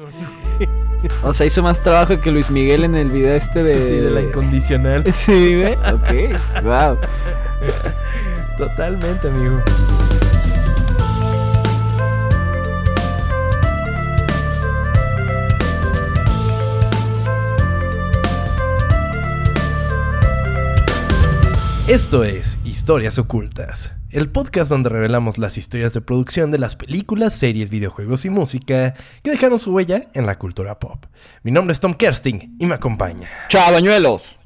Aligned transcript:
O 1.22 1.32
sea, 1.32 1.46
hizo 1.46 1.62
más 1.62 1.82
trabajo 1.82 2.20
que 2.20 2.30
Luis 2.30 2.50
Miguel 2.50 2.84
en 2.84 2.94
el 2.94 3.08
video 3.08 3.34
este 3.34 3.62
de. 3.62 3.88
Sí, 3.88 3.94
de 3.94 4.10
la 4.10 4.22
incondicional. 4.22 5.04
Sí, 5.14 5.56
güey. 5.56 5.74
Ok. 5.74 6.62
wow. 6.62 6.98
Totalmente, 8.56 9.28
amigo. 9.28 9.62
Esto 21.86 22.22
es 22.22 22.58
Historias 22.64 23.18
Ocultas, 23.18 23.94
el 24.12 24.28
podcast 24.28 24.68
donde 24.68 24.88
revelamos 24.88 25.38
las 25.38 25.56
historias 25.56 25.92
de 25.92 26.00
producción 26.00 26.50
de 26.50 26.58
las 26.58 26.74
películas, 26.74 27.32
series, 27.32 27.70
videojuegos 27.70 28.24
y 28.24 28.30
música 28.30 28.94
que 29.22 29.30
dejaron 29.30 29.58
su 29.58 29.72
huella 29.72 30.08
en 30.14 30.26
la 30.26 30.36
cultura 30.38 30.78
pop. 30.80 31.06
Mi 31.44 31.52
nombre 31.52 31.72
es 31.72 31.80
Tom 31.80 31.94
Kersting 31.94 32.56
y 32.58 32.66
me 32.66 32.74
acompaña. 32.74 33.28
¡Chao, 33.48 33.72
bañuelos! 33.72 34.36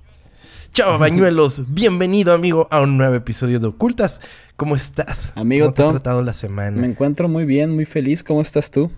¡Chao, 0.74 0.98
bañuelos! 0.98 1.62
Bienvenido, 1.72 2.34
amigo, 2.34 2.68
a 2.70 2.82
un 2.82 2.98
nuevo 2.98 3.14
episodio 3.14 3.58
de 3.58 3.68
Ocultas. 3.68 4.20
¿Cómo 4.56 4.76
estás? 4.76 5.32
Amigo 5.34 5.66
¿Cómo 5.66 5.74
te 5.74 5.82
Tom, 5.82 5.88
ha 5.88 5.92
tratado 5.92 6.22
la 6.22 6.34
semana? 6.34 6.78
Me 6.82 6.86
encuentro 6.86 7.28
muy 7.30 7.46
bien, 7.46 7.74
muy 7.74 7.86
feliz. 7.86 8.22
¿Cómo 8.22 8.42
estás 8.42 8.70
tú? 8.70 8.90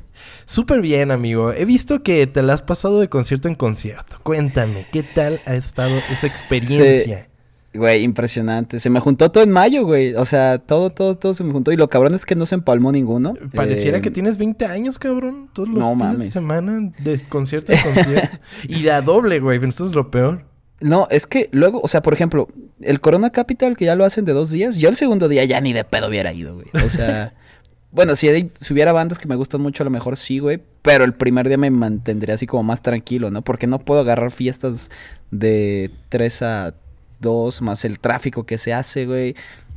Súper 0.46 0.80
bien, 0.80 1.12
amigo. 1.12 1.52
He 1.52 1.64
visto 1.64 2.02
que 2.02 2.26
te 2.26 2.42
la 2.42 2.54
has 2.54 2.62
pasado 2.62 2.98
de 2.98 3.08
concierto 3.08 3.46
en 3.46 3.54
concierto. 3.54 4.18
Cuéntame, 4.24 4.88
¿qué 4.90 5.04
tal 5.04 5.40
ha 5.46 5.54
estado 5.54 6.00
esa 6.10 6.26
experiencia? 6.26 7.28
Güey, 7.76 8.02
impresionante. 8.02 8.80
Se 8.80 8.90
me 8.90 9.00
juntó 9.00 9.30
todo 9.30 9.44
en 9.44 9.50
mayo, 9.50 9.84
güey. 9.84 10.14
O 10.14 10.24
sea, 10.24 10.58
todo, 10.58 10.90
todo, 10.90 11.14
todo 11.14 11.34
se 11.34 11.44
me 11.44 11.52
juntó. 11.52 11.72
Y 11.72 11.76
lo 11.76 11.88
cabrón 11.88 12.14
es 12.14 12.24
que 12.26 12.34
no 12.34 12.46
se 12.46 12.54
empalmó 12.54 12.92
ninguno. 12.92 13.34
Pareciera 13.54 13.98
Eh, 13.98 14.02
que 14.02 14.10
tienes 14.10 14.38
20 14.38 14.64
años, 14.66 14.98
cabrón. 14.98 15.48
Todos 15.52 15.68
los 15.68 15.78
no 15.78 15.92
fines 15.94 16.20
de 16.20 16.30
semana 16.30 16.92
de 16.98 17.20
concierto 17.28 17.72
en 17.72 17.82
concierto. 17.82 18.36
y 18.68 18.82
de 18.82 18.90
a 18.90 19.02
doble, 19.02 19.40
güey. 19.40 19.62
Esto 19.64 19.86
es 19.86 19.94
lo 19.94 20.10
peor. 20.10 20.44
No, 20.80 21.08
es 21.10 21.26
que 21.26 21.48
luego, 21.52 21.80
o 21.82 21.88
sea, 21.88 22.02
por 22.02 22.12
ejemplo, 22.12 22.48
el 22.82 23.00
Corona 23.00 23.30
Capital, 23.30 23.76
que 23.76 23.86
ya 23.86 23.94
lo 23.96 24.04
hacen 24.04 24.24
de 24.26 24.32
dos 24.34 24.50
días, 24.50 24.76
yo 24.76 24.88
el 24.90 24.96
segundo 24.96 25.26
día 25.28 25.42
ya 25.44 25.60
ni 25.60 25.72
de 25.72 25.84
pedo 25.84 26.08
hubiera 26.08 26.32
ido, 26.34 26.54
güey. 26.54 26.66
O 26.84 26.88
sea, 26.90 27.32
bueno, 27.92 28.14
si, 28.14 28.28
hay- 28.28 28.50
si 28.60 28.74
hubiera 28.74 28.92
bandas 28.92 29.18
que 29.18 29.26
me 29.26 29.36
gustan 29.36 29.62
mucho, 29.62 29.82
a 29.82 29.86
lo 29.86 29.90
mejor 29.90 30.18
sí, 30.18 30.38
güey. 30.38 30.60
Pero 30.82 31.04
el 31.04 31.14
primer 31.14 31.48
día 31.48 31.56
me 31.56 31.70
mantendría 31.70 32.34
así 32.34 32.46
como 32.46 32.62
más 32.62 32.82
tranquilo, 32.82 33.30
¿no? 33.30 33.40
Porque 33.42 33.66
no 33.66 33.78
puedo 33.78 34.00
agarrar 34.02 34.30
fiestas 34.30 34.90
de 35.30 35.90
3 36.10 36.42
a 36.42 36.74
2, 37.20 37.62
más 37.62 37.84
el 37.84 37.98
tráfico 37.98 38.44
que 38.44 38.58
se 38.58 38.72
hace, 38.72 39.06
güey. 39.06 39.34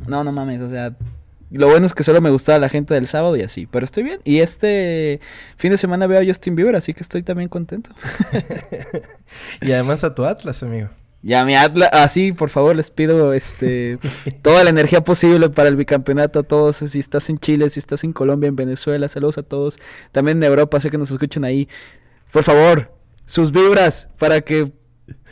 No, 0.07 0.23
no 0.23 0.31
mames, 0.31 0.61
o 0.61 0.69
sea. 0.69 0.95
Lo 1.51 1.67
bueno 1.67 1.87
es 1.87 1.95
que 1.95 2.03
solo 2.03 2.21
me 2.21 2.29
gustaba 2.29 2.59
la 2.59 2.69
gente 2.69 2.93
del 2.93 3.07
sábado 3.07 3.35
y 3.35 3.41
así, 3.41 3.65
pero 3.65 3.83
estoy 3.83 4.03
bien. 4.03 4.19
Y 4.23 4.39
este 4.39 5.19
fin 5.57 5.71
de 5.71 5.77
semana 5.77 6.05
veo 6.05 6.21
a 6.21 6.25
Justin 6.25 6.55
Bieber, 6.55 6.75
así 6.75 6.93
que 6.93 7.01
estoy 7.01 7.23
también 7.23 7.49
contento. 7.49 7.89
Y 9.61 9.71
además 9.71 10.03
a 10.03 10.13
tu 10.15 10.25
Atlas, 10.25 10.63
amigo. 10.63 10.89
Ya 11.21 11.43
mi 11.43 11.55
Atlas, 11.55 11.89
así 11.91 12.31
por 12.31 12.49
favor 12.49 12.75
les 12.75 12.89
pido 12.91 13.33
este 13.33 13.97
toda 14.41 14.63
la 14.63 14.69
energía 14.69 15.03
posible 15.03 15.49
para 15.49 15.67
el 15.67 15.75
bicampeonato 15.75 16.39
a 16.39 16.43
todos, 16.43 16.77
si 16.77 16.99
estás 16.99 17.29
en 17.29 17.39
Chile, 17.39 17.69
si 17.69 17.79
estás 17.79 18.03
en 18.05 18.13
Colombia, 18.13 18.47
en 18.47 18.55
Venezuela, 18.55 19.09
saludos 19.09 19.37
a 19.37 19.43
todos, 19.43 19.79
también 20.11 20.37
en 20.37 20.43
Europa, 20.43 20.79
sé 20.79 20.89
que 20.89 20.97
nos 20.97 21.11
escuchan 21.11 21.43
ahí. 21.43 21.67
Por 22.31 22.43
favor, 22.43 22.93
sus 23.25 23.51
vibras 23.51 24.07
para 24.17 24.41
que 24.41 24.71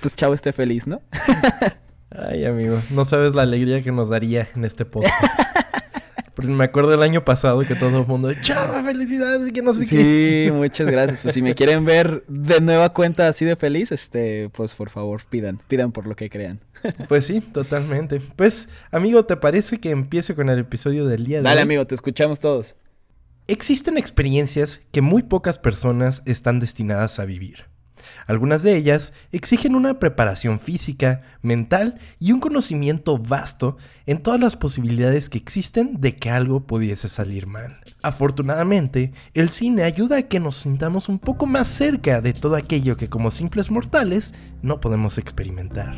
pues 0.02 0.16
Chavo 0.16 0.33
esté 0.33 0.52
feliz, 0.52 0.88
¿no? 0.88 1.02
Ay, 2.17 2.45
amigo. 2.45 2.81
No 2.89 3.05
sabes 3.05 3.35
la 3.35 3.43
alegría 3.43 3.83
que 3.83 3.91
nos 3.91 4.09
daría 4.09 4.47
en 4.55 4.65
este 4.65 4.85
podcast. 4.85 5.13
Porque 6.35 6.51
me 6.51 6.65
acuerdo 6.65 6.91
del 6.91 7.01
año 7.01 7.25
pasado 7.25 7.59
que 7.61 7.73
todo 7.73 8.01
el 8.01 8.05
mundo, 8.05 8.31
chava, 8.41 8.83
felicidades 8.83 9.47
y 9.47 9.51
que 9.51 9.63
no 9.63 9.73
sé 9.73 9.87
qué. 9.87 10.45
Sí, 10.45 10.51
muchas 10.53 10.91
gracias. 10.91 11.19
Pues 11.23 11.33
si 11.33 11.41
me 11.41 11.55
quieren 11.55 11.83
ver 11.83 12.23
de 12.27 12.61
nueva 12.61 12.93
cuenta 12.93 13.27
así 13.27 13.43
de 13.43 13.55
feliz, 13.55 13.91
este, 13.91 14.49
pues 14.49 14.75
por 14.75 14.91
favor, 14.91 15.23
pidan, 15.27 15.59
pidan 15.67 15.91
por 15.91 16.05
lo 16.05 16.15
que 16.15 16.29
crean. 16.29 16.59
Pues 17.07 17.25
sí, 17.25 17.41
totalmente. 17.41 18.21
Pues, 18.35 18.69
amigo, 18.91 19.25
¿te 19.25 19.35
parece 19.35 19.80
que 19.80 19.89
empiece 19.89 20.36
con 20.36 20.49
el 20.49 20.59
episodio 20.59 21.08
del 21.08 21.25
día 21.25 21.37
de 21.37 21.43
Dale, 21.43 21.61
hoy? 21.61 21.63
amigo, 21.63 21.87
te 21.87 21.95
escuchamos 21.95 22.39
todos. 22.39 22.75
Existen 23.47 23.97
experiencias 23.97 24.81
que 24.92 25.02
muy 25.02 25.23
pocas 25.23 25.58
personas 25.58 26.21
están 26.25 26.59
destinadas 26.59 27.17
a 27.19 27.25
vivir. 27.25 27.65
Algunas 28.25 28.63
de 28.63 28.75
ellas 28.75 29.13
exigen 29.31 29.75
una 29.75 29.99
preparación 29.99 30.59
física, 30.59 31.21
mental 31.41 31.99
y 32.19 32.31
un 32.31 32.39
conocimiento 32.39 33.17
vasto 33.17 33.77
en 34.05 34.21
todas 34.21 34.39
las 34.39 34.55
posibilidades 34.55 35.29
que 35.29 35.37
existen 35.37 35.99
de 35.99 36.15
que 36.15 36.29
algo 36.29 36.65
pudiese 36.65 37.09
salir 37.09 37.47
mal. 37.47 37.77
Afortunadamente, 38.01 39.11
el 39.33 39.49
cine 39.49 39.83
ayuda 39.83 40.17
a 40.17 40.23
que 40.23 40.39
nos 40.39 40.57
sintamos 40.57 41.09
un 41.09 41.19
poco 41.19 41.45
más 41.45 41.67
cerca 41.67 42.21
de 42.21 42.33
todo 42.33 42.55
aquello 42.55 42.97
que 42.97 43.09
como 43.09 43.31
simples 43.31 43.71
mortales 43.71 44.33
no 44.61 44.79
podemos 44.79 45.17
experimentar. 45.17 45.97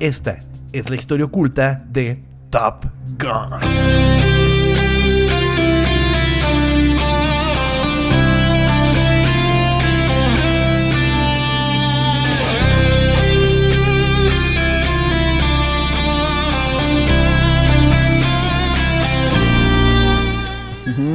Esta 0.00 0.40
es 0.72 0.90
la 0.90 0.96
historia 0.96 1.26
oculta 1.26 1.84
de 1.88 2.24
Top 2.50 2.84
Gun. 3.18 4.31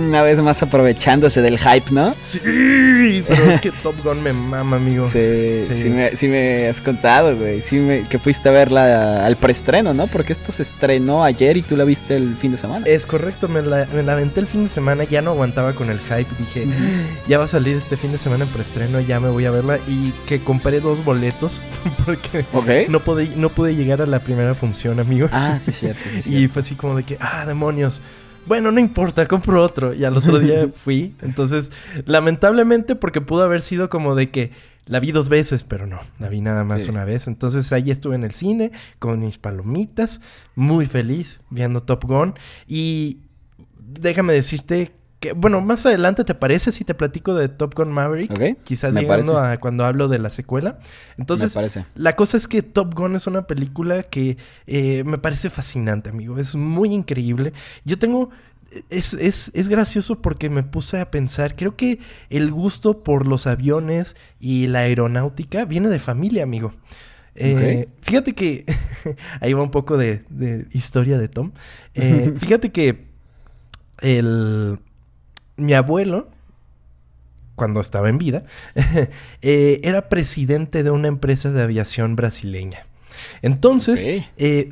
Una 0.08 0.22
vez 0.22 0.40
más 0.42 0.64
aprovechándose 0.64 1.42
del 1.42 1.60
hype, 1.60 1.92
¿no? 1.92 2.16
Sí, 2.22 2.40
pero 3.28 3.52
es 3.52 3.60
que 3.60 3.72
Top 3.72 3.96
Gun 4.04 4.24
me 4.24 4.32
mama, 4.32 4.78
amigo. 4.78 5.06
Sí, 5.10 5.64
Sí. 5.68 5.74
sí. 5.82 5.90
me, 5.90 6.16
sí 6.16 6.30
me 6.30 6.70
has 6.70 6.80
contado, 6.80 7.36
güey. 7.36 7.62
Sí 7.62 7.80
me, 7.82 8.08
que 8.08 8.18
fuiste 8.18 8.48
a 8.48 8.54
verla 8.54 9.26
al 9.26 9.36
preestreno, 9.36 9.94
¿no? 9.94 10.08
Porque 10.08 10.32
esto 10.32 10.54
se 10.54 10.64
estrenó 10.64 11.26
ayer 11.26 11.58
y 11.58 11.62
tú 11.62 11.76
la 11.76 11.84
viste 11.84 12.16
el 12.16 12.38
fin 12.38 12.54
de 12.54 12.58
semana. 12.58 12.86
Es 12.88 13.06
correcto, 13.06 13.50
me 13.50 13.62
la, 13.62 13.86
me 13.94 14.02
la 14.02 14.14
aventé 14.14 14.40
el 14.40 14.48
fin 14.48 14.64
de 14.64 14.70
semana, 14.70 15.04
ya 15.04 15.22
no 15.22 15.32
aguantaba 15.32 15.74
con 15.74 15.90
el 15.90 16.00
hype. 16.00 16.28
Dije, 16.40 16.68
ya 17.28 17.38
va 17.38 17.44
a 17.44 17.48
salir 17.48 17.76
este 17.76 17.98
fin 17.98 18.14
de 18.14 18.18
semana 18.18 18.46
en 18.46 18.50
preestreno, 18.52 19.02
ya 19.02 19.20
me 19.20 19.28
voy 19.28 19.46
a 19.46 19.52
verla. 19.52 19.78
Y 19.88 20.12
que 20.26 20.42
compré 20.42 20.80
dos 20.80 21.04
boletos 21.04 21.62
porque 22.06 22.46
no 22.88 23.04
pude, 23.04 23.34
no 23.36 23.50
pude 23.50 23.76
llegar 23.76 24.02
a 24.02 24.06
la 24.06 24.20
primera 24.20 24.56
función, 24.56 25.02
amigo. 25.02 25.28
Ah, 25.34 25.58
sí, 25.60 25.74
cierto. 25.74 26.00
Sí, 26.10 26.18
y 26.20 26.22
cierto. 26.22 26.54
fue 26.54 26.60
así 26.62 26.76
como 26.76 26.96
de 26.96 27.04
que, 27.04 27.18
ah, 27.20 27.44
demonios. 27.46 28.02
Bueno, 28.48 28.72
no 28.72 28.80
importa, 28.80 29.26
compro 29.28 29.62
otro. 29.64 29.94
Y 29.94 30.04
al 30.06 30.16
otro 30.18 30.40
día 30.40 30.70
fui. 30.74 31.16
Entonces, 31.22 31.72
lamentablemente, 32.06 32.96
porque 32.96 33.22
pudo 33.22 33.44
haber 33.44 33.62
sido 33.62 33.90
como 33.90 34.16
de 34.16 34.30
que 34.32 34.52
la 34.86 35.00
vi 35.00 35.12
dos 35.12 35.28
veces, 35.30 35.64
pero 35.66 35.86
no, 35.86 36.00
la 36.18 36.30
vi 36.30 36.40
nada 36.42 36.64
más 36.64 36.84
Sí. 36.84 36.90
una 36.90 37.04
vez. 37.06 37.28
Entonces, 37.28 37.72
ahí 37.74 37.92
estuve 37.92 38.16
en 38.16 38.24
el 38.24 38.32
cine 38.32 38.72
con 39.00 39.20
mis 39.20 39.38
palomitas, 39.38 40.22
muy 40.56 40.86
feliz 40.86 41.42
viendo 41.50 41.84
Top 41.84 42.06
Gun. 42.06 42.36
Y 42.68 43.20
déjame 43.78 44.34
decirte 44.34 44.94
que, 45.20 45.34
bueno, 45.34 45.62
más 45.62 45.86
adelante, 45.86 46.24
¿te 46.24 46.36
parece 46.36 46.72
si 46.72 46.84
te 46.84 46.94
platico 46.94 47.34
de 47.34 47.50
Top 47.50 47.74
Gun 47.76 47.92
Maverick? 47.92 48.32
Ok, 48.32 48.64
Quizás 48.64 48.94
me 48.94 49.02
llegando 49.02 49.34
parece. 49.34 49.54
a 49.54 49.60
cuando 49.60 49.84
hablo 49.86 50.08
de 50.08 50.20
la 50.20 50.30
secuela. 50.30 50.78
Entonces, 51.18 51.56
me 51.56 51.62
parece. 51.62 51.86
la 51.96 52.16
cosa 52.16 52.38
es 52.38 52.48
que 52.48 52.62
Top 52.62 52.94
Gun 52.94 53.16
es 53.16 53.26
una 53.26 53.48
película 53.48 54.04
que 54.04 54.38
eh, 54.68 55.04
me 55.06 55.18
parece 55.18 55.50
fascinante, 55.50 56.12
amigo. 56.12 56.38
Es 56.38 56.56
muy 56.56 56.94
increíble. 56.94 57.54
Yo 57.84 57.98
tengo... 57.98 58.30
Es, 58.90 59.14
es, 59.14 59.50
es 59.56 59.70
gracioso 59.70 60.22
porque 60.22 60.50
me 60.50 60.62
puse 60.62 61.00
a 61.00 61.10
pensar, 61.10 61.56
creo 61.56 61.78
que 61.78 62.00
el 62.30 62.52
gusto 62.52 63.02
por 63.02 63.26
los 63.26 63.48
aviones 63.48 64.18
y 64.42 64.68
la 64.68 64.80
aeronáutica 64.80 65.64
viene 65.64 65.88
de 65.88 66.00
familia, 66.00 66.44
amigo. 66.44 66.74
Eh, 67.34 67.88
Fíjate 68.02 68.36
que... 68.36 68.66
ahí 69.42 69.54
va 69.54 69.64
un 69.64 69.72
poco 69.72 69.98
de, 69.98 70.26
de 70.30 70.68
historia 70.74 71.18
de 71.18 71.30
Tom. 71.30 71.54
Eh, 71.94 72.34
fíjate 72.38 72.72
que 72.72 73.08
el... 74.02 74.80
Mi 75.58 75.74
abuelo, 75.74 76.30
cuando 77.56 77.82
estaba 77.82 78.10
en 78.10 78.18
vida, 78.18 78.44
eh, 79.42 79.80
era 79.84 80.10
presidente 80.10 80.84
de 80.84 80.92
una 80.92 81.08
empresa 81.08 81.52
de 81.52 81.62
aviación 81.62 82.16
brasileña. 82.16 82.86
Entonces, 83.42 84.06
eh, 84.38 84.72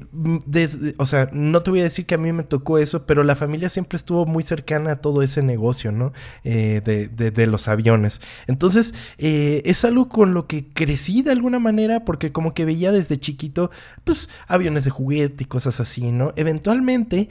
o 0.97 1.05
sea, 1.05 1.29
no 1.31 1.61
te 1.63 1.71
voy 1.71 1.79
a 1.81 1.83
decir 1.83 2.05
que 2.05 2.15
a 2.15 2.17
mí 2.17 2.31
me 2.33 2.43
tocó 2.43 2.77
eso, 2.77 3.05
pero 3.05 3.23
la 3.23 3.35
familia 3.35 3.69
siempre 3.69 3.97
estuvo 3.97 4.25
muy 4.25 4.43
cercana 4.43 4.91
a 4.93 4.95
todo 4.97 5.21
ese 5.21 5.41
negocio, 5.41 5.91
¿no? 5.91 6.13
Eh, 6.43 6.81
de, 6.83 7.07
de- 7.07 7.31
de 7.31 7.47
los 7.47 7.67
aviones. 7.67 8.21
Entonces, 8.47 8.93
eh, 9.17 9.61
es 9.65 9.83
algo 9.85 10.09
con 10.09 10.33
lo 10.33 10.47
que 10.47 10.65
crecí 10.67 11.21
de 11.21 11.31
alguna 11.31 11.59
manera, 11.59 12.05
porque 12.05 12.31
como 12.31 12.53
que 12.53 12.65
veía 12.65 12.91
desde 12.91 13.19
chiquito, 13.19 13.71
pues, 14.03 14.29
aviones 14.47 14.85
de 14.85 14.91
juguete 14.91 15.43
y 15.43 15.47
cosas 15.47 15.79
así, 15.79 16.11
¿no? 16.11 16.33
Eventualmente, 16.35 17.29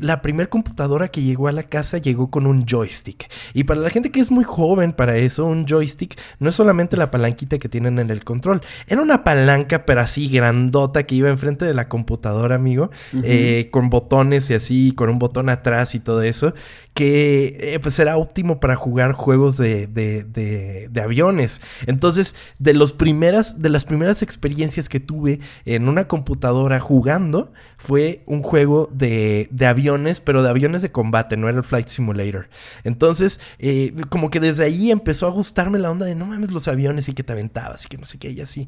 la 0.00 0.22
primera 0.22 0.48
computadora 0.50 1.08
que 1.08 1.22
llegó 1.22 1.48
a 1.48 1.52
la 1.52 1.62
casa 1.64 1.98
llegó 1.98 2.30
con 2.30 2.46
un 2.46 2.64
joystick. 2.66 3.30
Y 3.54 3.64
para 3.64 3.80
la 3.80 3.90
gente 3.90 4.10
que 4.10 4.20
es 4.20 4.30
muy 4.30 4.44
joven 4.44 4.92
para 4.92 5.16
eso, 5.16 5.44
un 5.46 5.66
joystick 5.66 6.18
no 6.38 6.48
es 6.48 6.54
solamente 6.54 6.96
la 6.96 7.10
palanquita 7.10 7.58
que 7.58 7.68
tienen 7.68 7.98
en 7.98 8.10
el 8.10 8.24
control, 8.24 8.60
era 8.86 9.00
una 9.02 9.24
palanca, 9.24 9.84
pero 9.86 10.00
así 10.00 10.28
grandota 10.40 11.02
que 11.02 11.14
iba 11.14 11.28
enfrente 11.28 11.66
de 11.66 11.74
la 11.74 11.88
computadora, 11.88 12.54
amigo, 12.54 12.90
eh, 13.24 13.68
con 13.70 13.90
botones 13.90 14.48
y 14.48 14.54
así, 14.54 14.92
con 14.92 15.10
un 15.10 15.18
botón 15.18 15.50
atrás 15.50 15.94
y 15.94 16.00
todo 16.00 16.22
eso, 16.22 16.54
que 16.94 17.74
eh, 17.74 17.78
pues 17.80 17.98
era 17.98 18.16
óptimo 18.16 18.58
para 18.58 18.74
jugar 18.74 19.12
juegos 19.12 19.58
de, 19.58 19.86
de, 19.86 20.24
de, 20.24 21.00
aviones. 21.00 21.60
Entonces, 21.86 22.34
de, 22.58 22.72
los 22.72 22.92
primeras, 22.94 23.60
de 23.60 23.68
las 23.68 23.84
primeras 23.84 24.22
experiencias 24.22 24.88
que 24.88 24.98
tuve 24.98 25.40
en 25.66 25.88
una 25.88 26.08
computadora 26.08 26.80
jugando, 26.80 27.52
fue 27.76 28.22
un 28.26 28.42
juego 28.42 28.88
de, 28.92 29.48
aviones, 29.66 30.20
pero 30.20 30.42
de 30.42 30.48
aviones 30.48 30.80
de 30.80 30.90
combate, 30.90 31.36
no 31.36 31.48
era 31.48 31.58
el 31.58 31.64
Flight 31.64 31.88
Simulator. 31.88 32.48
Entonces, 32.84 33.40
eh, 33.58 33.94
como 34.08 34.30
que 34.30 34.40
desde 34.40 34.64
ahí 34.64 34.90
empezó 34.90 35.26
a 35.26 35.30
gustarme 35.30 35.78
la 35.78 35.90
onda 35.90 36.06
de 36.06 36.14
no 36.14 36.26
mames 36.26 36.50
los 36.50 36.66
aviones 36.66 37.08
y 37.08 37.14
que 37.14 37.22
te 37.22 37.32
aventabas 37.32 37.84
y 37.84 37.88
que 37.88 37.98
no 37.98 38.06
sé 38.06 38.18
qué 38.18 38.30
y 38.30 38.40
así. 38.40 38.66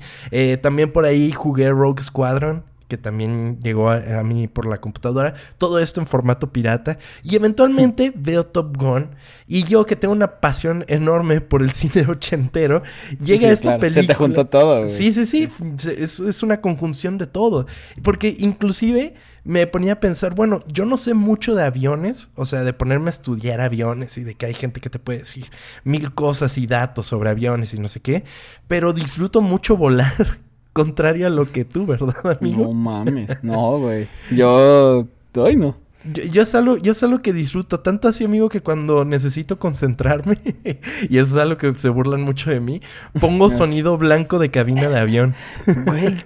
También 0.61 0.91
por 0.93 1.07
ahí 1.07 1.33
jugué 1.33 1.62
Rogue 1.71 2.03
Squadron 2.03 2.65
que 2.93 2.99
también 2.99 3.59
llegó 3.63 3.89
a, 3.91 4.23
mí 4.23 4.49
por 4.49 4.67
la 4.67 4.79
computadora. 4.79 5.33
Todo 5.57 5.79
esto 5.79 5.99
en 5.99 6.07
formato 6.07 6.53
pirata. 6.53 6.99
Y 7.23 7.37
eventualmente 7.37 8.13
veo 8.15 8.45
Top 8.45 8.77
Gun. 8.77 9.15
Y 9.47 9.65
yo 9.65 9.87
que 9.87 9.97
tengo 9.97 10.13
una 10.13 10.41
pasión 10.41 10.85
enorme 10.89 11.41
por 11.41 11.63
el 11.63 11.71
cine 11.73 12.07
ochentero, 12.07 12.83
llega 13.19 13.49
a 13.49 13.53
esta 13.53 13.79
película. 13.79 14.03
Se 14.03 14.09
te 14.09 14.15
juntó 14.15 14.47
todo. 14.47 14.87
Sí, 14.87 15.11
sí, 15.11 15.25
sí. 15.25 15.49
Es, 15.89 16.21
es 16.21 16.43
una 16.43 16.61
conjunción 16.61 17.17
de 17.17 17.27
todo. 17.27 17.67
Porque 18.03 18.37
inclusive 18.39 19.15
me 19.43 19.67
ponía 19.67 19.95
a 19.95 20.01
pensar, 20.01 20.35
bueno, 20.35 20.63
yo 20.69 20.85
no 20.85 20.99
sé 20.99 21.15
mucho 21.15 21.55
de 21.55 21.65
aviones, 21.65 22.29
o 22.35 22.45
sea, 22.45 22.63
de 22.63 22.75
ponerme 22.75 23.07
a 23.07 23.15
estudiar 23.15 23.63
aviones 23.63 24.19
y 24.19 24.25
de 24.25 24.35
que 24.35 24.45
hay 24.45 24.55
gente 24.55 24.83
que 24.83 24.91
te 24.91 24.99
puede 24.99 25.21
decir 25.21 25.47
mil 25.83 26.13
cosas 26.13 26.59
y 26.59 26.67
datos 26.67 27.07
sobre 27.07 27.31
aviones 27.31 27.73
y 27.73 27.79
no 27.79 27.89
sé 27.89 28.01
qué, 28.01 28.25
pero 28.69 28.93
disfruto 28.93 29.41
mucho 29.41 29.79
volar 29.79 30.52
contrario 30.73 31.27
a 31.27 31.31
lo 31.31 31.51
que 31.51 31.65
tú, 31.65 31.87
¿verdad, 31.87 32.39
amigo? 32.41 32.65
No 32.65 32.73
mames, 32.73 33.31
no, 33.43 33.79
güey. 33.79 34.09
Yo, 34.31 35.07
ay, 35.35 35.57
no. 35.57 35.77
Yo, 36.05 36.43
es 36.43 36.55
algo, 36.57 36.79
yo 36.79 36.93
es 36.93 37.03
algo 37.05 37.23
que 37.23 37.33
disfruto, 37.33 37.79
tanto 37.79 38.09
así, 38.09 38.25
amigo, 38.25 38.49
que 38.49 38.61
cuando 38.61 39.05
necesito 39.05 39.59
concentrarme, 39.61 40.39
y 41.09 41.19
eso 41.19 41.37
es 41.37 41.43
algo 41.43 41.57
que 41.57 41.73
se 41.77 41.89
burlan 41.91 42.23
mucho 42.23 42.51
de 42.51 42.59
mí, 42.59 42.81
pongo 43.21 43.51
sonido 43.51 43.97
blanco 43.99 44.39
de 44.41 44.51
cabina 44.51 44.89
de 44.89 44.99
avión. 44.99 45.35
Güey, 45.87 46.17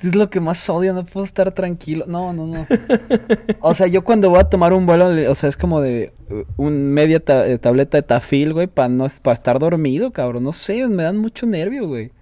es 0.00 0.14
lo 0.14 0.30
que 0.30 0.40
más 0.40 0.68
odio, 0.70 0.92
no 0.94 1.04
puedo 1.04 1.24
estar 1.24 1.52
tranquilo. 1.52 2.04
No, 2.06 2.32
no, 2.32 2.46
no. 2.46 2.66
O 3.60 3.74
sea, 3.74 3.86
yo 3.86 4.04
cuando 4.04 4.30
voy 4.30 4.40
a 4.40 4.44
tomar 4.44 4.72
un 4.72 4.86
vuelo, 4.86 5.08
o 5.30 5.34
sea, 5.34 5.48
es 5.48 5.56
como 5.56 5.80
de 5.80 6.12
uh, 6.30 6.44
un 6.56 6.92
media 6.92 7.22
eh, 7.26 7.58
tableta 7.58 7.96
de 7.98 8.02
tafil, 8.02 8.52
güey, 8.52 8.66
para 8.66 8.88
no 8.88 9.06
para 9.22 9.34
estar 9.34 9.58
dormido, 9.58 10.12
cabrón. 10.12 10.44
No 10.44 10.52
sé, 10.52 10.86
me 10.88 11.02
dan 11.02 11.16
mucho 11.16 11.46
nervio, 11.46 11.86
güey. 11.86 12.12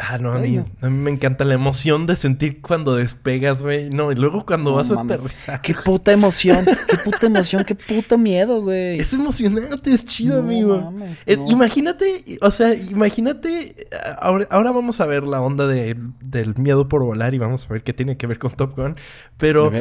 Ah, 0.00 0.16
no, 0.18 0.32
a 0.32 0.38
mí, 0.38 0.58
a 0.80 0.88
mí 0.88 0.96
me 0.96 1.10
encanta 1.10 1.44
la 1.44 1.54
emoción 1.54 2.06
de 2.06 2.14
sentir 2.14 2.60
cuando 2.60 2.94
despegas, 2.94 3.62
güey. 3.62 3.90
No, 3.90 4.12
y 4.12 4.14
luego 4.14 4.46
cuando 4.46 4.74
vas 4.74 4.92
a 4.92 5.00
aterrizar. 5.00 5.60
Qué 5.60 5.74
puta 5.74 6.12
emoción, 6.12 6.64
qué 6.64 6.98
puta 6.98 7.26
emoción, 7.26 7.64
qué 7.64 7.74
puto 7.74 8.16
miedo, 8.16 8.62
güey. 8.62 9.00
Es 9.00 9.12
emocionante, 9.12 9.92
es 9.92 10.04
chido, 10.04 10.38
amigo. 10.38 10.94
Eh, 11.26 11.36
imagínate, 11.48 12.38
o 12.40 12.50
sea, 12.52 12.74
imagínate. 12.74 13.74
Ahora, 14.20 14.46
ahora 14.50 14.70
vamos 14.70 15.00
a 15.00 15.06
ver 15.06 15.24
la 15.24 15.40
onda 15.40 15.66
de, 15.66 15.96
del 16.20 16.54
miedo 16.56 16.88
por 16.88 17.02
volar 17.02 17.34
y 17.34 17.38
vamos 17.38 17.66
a 17.66 17.72
ver 17.72 17.82
qué 17.82 17.92
tiene 17.92 18.16
que 18.16 18.28
ver 18.28 18.38
con 18.38 18.52
Top 18.52 18.76
Gun. 18.76 18.94
Pero 19.36 19.72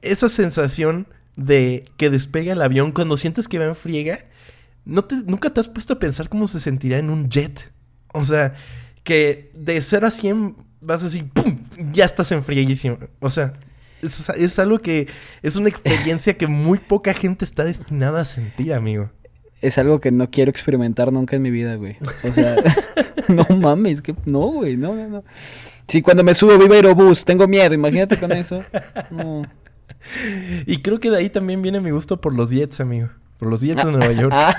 esa 0.00 0.30
sensación 0.30 1.08
de 1.36 1.84
que 1.98 2.08
despega 2.08 2.54
el 2.54 2.62
avión 2.62 2.92
cuando 2.92 3.18
sientes 3.18 3.48
que 3.48 3.58
va 3.58 3.66
en 3.66 3.76
friega, 3.76 4.20
¿no 4.86 5.04
te, 5.04 5.16
¿nunca 5.26 5.52
te 5.52 5.60
has 5.60 5.68
puesto 5.68 5.92
a 5.92 5.98
pensar 5.98 6.30
cómo 6.30 6.46
se 6.46 6.58
sentirá 6.58 6.96
en 6.96 7.10
un 7.10 7.28
jet? 7.28 7.70
O 8.14 8.24
sea 8.24 8.54
que 9.08 9.50
de 9.54 9.80
0 9.80 10.06
a 10.06 10.10
100 10.10 10.54
vas 10.82 11.02
así, 11.02 11.22
¡pum! 11.22 11.56
Ya 11.92 12.04
estás 12.04 12.30
enfriadísimo. 12.30 12.98
O 13.20 13.30
sea, 13.30 13.54
es, 14.02 14.58
algo 14.58 14.80
que 14.80 15.08
es 15.42 15.56
una 15.56 15.70
experiencia 15.70 16.36
que 16.36 16.46
muy 16.46 16.76
poca 16.76 17.14
gente 17.14 17.46
está 17.46 17.64
destinada 17.64 18.20
a 18.20 18.24
sentir, 18.26 18.74
amigo. 18.74 19.10
Es 19.62 19.78
algo 19.78 19.98
que 19.98 20.10
no 20.10 20.30
quiero 20.30 20.50
experimentar 20.50 21.10
nunca 21.10 21.36
en 21.36 21.40
mi 21.40 21.50
vida, 21.50 21.76
güey. 21.76 21.96
O 22.22 22.32
sea, 22.32 22.56
no 23.28 23.46
mames, 23.56 24.02
que 24.02 24.14
no, 24.26 24.48
güey, 24.48 24.76
no, 24.76 24.94
no, 24.94 25.08
no. 25.08 25.24
Si 25.86 26.02
cuando 26.02 26.22
me 26.22 26.34
subo 26.34 26.58
vivo 26.58 26.74
Aerobús 26.74 27.24
tengo 27.24 27.48
miedo, 27.48 27.72
imagínate 27.72 28.18
con 28.18 28.30
eso. 28.32 28.62
No. 29.10 29.40
Y 30.66 30.82
creo 30.82 31.00
que 31.00 31.10
de 31.10 31.16
ahí 31.16 31.30
también 31.30 31.62
viene 31.62 31.80
mi 31.80 31.92
gusto 31.92 32.20
por 32.20 32.34
los 32.34 32.50
Jets, 32.50 32.80
amigo. 32.80 33.08
Por 33.38 33.48
los 33.48 33.62
Jets 33.62 33.86
de 33.86 33.92
Nueva 33.92 34.12
York. 34.12 34.34
Ah, 34.36 34.54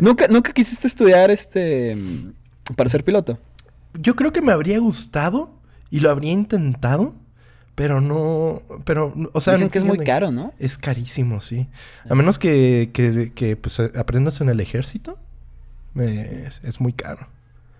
¿Nunca, 0.00 0.28
¿Nunca 0.28 0.52
quisiste 0.52 0.86
estudiar 0.86 1.32
este 1.32 1.96
para 2.76 2.88
ser 2.88 3.04
piloto. 3.04 3.38
Yo 3.94 4.16
creo 4.16 4.32
que 4.32 4.42
me 4.42 4.52
habría 4.52 4.78
gustado 4.78 5.50
y 5.90 6.00
lo 6.00 6.10
habría 6.10 6.32
intentado, 6.32 7.14
pero 7.74 8.00
no, 8.00 8.62
pero, 8.84 9.14
o 9.32 9.40
sea... 9.40 9.54
Dicen 9.54 9.70
que 9.70 9.78
es 9.78 9.84
muy 9.84 9.98
caro, 9.98 10.30
¿no? 10.30 10.52
Es 10.58 10.78
carísimo, 10.78 11.40
sí. 11.40 11.68
A 12.08 12.14
menos 12.14 12.38
que, 12.38 12.90
que, 12.92 13.32
que 13.34 13.56
pues, 13.56 13.80
aprendas 13.80 14.40
en 14.40 14.48
el 14.48 14.60
ejército, 14.60 15.18
es, 15.94 16.80
muy 16.80 16.92
caro. 16.92 17.28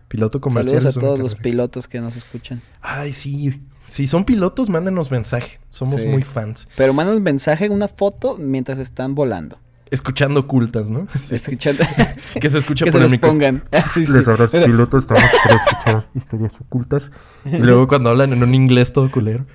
Piloto 0.08 0.40
comercial. 0.40 0.80
Saludos 0.80 0.96
a 0.96 1.00
todos 1.00 1.18
los 1.18 1.34
pilotos 1.34 1.86
que 1.86 2.00
nos 2.00 2.16
escuchan. 2.16 2.62
Ay, 2.80 3.12
sí. 3.12 3.60
Si 3.86 4.06
son 4.06 4.24
pilotos, 4.24 4.70
mándenos 4.70 5.10
mensaje. 5.10 5.60
Somos 5.68 6.04
muy 6.04 6.22
fans. 6.22 6.68
Pero 6.76 6.92
mándenos 6.92 7.20
mensaje, 7.20 7.68
una 7.68 7.88
foto 7.88 8.36
mientras 8.38 8.78
están 8.78 9.14
volando 9.14 9.58
escuchando 9.90 10.40
ocultas, 10.40 10.90
¿no? 10.90 11.06
Escuchando. 11.30 11.84
que 12.40 12.50
se 12.50 12.58
escucha 12.58 12.84
que 12.84 12.92
por 12.92 13.00
se 13.00 13.04
el 13.06 13.10
micro. 13.10 13.30
pongan. 13.30 13.64
Ah, 13.72 13.86
sí, 13.86 14.04
sí. 14.04 14.12
Les 14.12 14.26
pilotos, 14.64 15.04
estamos 15.04 15.22
para 15.44 15.56
escuchar 15.56 16.04
historias 16.14 16.60
ocultas. 16.60 17.10
Y 17.44 17.58
luego 17.58 17.86
cuando 17.86 18.10
hablan 18.10 18.32
en 18.32 18.42
un 18.42 18.54
inglés 18.54 18.92
todo 18.92 19.10
culero. 19.10 19.46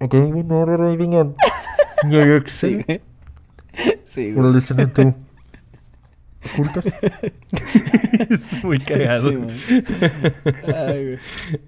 Ok, 0.00 0.14
no, 0.14 1.34
New 2.04 2.26
York 2.26 2.48
City. 2.48 3.00
Sí, 3.74 3.92
sí 4.04 4.32
güey. 4.32 4.54
listening 4.54 4.88
to 4.88 5.14
ocultas. 6.52 6.86
es 8.30 8.64
muy 8.64 8.78
cagado. 8.78 9.30
Ay, 10.66 11.18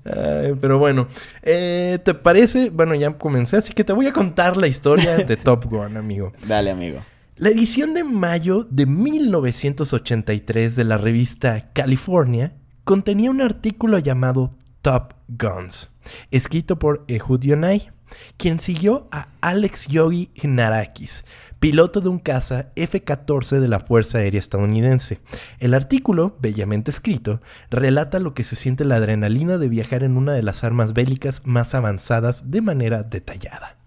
Ay, 0.05 0.55
pero 0.61 0.79
bueno, 0.79 1.09
eh, 1.43 1.99
¿te 2.05 2.15
parece? 2.15 2.71
Bueno, 2.71 2.95
ya 2.95 3.13
comencé, 3.19 3.57
así 3.57 3.73
que 3.73 3.85
te 3.85 3.93
voy 3.93 4.07
a 4.07 4.13
contar 4.13 4.57
la 4.57 4.67
historia 4.69 5.17
de 5.17 5.37
Top 5.37 5.65
Gun, 5.65 5.97
amigo. 5.97 6.33
Dale, 6.47 6.71
amigo. 6.71 7.01
La 7.41 7.49
edición 7.49 7.95
de 7.95 8.05
mayo 8.05 8.67
de 8.69 8.85
1983 8.85 10.77
de 10.77 10.85
la 10.85 10.99
revista 10.99 11.73
California 11.73 12.53
contenía 12.85 13.31
un 13.31 13.41
artículo 13.41 13.99
llamado 13.99 14.59
Top 14.83 15.15
Guns, 15.27 15.89
escrito 16.31 16.79
por 16.79 17.03
Ehud 17.09 17.41
Yonai, 17.41 17.93
quien 18.37 18.59
siguió 18.59 19.09
a 19.11 19.29
Alex 19.41 19.89
Yogi 19.89 20.29
Narakis, 20.43 21.25
piloto 21.61 22.03
de 22.03 22.11
un 22.11 22.19
caza 22.19 22.73
F-14 22.77 23.59
de 23.59 23.69
la 23.69 23.81
Fuerza 23.81 24.19
Aérea 24.19 24.39
Estadounidense. 24.39 25.21
El 25.61 25.73
artículo, 25.73 26.37
bellamente 26.43 26.91
escrito, 26.91 27.41
relata 27.71 28.19
lo 28.19 28.35
que 28.35 28.45
se 28.45 28.55
siente 28.55 28.85
la 28.85 28.97
adrenalina 28.97 29.57
de 29.57 29.71
viajar 29.71 30.05
en 30.05 30.19
una 30.19 30.35
de 30.35 30.43
las 30.43 30.63
armas 30.63 30.93
bélicas 30.93 31.47
más 31.47 31.75
avanzadas 31.75 32.51
de 32.51 32.61
manera 32.61 33.03
detallada. 33.03 33.80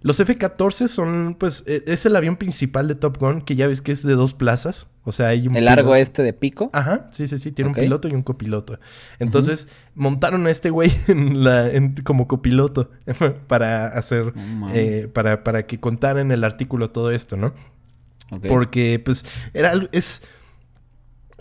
Los 0.00 0.18
F-14 0.20 0.88
son, 0.88 1.36
pues, 1.38 1.64
e, 1.66 1.84
es 1.86 2.04
el 2.06 2.16
avión 2.16 2.36
principal 2.36 2.88
de 2.88 2.94
Top 2.94 3.18
Gun, 3.18 3.40
que 3.40 3.54
ya 3.54 3.66
ves 3.66 3.80
que 3.80 3.92
es 3.92 4.02
de 4.02 4.14
dos 4.14 4.34
plazas. 4.34 4.88
O 5.04 5.12
sea, 5.12 5.28
hay 5.28 5.48
un. 5.48 5.56
¿El 5.56 5.66
largo 5.66 5.94
este 5.94 6.22
de 6.22 6.32
pico? 6.32 6.70
Ajá, 6.72 7.08
sí, 7.12 7.26
sí, 7.26 7.38
sí. 7.38 7.52
Tiene 7.52 7.70
un 7.70 7.74
piloto 7.74 8.08
y 8.08 8.14
un 8.14 8.22
copiloto. 8.22 8.78
Entonces, 9.18 9.68
montaron 9.94 10.46
a 10.46 10.50
este 10.50 10.70
güey 10.70 10.92
en 11.08 11.44
la, 11.44 11.70
como 12.04 12.28
copiloto 12.28 12.90
para 13.46 13.86
hacer. 13.88 14.32
Eh, 14.72 15.08
para, 15.12 15.44
para 15.44 15.66
que 15.66 15.80
contara 15.80 16.20
en 16.20 16.32
el 16.32 16.44
artículo 16.44 16.90
todo 16.90 17.10
esto, 17.10 17.36
¿no? 17.36 17.54
Porque, 18.48 19.00
pues, 19.04 19.24
era. 19.54 19.74
Es 19.92 20.22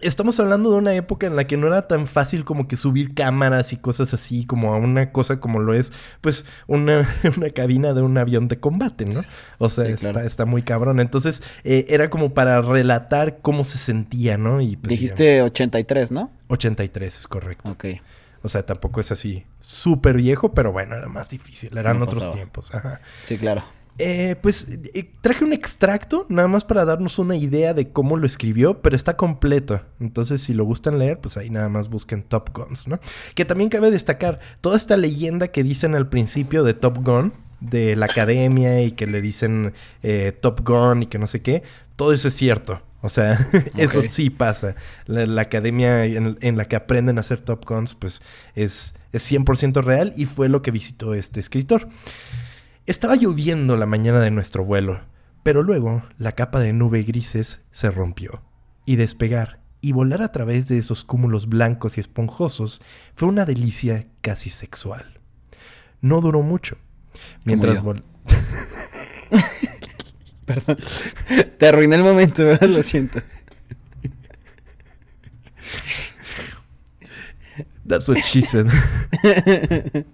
estamos 0.01 0.39
hablando 0.39 0.71
de 0.71 0.77
una 0.77 0.93
época 0.93 1.27
en 1.27 1.35
la 1.35 1.45
que 1.45 1.57
no 1.57 1.67
era 1.67 1.87
tan 1.87 2.07
fácil 2.07 2.45
como 2.45 2.67
que 2.67 2.75
subir 2.75 3.13
cámaras 3.13 3.73
y 3.73 3.77
cosas 3.77 4.13
así, 4.13 4.45
como 4.45 4.73
a 4.73 4.77
una 4.77 5.11
cosa 5.11 5.39
como 5.39 5.59
lo 5.59 5.73
es, 5.73 5.93
pues, 6.21 6.45
una, 6.67 7.07
una 7.37 7.49
cabina 7.51 7.93
de 7.93 8.01
un 8.01 8.17
avión 8.17 8.47
de 8.47 8.59
combate, 8.59 9.05
¿no? 9.05 9.23
O 9.57 9.69
sea, 9.69 9.85
está, 9.85 10.23
está, 10.25 10.45
muy 10.45 10.63
cabrón. 10.63 10.99
Entonces, 10.99 11.43
eh, 11.63 11.85
era 11.89 12.09
como 12.09 12.33
para 12.33 12.61
relatar 12.61 13.39
cómo 13.41 13.63
se 13.63 13.77
sentía, 13.77 14.37
¿no? 14.37 14.61
Y 14.61 14.75
pues, 14.75 14.89
Dijiste 14.89 15.41
83, 15.41 16.11
¿no? 16.11 16.31
83, 16.47 17.19
es 17.19 17.27
correcto. 17.27 17.71
Ok. 17.71 17.85
O 18.43 18.47
sea, 18.47 18.65
tampoco 18.65 18.99
es 18.99 19.11
así 19.11 19.45
súper 19.59 20.17
viejo, 20.17 20.53
pero 20.53 20.71
bueno, 20.71 20.95
era 20.95 21.07
más 21.07 21.29
difícil, 21.29 21.77
eran 21.77 22.01
otros 22.01 22.31
tiempos. 22.31 22.73
Ajá. 22.73 22.99
Sí, 23.23 23.37
claro. 23.37 23.63
Eh, 23.97 24.35
pues 24.41 24.79
eh, 24.93 25.11
traje 25.21 25.43
un 25.43 25.53
extracto 25.53 26.25
nada 26.29 26.47
más 26.47 26.65
para 26.65 26.85
darnos 26.85 27.19
una 27.19 27.35
idea 27.35 27.73
de 27.73 27.91
cómo 27.91 28.17
lo 28.17 28.25
escribió, 28.25 28.81
pero 28.81 28.95
está 28.95 29.17
completo. 29.17 29.81
Entonces, 29.99 30.41
si 30.41 30.53
lo 30.53 30.63
gustan 30.63 30.97
leer, 30.97 31.19
pues 31.19 31.37
ahí 31.37 31.49
nada 31.49 31.69
más 31.69 31.89
busquen 31.89 32.23
Top 32.23 32.49
Guns, 32.53 32.87
¿no? 32.87 32.99
Que 33.35 33.45
también 33.45 33.69
cabe 33.69 33.91
destacar 33.91 34.39
toda 34.61 34.77
esta 34.77 34.97
leyenda 34.97 35.49
que 35.49 35.63
dicen 35.63 35.93
al 35.95 36.09
principio 36.09 36.63
de 36.63 36.73
Top 36.73 36.97
Gun, 37.03 37.33
de 37.61 37.95
la 37.95 38.07
academia 38.07 38.81
y 38.81 38.91
que 38.91 39.07
le 39.07 39.21
dicen 39.21 39.73
eh, 40.03 40.35
Top 40.41 40.67
Gun 40.67 41.03
y 41.03 41.05
que 41.05 41.19
no 41.19 41.27
sé 41.27 41.41
qué, 41.41 41.63
todo 41.95 42.11
eso 42.11 42.27
es 42.27 42.33
cierto. 42.33 42.81
O 43.01 43.09
sea, 43.09 43.47
eso 43.77 44.03
sí 44.03 44.29
pasa. 44.29 44.75
La, 45.05 45.41
academia 45.41 46.03
en, 46.05 46.57
la 46.57 46.67
que 46.67 46.75
aprenden 46.75 47.17
a 47.17 47.21
hacer 47.21 47.41
Top 47.41 47.65
Guns, 47.65 47.95
pues 47.95 48.21
es, 48.55 48.93
es 49.11 49.31
100% 49.31 49.83
real 49.83 50.13
y 50.15 50.25
fue 50.25 50.49
lo 50.49 50.61
que 50.61 50.71
visitó 50.71 51.13
este 51.13 51.39
escritor. 51.39 51.87
Estaba 52.87 53.15
lloviendo 53.15 53.77
la 53.77 53.85
mañana 53.85 54.19
de 54.19 54.31
nuestro 54.31 54.65
vuelo, 54.65 55.01
pero 55.43 55.61
luego 55.61 56.03
la 56.17 56.31
capa 56.31 56.59
de 56.59 56.73
nube 56.73 57.03
grises 57.03 57.63
se 57.71 57.91
rompió 57.91 58.41
y 58.85 58.95
despegar 58.95 59.61
y 59.81 59.91
volar 59.91 60.23
a 60.23 60.31
través 60.31 60.67
de 60.67 60.79
esos 60.79 61.03
cúmulos 61.03 61.47
blancos 61.47 61.97
y 61.97 61.99
esponjosos 61.99 62.81
fue 63.15 63.27
una 63.27 63.45
delicia 63.45 64.07
casi 64.21 64.49
sexual. 64.49 65.19
No 66.01 66.21
duró 66.21 66.41
mucho. 66.41 66.77
Mientras 67.45 67.83
vol 67.83 68.03
Perdón. 70.45 70.77
Te 71.59 71.67
arruiné 71.67 71.97
el 71.97 72.03
momento, 72.03 72.43
¿verdad? 72.43 72.67
Lo 72.67 72.81
siento. 72.81 73.21
That's 77.87 78.09
what 78.09 78.23
she 78.23 78.41
said. 78.41 78.65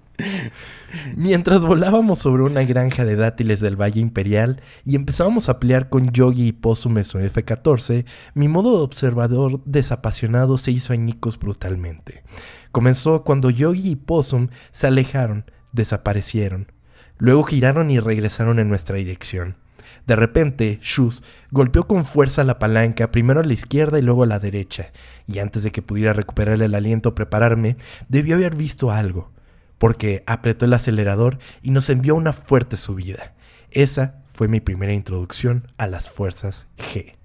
Mientras 1.15 1.63
volábamos 1.63 2.19
sobre 2.19 2.43
una 2.43 2.63
granja 2.63 3.05
de 3.05 3.15
dátiles 3.15 3.59
del 3.59 3.79
Valle 3.79 3.99
Imperial 3.99 4.61
y 4.85 4.95
empezábamos 4.95 5.49
a 5.49 5.59
pelear 5.59 5.89
con 5.89 6.11
Yogi 6.11 6.47
y 6.47 6.51
Possum 6.51 7.03
su 7.03 7.19
F-14, 7.19 8.05
mi 8.33 8.47
modo 8.47 8.77
de 8.77 8.83
observador 8.83 9.61
desapasionado 9.65 10.57
se 10.57 10.71
hizo 10.71 10.93
añicos 10.93 11.37
brutalmente. 11.39 12.23
Comenzó 12.71 13.23
cuando 13.23 13.49
Yogi 13.49 13.91
y 13.91 13.95
Possum 13.95 14.49
se 14.71 14.87
alejaron, 14.87 15.45
desaparecieron. 15.71 16.71
Luego 17.17 17.43
giraron 17.43 17.89
y 17.91 17.99
regresaron 17.99 18.59
en 18.59 18.69
nuestra 18.69 18.97
dirección. 18.97 19.57
De 20.05 20.15
repente, 20.15 20.79
Shus 20.81 21.23
golpeó 21.51 21.87
con 21.87 22.05
fuerza 22.05 22.43
la 22.43 22.59
palanca, 22.59 23.11
primero 23.11 23.41
a 23.41 23.43
la 23.43 23.53
izquierda 23.53 23.99
y 23.99 24.01
luego 24.01 24.23
a 24.23 24.27
la 24.27 24.39
derecha, 24.39 24.91
y 25.27 25.39
antes 25.39 25.63
de 25.63 25.71
que 25.71 25.81
pudiera 25.81 26.13
recuperar 26.13 26.61
el 26.61 26.75
aliento 26.75 27.09
o 27.09 27.15
prepararme, 27.15 27.77
debió 28.07 28.35
haber 28.35 28.55
visto 28.55 28.91
algo, 28.91 29.31
porque 29.77 30.23
apretó 30.25 30.65
el 30.65 30.73
acelerador 30.73 31.39
y 31.61 31.71
nos 31.71 31.89
envió 31.89 32.15
una 32.15 32.33
fuerte 32.33 32.77
subida. 32.77 33.33
Esa 33.71 34.23
fue 34.27 34.47
mi 34.47 34.59
primera 34.59 34.93
introducción 34.93 35.71
a 35.77 35.87
las 35.87 36.09
fuerzas 36.09 36.67
G. 36.77 37.15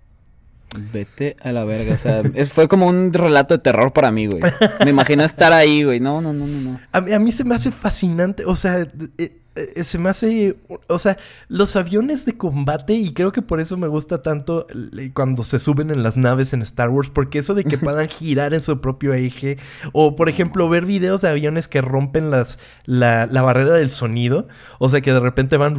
Vete 0.93 1.37
a 1.43 1.53
la 1.53 1.65
verga, 1.65 1.95
o 1.95 1.99
sea, 1.99 2.23
fue 2.51 2.67
como 2.69 2.87
un 2.87 3.13
relato 3.13 3.55
de 3.55 3.63
terror 3.63 3.93
para 3.93 4.11
mí, 4.11 4.27
güey. 4.27 4.43
Me 4.85 4.91
imagino 4.91 5.23
estar 5.23 5.53
ahí, 5.53 5.85
güey. 5.85 6.01
No, 6.01 6.21
no, 6.21 6.33
no, 6.33 6.47
no, 6.47 6.61
no. 6.61 6.81
A 6.93 7.01
mí, 7.01 7.13
a 7.13 7.19
mí 7.19 7.31
se 7.33 7.45
me 7.45 7.55
hace 7.55 7.71
fascinante, 7.71 8.45
o 8.47 8.57
sea, 8.57 8.89
eh, 9.19 9.42
se 9.55 9.99
me 9.99 10.09
hace, 10.09 10.57
o 10.87 10.99
sea, 10.99 11.19
los 11.49 11.77
aviones 11.77 12.25
de 12.25 12.37
combate 12.37 12.95
y 12.95 13.13
creo 13.13 13.33
que 13.33 13.43
por 13.43 13.61
eso 13.61 13.77
me 13.77 13.87
gusta 13.87 14.23
tanto 14.23 14.67
cuando 15.13 15.45
se 15.45 15.59
suben 15.59 15.91
en 15.91 16.03
las 16.03 16.17
naves 16.17 16.55
en 16.55 16.63
Star 16.63 16.89
Wars, 16.89 17.11
porque 17.11 17.39
eso 17.39 17.55
de 17.55 17.65
que 17.65 17.77
puedan 17.77 18.09
girar 18.09 18.55
en 18.55 18.63
su 18.63 18.81
propio 18.81 19.13
eje, 19.13 19.59
o 19.93 20.17
por 20.17 20.29
ejemplo 20.29 20.69
ver 20.69 20.87
videos 20.87 21.21
de 21.21 21.29
aviones 21.29 21.69
que 21.69 21.83
rompen 21.83 22.31
las, 22.31 22.59
la, 22.87 23.27
la 23.27 23.43
barrera 23.43 23.75
del 23.75 23.91
sonido, 23.91 24.49
o 24.79 24.89
sea 24.89 25.03
que 25.03 25.13
de 25.13 25.21
repente 25.21 25.59
van 25.59 25.75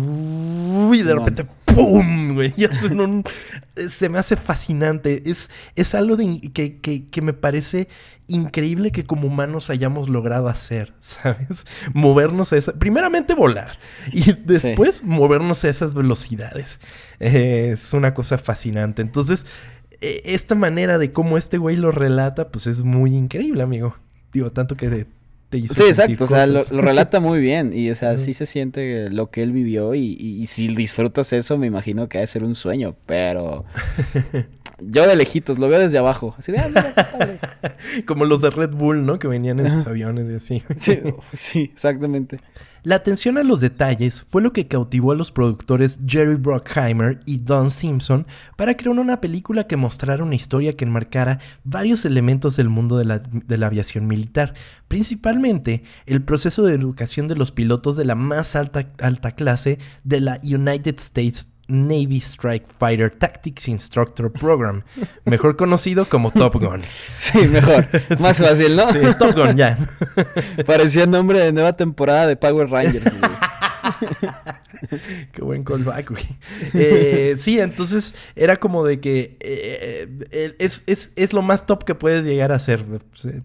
y 0.94 1.01
de 1.01 1.15
repente 1.15 1.48
¡pum! 1.65 2.36
Güey, 2.36 2.53
se 3.89 4.10
me 4.10 4.20
hace 4.20 4.36
fascinante, 4.36 5.24
es, 5.25 5.50
es 5.75 5.96
algo 5.96 6.18
que, 6.18 6.80
que, 6.80 7.10
que 7.10 7.22
me 7.22 7.34
parece 7.34 7.88
increíble 8.27 8.92
que 8.92 9.03
como 9.03 9.27
humanos 9.27 9.70
hayamos 9.70 10.10
logrado 10.10 10.48
hacer, 10.48 10.94
¿sabes? 11.00 11.65
Movernos 11.94 12.53
a 12.53 12.58
esa... 12.58 12.74
Primeramente 12.74 13.34
volar 13.34 13.77
y 14.12 14.34
después 14.34 15.03
movernos 15.03 15.63
a 15.65 15.70
esas 15.70 15.94
velocidades. 15.94 16.80
es 17.20 17.94
una 17.94 18.13
cosa 18.13 18.38
fascinante. 18.38 19.01
Entonces, 19.01 19.46
e, 20.01 20.22
esta 20.25 20.56
manera 20.56 20.98
de 20.98 21.12
cómo 21.12 21.38
este 21.38 21.58
güey 21.58 21.75
lo 21.75 21.92
relata, 21.92 22.50
pues 22.50 22.68
es 22.68 22.80
muy 22.80 23.15
increíble, 23.15 23.63
amigo. 23.63 23.96
Digo, 24.32 24.51
tanto 24.51 24.75
que 24.75 25.06
te 25.50 25.58
hizo 25.58 25.75
Sí, 25.75 25.84
exacto. 25.84 26.24
O 26.24 26.27
sea, 26.27 26.48
lo, 26.48 26.62
relata 26.82 27.20
muy 27.20 27.39
bien. 27.39 27.72
Y, 27.74 27.89
o 27.92 27.96
sea, 27.96 28.18
sí 28.18 28.34
se 28.34 28.46
siente 28.46 29.10
lo 29.10 29.30
que 29.30 29.44
él 29.44 29.51
vivió. 29.51 29.96
Y, 29.96 30.13
y 30.20 30.48
si 30.48 30.74
disfrutas 30.75 31.34
eso, 31.34 31.58
me 31.58 31.68
imagino 31.68 32.10
que 32.10 32.18
ha 32.18 32.22
de 32.22 32.27
ser 32.27 32.44
un 32.44 32.56
sueño. 32.56 32.96
Pero... 33.06 33.65
Yo 34.88 35.08
de 35.08 35.16
lejitos, 35.16 35.60
lo 35.60 35.68
veo 35.68 35.80
desde 35.80 35.98
abajo. 35.98 36.36
Así 36.38 36.52
de, 36.52 36.60
ah, 36.60 36.72
Como 38.06 38.25
los 38.25 38.42
de 38.42 38.50
Red 38.50 38.72
Bull, 38.72 39.06
¿no? 39.06 39.20
Que 39.20 39.28
venían 39.28 39.60
en 39.60 39.70
sus 39.70 39.86
aviones 39.88 40.32
y 40.32 40.36
así. 40.36 40.63
sí, 41.38 41.60
exactamente. 41.62 42.38
La 42.86 42.96
atención 42.96 43.38
a 43.38 43.44
los 43.44 43.62
detalles 43.62 44.22
fue 44.22 44.42
lo 44.42 44.52
que 44.52 44.68
cautivó 44.68 45.13
a 45.13 45.16
los 45.16 45.32
productores 45.32 46.02
Jerry 46.06 46.36
Bruckheimer 46.36 47.22
y 47.25 47.38
Don 47.38 47.72
Simpson 47.72 48.28
para 48.58 48.75
crear 48.75 49.00
una 49.00 49.22
película 49.22 49.68
que 49.68 49.78
mostrara 49.78 50.22
una 50.22 50.36
historia 50.36 50.75
que 50.75 50.84
enmarcara 50.84 51.40
varios 51.63 52.04
elementos 52.04 52.58
del 52.58 52.68
mundo 52.68 52.98
de 52.98 53.06
la, 53.06 53.20
de 53.20 53.58
la 53.58 53.68
aviación 53.68 54.06
militar, 54.06 54.54
principalmente 54.90 55.84
el 56.06 56.24
proceso 56.24 56.63
de 56.63 56.75
educación 56.75 57.30
de 57.30 57.38
los 57.38 57.54
pilotos 57.54 57.96
de 57.96 58.04
la 58.04 58.16
más 58.16 58.58
alta, 58.58 58.92
alta 59.00 59.32
clase 59.32 59.80
de 60.04 60.20
la 60.20 60.42
United 60.44 60.96
States 60.98 61.52
Navy 61.67 62.17
Strike 62.17 62.67
Fighter 62.67 63.10
Tactics 63.10 63.67
Instructor 63.67 64.32
Program, 64.32 64.84
mejor 65.25 65.55
conocido 65.55 66.05
como 66.05 66.32
Top 66.32 66.55
Gun. 66.55 66.82
Sí, 67.17 67.39
mejor. 67.48 67.88
Más 68.20 68.38
fácil, 68.38 68.75
¿no? 68.75 68.91
Sí, 68.91 69.00
Top 69.17 69.34
Gun, 69.36 69.55
ya. 69.55 69.77
Parecía 70.65 71.03
el 71.03 71.12
nombre 71.12 71.39
de 71.39 71.51
nueva 71.53 71.74
temporada 71.74 72.27
de 72.27 72.36
Power 72.36 72.70
Rangers. 72.70 73.12
Qué 75.32 75.42
buen 75.42 75.63
callback, 75.63 76.10
güey. 76.10 76.24
Eh, 76.74 77.36
sí, 77.38 77.60
entonces 77.60 78.16
era 78.36 78.58
como 78.58 78.86
de 78.86 79.00
que 79.00 79.38
eh, 79.40 80.08
eh, 80.32 80.56
es, 80.60 80.84
es, 80.88 81.34
lo 81.34 81.42
más 81.42 81.66
top 81.66 81.84
que 81.84 81.96
puedes 81.96 82.25
llegar 82.25 82.52
a 82.52 82.56
hacer. 82.56 82.86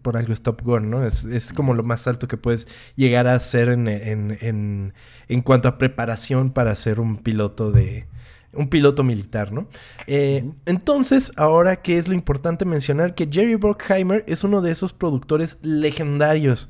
Por 0.02 0.16
algo 0.16 0.32
es 0.32 0.42
Top 0.42 0.62
Gun, 0.62 0.90
¿no? 0.90 1.06
Es, 1.06 1.52
como 1.52 1.74
lo 1.74 1.82
más 1.82 2.06
alto 2.06 2.28
que 2.28 2.36
puedes 2.36 2.68
llegar 2.96 3.26
a 3.26 3.34
hacer 3.34 3.68
en, 3.68 3.88
en, 3.88 4.94
en 5.28 5.40
cuanto 5.42 5.68
a 5.68 5.78
preparación 5.78 6.50
para 6.50 6.74
ser 6.74 7.00
un 7.00 7.16
piloto 7.16 7.70
de, 7.70 8.06
un 8.52 8.68
piloto 8.68 9.04
militar, 9.04 9.52
¿no? 9.52 9.68
Eh, 10.06 10.50
entonces, 10.66 11.32
ahora 11.36 11.76
que 11.82 11.98
es 11.98 12.08
lo 12.08 12.14
importante 12.14 12.64
mencionar 12.64 13.14
que 13.14 13.28
Jerry 13.30 13.56
Bruckheimer 13.56 14.24
es 14.26 14.44
uno 14.44 14.62
de 14.62 14.70
esos 14.70 14.92
productores 14.92 15.58
legendarios 15.62 16.68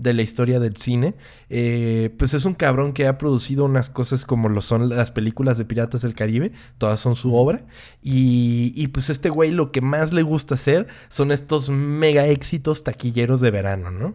de 0.00 0.14
la 0.14 0.22
historia 0.22 0.58
del 0.58 0.76
cine. 0.76 1.14
Eh, 1.50 2.14
pues 2.18 2.32
es 2.34 2.46
un 2.46 2.54
cabrón 2.54 2.92
que 2.92 3.06
ha 3.06 3.18
producido 3.18 3.64
unas 3.66 3.90
cosas 3.90 4.24
como 4.24 4.48
lo 4.48 4.62
son 4.62 4.88
las 4.88 5.10
películas 5.10 5.58
de 5.58 5.66
Piratas 5.66 6.02
del 6.02 6.14
Caribe, 6.14 6.52
todas 6.78 7.00
son 7.00 7.14
su 7.14 7.34
obra. 7.34 7.66
Y, 8.02 8.72
y 8.74 8.88
pues 8.88 9.10
este 9.10 9.28
güey 9.28 9.50
lo 9.50 9.72
que 9.72 9.82
más 9.82 10.12
le 10.12 10.22
gusta 10.22 10.54
hacer 10.54 10.88
son 11.08 11.30
estos 11.32 11.68
mega 11.70 12.26
éxitos 12.26 12.82
taquilleros 12.82 13.40
de 13.40 13.50
verano, 13.50 13.90
¿no? 13.90 14.14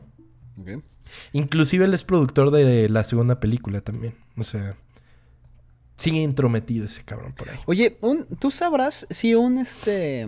Inclusive 1.33 1.85
él 1.85 1.93
es 1.93 2.03
productor 2.03 2.49
de 2.49 2.89
la 2.89 3.03
segunda 3.03 3.39
película 3.39 3.81
también. 3.81 4.15
O 4.37 4.43
sea, 4.43 4.75
sigue 5.97 6.21
intrometido 6.21 6.85
ese 6.85 7.03
cabrón 7.03 7.33
por 7.33 7.49
ahí. 7.49 7.59
Oye, 7.67 7.97
¿tú 8.39 8.49
sabrás 8.49 9.05
si 9.11 9.35
un 9.35 9.59
este 9.59 10.25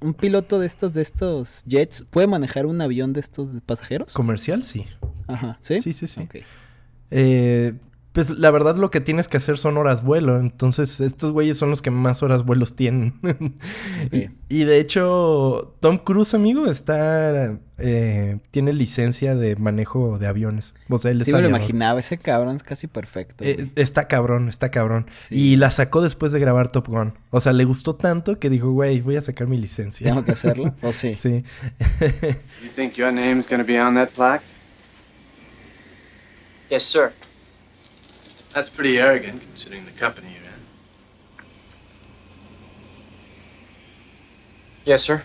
un 0.00 0.14
piloto 0.14 0.58
de 0.58 0.66
estos 0.66 0.94
de 0.94 1.02
estos 1.02 1.64
jets 1.66 2.04
puede 2.10 2.26
manejar 2.26 2.66
un 2.66 2.80
avión 2.80 3.12
de 3.12 3.20
estos 3.20 3.50
pasajeros? 3.64 4.12
Comercial, 4.12 4.62
sí. 4.62 4.86
Ajá, 5.26 5.58
¿sí? 5.60 5.80
Sí, 5.80 5.92
sí, 5.92 6.06
sí. 6.06 6.28
Eh, 7.10 7.74
pues 8.16 8.30
la 8.30 8.50
verdad 8.50 8.76
lo 8.76 8.90
que 8.90 9.02
tienes 9.02 9.28
que 9.28 9.36
hacer 9.36 9.58
son 9.58 9.76
horas 9.76 10.02
vuelo. 10.02 10.40
Entonces 10.40 11.02
estos 11.02 11.32
güeyes 11.32 11.58
son 11.58 11.68
los 11.68 11.82
que 11.82 11.90
más 11.90 12.22
horas 12.22 12.46
vuelos 12.46 12.74
tienen. 12.74 13.20
y, 14.48 14.64
de 14.64 14.80
hecho 14.80 15.76
Tom 15.80 15.98
Cruise, 15.98 16.32
amigo, 16.32 16.64
está... 16.64 17.58
Eh, 17.76 18.38
tiene 18.52 18.72
licencia 18.72 19.34
de 19.34 19.56
manejo 19.56 20.18
de 20.18 20.28
aviones. 20.28 20.72
O 20.88 20.96
sea, 20.96 21.10
él 21.10 21.22
sí, 21.26 21.32
me 21.34 21.42
lo 21.42 21.48
imaginaba. 21.50 22.00
Ese 22.00 22.16
cabrón 22.16 22.56
es 22.56 22.62
casi 22.62 22.86
perfecto. 22.86 23.44
Eh, 23.44 23.68
está 23.76 24.08
cabrón, 24.08 24.48
está 24.48 24.70
cabrón. 24.70 25.08
Y 25.28 25.56
la 25.56 25.70
sacó 25.70 26.00
después 26.00 26.32
de 26.32 26.40
grabar 26.40 26.72
Top 26.72 26.88
Gun. 26.88 27.12
O 27.28 27.40
sea, 27.40 27.52
le 27.52 27.66
gustó 27.66 27.96
tanto 27.96 28.38
que 28.40 28.48
dijo, 28.48 28.70
güey, 28.70 29.02
voy 29.02 29.16
a 29.16 29.20
sacar 29.20 29.46
mi 29.46 29.58
licencia. 29.58 30.06
¿Tengo 30.06 30.24
que 30.24 30.32
hacerlo? 30.32 30.74
¿O 30.80 30.90
sí? 30.94 31.12
Sí. 31.12 31.44
you 32.62 32.70
think 32.74 32.94
your 32.94 33.12
name's 33.12 33.46
gonna 33.46 33.62
be 33.62 33.78
on 33.78 33.94
that 33.94 34.08
plaque? 34.14 34.46
Yes, 36.70 36.82
sir. 36.82 37.12
That's 38.56 38.70
pretty 38.70 38.98
arrogant, 38.98 39.42
considering 39.42 39.84
the 39.84 39.90
company 39.90 40.28
you're 40.28 40.50
in. 40.50 40.60
Yes, 44.86 45.02
sir. 45.02 45.24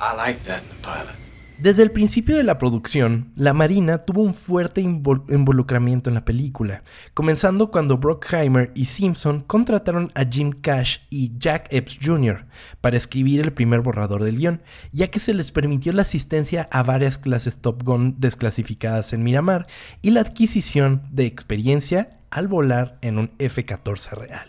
I 0.00 0.14
like 0.14 0.44
that 0.44 0.62
in 0.64 0.72
a 0.72 0.80
pilot. 0.80 1.27
Desde 1.60 1.82
el 1.82 1.90
principio 1.90 2.36
de 2.36 2.44
la 2.44 2.56
producción, 2.56 3.32
la 3.34 3.52
Marina 3.52 4.04
tuvo 4.04 4.22
un 4.22 4.32
fuerte 4.32 4.80
involucramiento 4.80 6.08
en 6.08 6.14
la 6.14 6.24
película, 6.24 6.84
comenzando 7.14 7.72
cuando 7.72 7.98
Brockheimer 7.98 8.70
y 8.76 8.84
Simpson 8.84 9.40
contrataron 9.40 10.12
a 10.14 10.24
Jim 10.24 10.52
Cash 10.52 10.98
y 11.10 11.36
Jack 11.36 11.66
Epps 11.72 11.98
Jr. 12.00 12.46
para 12.80 12.96
escribir 12.96 13.40
el 13.40 13.52
primer 13.52 13.80
borrador 13.80 14.22
del 14.22 14.38
guion, 14.38 14.62
ya 14.92 15.08
que 15.08 15.18
se 15.18 15.34
les 15.34 15.50
permitió 15.50 15.92
la 15.92 16.02
asistencia 16.02 16.68
a 16.70 16.84
varias 16.84 17.18
clases 17.18 17.58
Top 17.58 17.82
Gun 17.82 18.14
desclasificadas 18.20 19.12
en 19.12 19.24
Miramar 19.24 19.66
y 20.00 20.10
la 20.10 20.20
adquisición 20.20 21.02
de 21.10 21.26
experiencia 21.26 22.20
al 22.30 22.46
volar 22.46 22.98
en 23.02 23.18
un 23.18 23.32
F-14 23.40 24.12
real. 24.12 24.48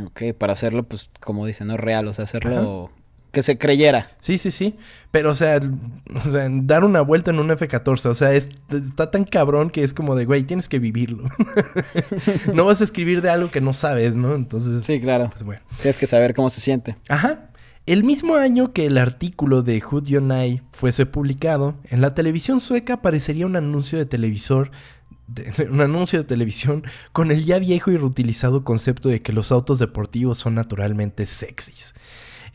Ok, 0.00 0.22
para 0.38 0.52
hacerlo, 0.52 0.84
pues, 0.84 1.10
como 1.18 1.44
dicen, 1.44 1.66
no 1.66 1.76
real, 1.76 2.06
o 2.06 2.12
sea, 2.12 2.22
hacerlo 2.22 2.92
que 3.36 3.42
se 3.42 3.58
creyera. 3.58 4.12
Sí, 4.18 4.38
sí, 4.38 4.50
sí. 4.50 4.76
Pero, 5.10 5.30
o 5.32 5.34
sea, 5.34 5.60
o 6.14 6.20
sea, 6.30 6.48
dar 6.50 6.84
una 6.84 7.02
vuelta 7.02 7.30
en 7.30 7.38
un 7.38 7.50
F-14, 7.50 8.06
o 8.06 8.14
sea, 8.14 8.32
es- 8.32 8.48
está 8.70 9.10
tan 9.10 9.24
cabrón 9.24 9.68
que 9.68 9.82
es 9.84 9.92
como 9.92 10.16
de, 10.16 10.24
güey, 10.24 10.44
tienes 10.44 10.70
que 10.70 10.78
vivirlo. 10.78 11.24
no 12.54 12.64
vas 12.64 12.80
a 12.80 12.84
escribir 12.84 13.20
de 13.20 13.28
algo 13.30 13.50
que 13.50 13.60
no 13.60 13.72
sabes, 13.74 14.16
¿no? 14.16 14.34
Entonces, 14.34 14.84
Sí, 14.84 15.00
claro. 15.00 15.28
pues 15.30 15.42
bueno. 15.42 15.60
Tienes 15.82 15.98
que 15.98 16.06
saber 16.06 16.34
cómo 16.34 16.48
se 16.48 16.60
siente. 16.62 16.96
Ajá. 17.10 17.50
El 17.84 18.04
mismo 18.04 18.36
año 18.36 18.72
que 18.72 18.86
el 18.86 18.98
artículo 18.98 19.62
de 19.62 19.80
Hood 19.80 20.04
Yonai 20.06 20.62
fuese 20.72 21.06
publicado, 21.06 21.76
en 21.84 22.00
la 22.00 22.14
televisión 22.14 22.58
sueca 22.58 22.94
aparecería 22.94 23.46
un 23.46 23.54
anuncio 23.56 23.98
de 23.98 24.06
televisor, 24.06 24.70
de- 25.28 25.68
un 25.70 25.80
anuncio 25.80 26.18
de 26.20 26.24
televisión 26.24 26.84
con 27.12 27.30
el 27.30 27.44
ya 27.44 27.58
viejo 27.58 27.90
y 27.90 27.96
reutilizado 27.96 28.64
concepto 28.64 29.08
de 29.08 29.22
que 29.22 29.32
los 29.32 29.52
autos 29.52 29.78
deportivos 29.78 30.38
son 30.38 30.54
naturalmente 30.54 31.26
sexys. 31.26 31.94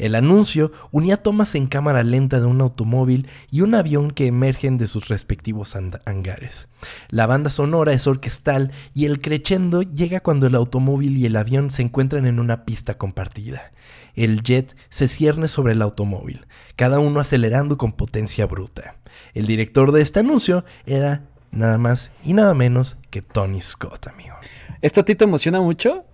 El 0.01 0.15
anuncio 0.15 0.71
unía 0.89 1.17
tomas 1.17 1.53
en 1.53 1.67
cámara 1.67 2.01
lenta 2.01 2.39
de 2.39 2.47
un 2.47 2.59
automóvil 2.59 3.27
y 3.51 3.61
un 3.61 3.75
avión 3.75 4.09
que 4.09 4.25
emergen 4.25 4.79
de 4.79 4.87
sus 4.87 5.09
respectivos 5.09 5.75
hangares. 5.75 6.69
La 7.09 7.27
banda 7.27 7.51
sonora 7.51 7.93
es 7.93 8.07
orquestal 8.07 8.71
y 8.95 9.05
el 9.05 9.21
crescendo 9.21 9.83
llega 9.83 10.19
cuando 10.19 10.47
el 10.47 10.55
automóvil 10.55 11.17
y 11.17 11.27
el 11.27 11.35
avión 11.35 11.69
se 11.69 11.83
encuentran 11.83 12.25
en 12.25 12.39
una 12.39 12.65
pista 12.65 12.97
compartida. 12.97 13.73
El 14.15 14.41
jet 14.41 14.75
se 14.89 15.07
cierne 15.07 15.47
sobre 15.47 15.73
el 15.73 15.83
automóvil, 15.83 16.47
cada 16.75 16.97
uno 16.97 17.19
acelerando 17.19 17.77
con 17.77 17.91
potencia 17.91 18.47
bruta. 18.47 18.95
El 19.35 19.45
director 19.45 19.91
de 19.91 20.01
este 20.01 20.21
anuncio 20.21 20.65
era 20.87 21.27
nada 21.51 21.77
más 21.77 22.11
y 22.23 22.33
nada 22.33 22.55
menos 22.55 22.97
que 23.11 23.21
Tony 23.21 23.61
Scott, 23.61 24.07
amigo. 24.07 24.35
¿Esto 24.81 25.01
a 25.01 25.05
ti 25.05 25.13
te 25.13 25.25
emociona 25.25 25.61
mucho? 25.61 26.05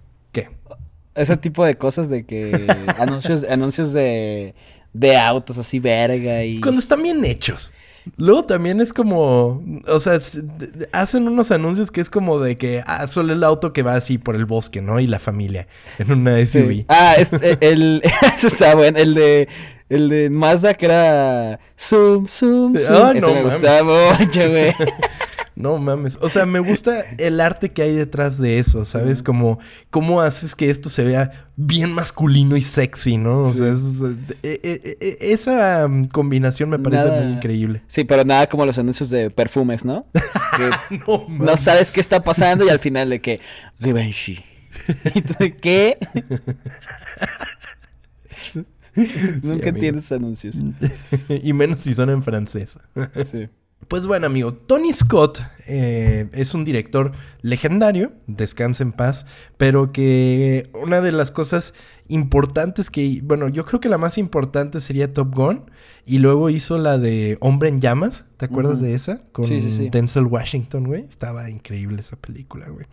Ese 1.18 1.36
tipo 1.38 1.66
de 1.66 1.76
cosas 1.76 2.10
de 2.10 2.26
que 2.26 2.68
anuncios, 2.98 3.44
anuncios 3.50 3.92
de, 3.92 4.54
de 4.94 5.18
autos 5.18 5.58
así 5.58 5.80
verga 5.80 6.44
y... 6.44 6.60
Cuando 6.62 6.80
están 6.80 7.04
bien 7.04 7.24
hechos. 7.26 7.72
Luego 8.16 8.46
también 8.46 8.80
es 8.80 8.94
como, 8.94 9.62
o 9.86 10.00
sea, 10.00 10.18
hacen 10.94 11.28
unos 11.28 11.52
anuncios 11.52 11.92
que 11.92 12.00
es 12.00 12.10
como 12.10 12.40
de 12.40 12.58
que, 12.58 12.82
ah, 12.86 13.06
solo 13.08 13.34
el 13.34 13.44
auto 13.44 13.74
que 13.74 13.84
va 13.84 13.96
así 13.96 14.18
por 14.18 14.36
el 14.36 14.46
bosque, 14.46 14.82
¿no? 14.82 15.02
Y 15.02 15.08
la 15.08 15.20
familia 15.20 15.68
en 16.00 16.14
una 16.14 16.38
Sí. 16.46 16.60
SUV. 16.60 16.86
Ah, 16.88 17.16
es, 17.18 17.34
eh, 17.34 17.58
el... 17.60 18.02
Eso 18.36 18.48
está 18.48 18.76
bueno. 18.76 18.98
El 18.98 19.14
de... 19.14 19.50
El 19.90 20.10
de 20.10 20.30
Mazda 20.30 20.74
que 20.74 20.86
era... 20.86 21.60
Zoom, 21.80 22.28
zoom, 22.28 22.78
zoom. 22.78 23.06
Ah, 23.06 23.12
Ese 23.16 23.22
no 23.28 23.34
me 23.34 23.44
gustaba 23.44 24.18
mucho, 24.18 24.50
güey. 24.50 24.74
No 25.60 25.80
mames. 25.80 26.20
O 26.22 26.30
sea, 26.30 26.46
me 26.46 26.60
gusta 26.60 27.02
el 27.18 27.40
arte 27.42 27.72
que 27.72 27.82
hay 27.82 27.96
detrás 27.96 28.38
de 28.38 28.60
eso, 28.60 28.86
¿sabes? 28.86 29.24
Como, 29.24 29.58
cómo 29.90 30.22
haces 30.22 30.54
que 30.54 30.70
esto 30.70 30.88
se 30.88 31.04
vea 31.04 31.50
bien 31.56 31.94
masculino 31.94 32.56
y 32.58 32.62
sexy, 32.62 33.18
¿no? 33.18 33.40
O 33.42 33.52
sea, 33.52 33.72
es- 33.72 34.02
eh, 34.44 34.60
eh, 34.62 34.98
eh, 35.02 35.18
esa 35.20 35.88
mm, 35.88 36.10
combinación 36.10 36.70
me 36.70 36.78
parece 36.78 37.08
Nada. 37.08 37.24
muy 37.24 37.34
increíble. 37.34 37.82
Sí, 37.88 38.04
pero 38.04 38.24
nada 38.24 38.48
como 38.48 38.68
los 38.68 38.78
anuncios 38.78 39.10
de 39.10 39.32
perfumes, 39.32 39.84
¿no? 39.84 40.06
Que 40.58 40.98
No, 41.08 41.26
no 41.28 41.58
sabes 41.58 41.90
qué 41.92 42.02
está 42.02 42.22
pasando 42.22 42.64
y 42.64 42.70
al 42.70 42.78
final 42.80 43.10
de 43.10 43.20
que... 43.20 43.40
Givenchy. 43.82 44.44
¿Y 45.16 45.22
tú 45.24 45.34
de 45.40 45.56
qué? 45.56 45.98
Nunca 48.96 49.50
amigo. 49.50 49.68
entiendes 49.70 50.12
anuncios. 50.12 50.56
y 51.30 51.54
menos 51.54 51.82
si 51.82 51.94
son 51.94 52.10
en 52.12 52.22
francés. 52.22 52.78
Sí. 53.26 53.50
Pues 53.88 54.06
bueno, 54.06 54.26
amigo, 54.26 54.54
Tony 54.54 54.92
Scott 54.92 55.42
eh, 55.68 56.30
es 56.34 56.54
un 56.54 56.66
director 56.66 57.12
legendario, 57.42 58.12
descansa 58.26 58.84
en 58.84 58.92
paz, 58.92 59.26
pero 59.58 59.94
que 59.94 60.70
una 60.74 61.00
de 61.00 61.14
las 61.14 61.32
cosas 61.32 61.74
importantes 62.10 62.90
que, 62.90 63.22
bueno, 63.24 63.48
yo 63.48 63.66
creo 63.66 63.80
que 63.80 63.88
la 63.88 63.98
más 63.98 64.18
importante 64.18 64.82
sería 64.82 65.14
Top 65.14 65.34
Gun, 65.34 65.72
y 66.08 66.20
luego 66.20 66.50
hizo 66.50 66.78
la 66.78 66.98
de 66.98 67.38
Hombre 67.42 67.68
en 67.68 67.82
Llamas, 67.82 68.24
¿te 68.38 68.46
acuerdas 68.46 68.80
de 68.80 68.94
esa? 68.94 69.24
Con 69.34 69.44
Sí, 69.44 69.62
sí, 69.62 69.74
sí. 69.74 69.90
Denzel 69.90 70.24
Washington, 70.24 70.86
güey. 70.86 71.04
Estaba 71.04 71.50
increíble 71.50 72.00
esa 72.00 72.16
película, 72.16 72.70
güey. 72.70 72.86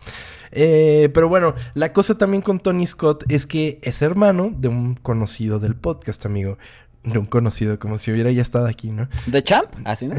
Eh, 0.51 1.09
pero 1.13 1.29
bueno, 1.29 1.55
la 1.75 1.93
cosa 1.93 2.17
también 2.17 2.41
con 2.41 2.59
Tony 2.59 2.85
Scott 2.85 3.23
es 3.29 3.47
que 3.47 3.79
es 3.83 4.01
hermano 4.01 4.53
de 4.53 4.67
un 4.67 4.95
conocido 4.95 5.59
del 5.59 5.75
podcast, 5.75 6.25
amigo. 6.25 6.57
De 7.05 7.19
un 7.19 7.25
conocido, 7.25 7.77
como 7.77 7.97
si 7.97 8.11
hubiera 8.11 8.31
ya 8.31 8.41
estado 8.41 8.67
aquí, 8.67 8.89
¿no? 8.89 9.07
¿The 9.29 9.43
Champ? 9.43 9.69
Así, 9.83 10.07
¿no? 10.07 10.15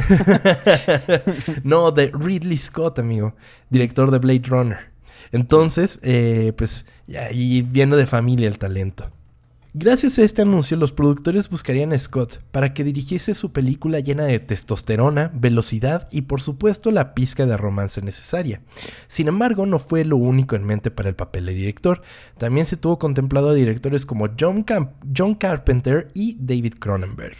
no, 1.64 1.90
de 1.90 2.12
Ridley 2.14 2.56
Scott, 2.56 2.98
amigo, 2.98 3.34
director 3.70 4.10
de 4.10 4.18
Blade 4.18 4.42
Runner. 4.46 4.78
Entonces, 5.32 5.98
eh, 6.02 6.52
pues, 6.56 6.86
y 7.32 7.62
viene 7.62 7.96
de 7.96 8.06
familia 8.06 8.48
el 8.48 8.58
talento. 8.58 9.10
Gracias 9.78 10.18
a 10.18 10.22
este 10.22 10.40
anuncio, 10.40 10.74
los 10.78 10.92
productores 10.92 11.50
buscarían 11.50 11.92
a 11.92 11.98
Scott 11.98 12.38
para 12.50 12.72
que 12.72 12.82
dirigiese 12.82 13.34
su 13.34 13.52
película 13.52 14.00
llena 14.00 14.24
de 14.24 14.38
testosterona, 14.38 15.30
velocidad 15.34 16.08
y 16.10 16.22
por 16.22 16.40
supuesto 16.40 16.90
la 16.90 17.12
pizca 17.12 17.44
de 17.44 17.58
romance 17.58 18.00
necesaria. 18.00 18.62
Sin 19.06 19.28
embargo, 19.28 19.66
no 19.66 19.78
fue 19.78 20.06
lo 20.06 20.16
único 20.16 20.56
en 20.56 20.64
mente 20.64 20.90
para 20.90 21.10
el 21.10 21.14
papel 21.14 21.44
de 21.44 21.52
director. 21.52 22.00
También 22.38 22.64
se 22.64 22.78
tuvo 22.78 22.98
contemplado 22.98 23.50
a 23.50 23.54
directores 23.54 24.06
como 24.06 24.30
John, 24.40 24.62
Camp- 24.62 24.92
John 25.14 25.34
Carpenter 25.34 26.08
y 26.14 26.38
David 26.40 26.76
Cronenberg. 26.78 27.36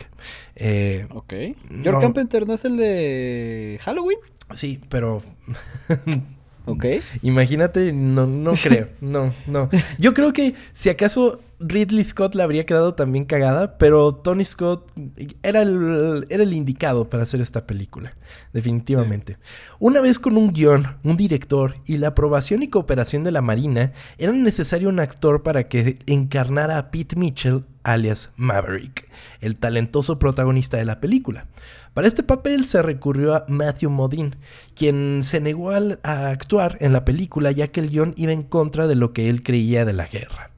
Eh, 0.57 1.07
Ok. 1.15 1.33
No. 1.71 1.83
George 1.85 2.01
Carpenter 2.03 2.47
no 2.47 2.53
es 2.53 2.67
el 2.67 2.77
de 2.77 3.81
Halloween. 3.83 4.19
sí, 4.53 4.79
pero 4.91 5.23
Ok. 6.67 6.85
Imagínate, 7.23 7.95
no, 7.95 8.27
no 8.27 8.53
creo, 8.63 8.89
no, 9.01 9.33
no. 9.47 9.71
Yo 9.99 10.13
creo 10.13 10.35
que 10.35 10.55
si 10.75 10.91
acaso 10.91 11.41
Ridley 11.59 12.05
Scott 12.05 12.35
le 12.35 12.43
habría 12.43 12.67
quedado 12.67 12.95
también 12.95 13.25
cagada, 13.25 13.79
pero 13.79 14.13
Tony 14.13 14.45
Scott 14.45 14.93
era 15.43 15.63
el, 15.63 16.27
era 16.29 16.43
el 16.43 16.53
indicado 16.53 17.09
para 17.09 17.23
hacer 17.23 17.41
esta 17.41 17.67
película, 17.67 18.15
definitivamente. 18.53 19.39
Una 19.79 20.01
vez 20.01 20.19
con 20.19 20.37
un 20.37 20.51
guion, 20.53 20.99
un 21.03 21.17
director 21.17 21.77
y 21.87 21.97
la 21.99 22.09
aprobación 22.09 22.63
y 22.63 22.69
cooperación 22.69 23.25
de 23.25 23.33
la 23.33 23.43
Marina, 23.43 23.93
era 24.19 24.33
necesario 24.33 24.89
un 24.89 25.01
actor 25.01 25.43
para 25.43 25.69
que 25.69 25.99
encarnara 26.07 26.79
a 26.79 26.91
Pete 26.91 27.17
Mitchell, 27.17 27.65
alias 27.85 28.31
Maverick, 28.37 29.09
el 29.41 29.57
talentoso 29.57 30.19
protagonista 30.19 30.77
de 30.77 30.85
la 30.85 31.01
película. 31.01 31.47
Para 31.95 32.09
este 32.09 32.23
papel 32.23 32.67
se 32.67 32.83
recurrió 32.83 33.35
a 33.35 33.45
Matthew 33.49 33.89
Modine, 33.91 34.33
quien 34.75 35.21
se 35.23 35.41
negó 35.41 35.71
al- 35.71 36.01
a 36.03 36.29
actuar 36.29 36.77
en 36.81 36.93
la 36.93 37.05
película 37.07 37.53
ya 37.53 37.69
que 37.69 37.81
el 37.81 37.89
guion 37.89 38.13
iba 38.17 38.33
en 38.33 38.43
contra 38.43 38.87
de 38.87 38.97
lo 38.97 39.13
que 39.15 39.31
él 39.31 39.43
creía 39.43 39.85
de 39.87 39.95
la 39.95 40.07
guerra. 40.07 40.51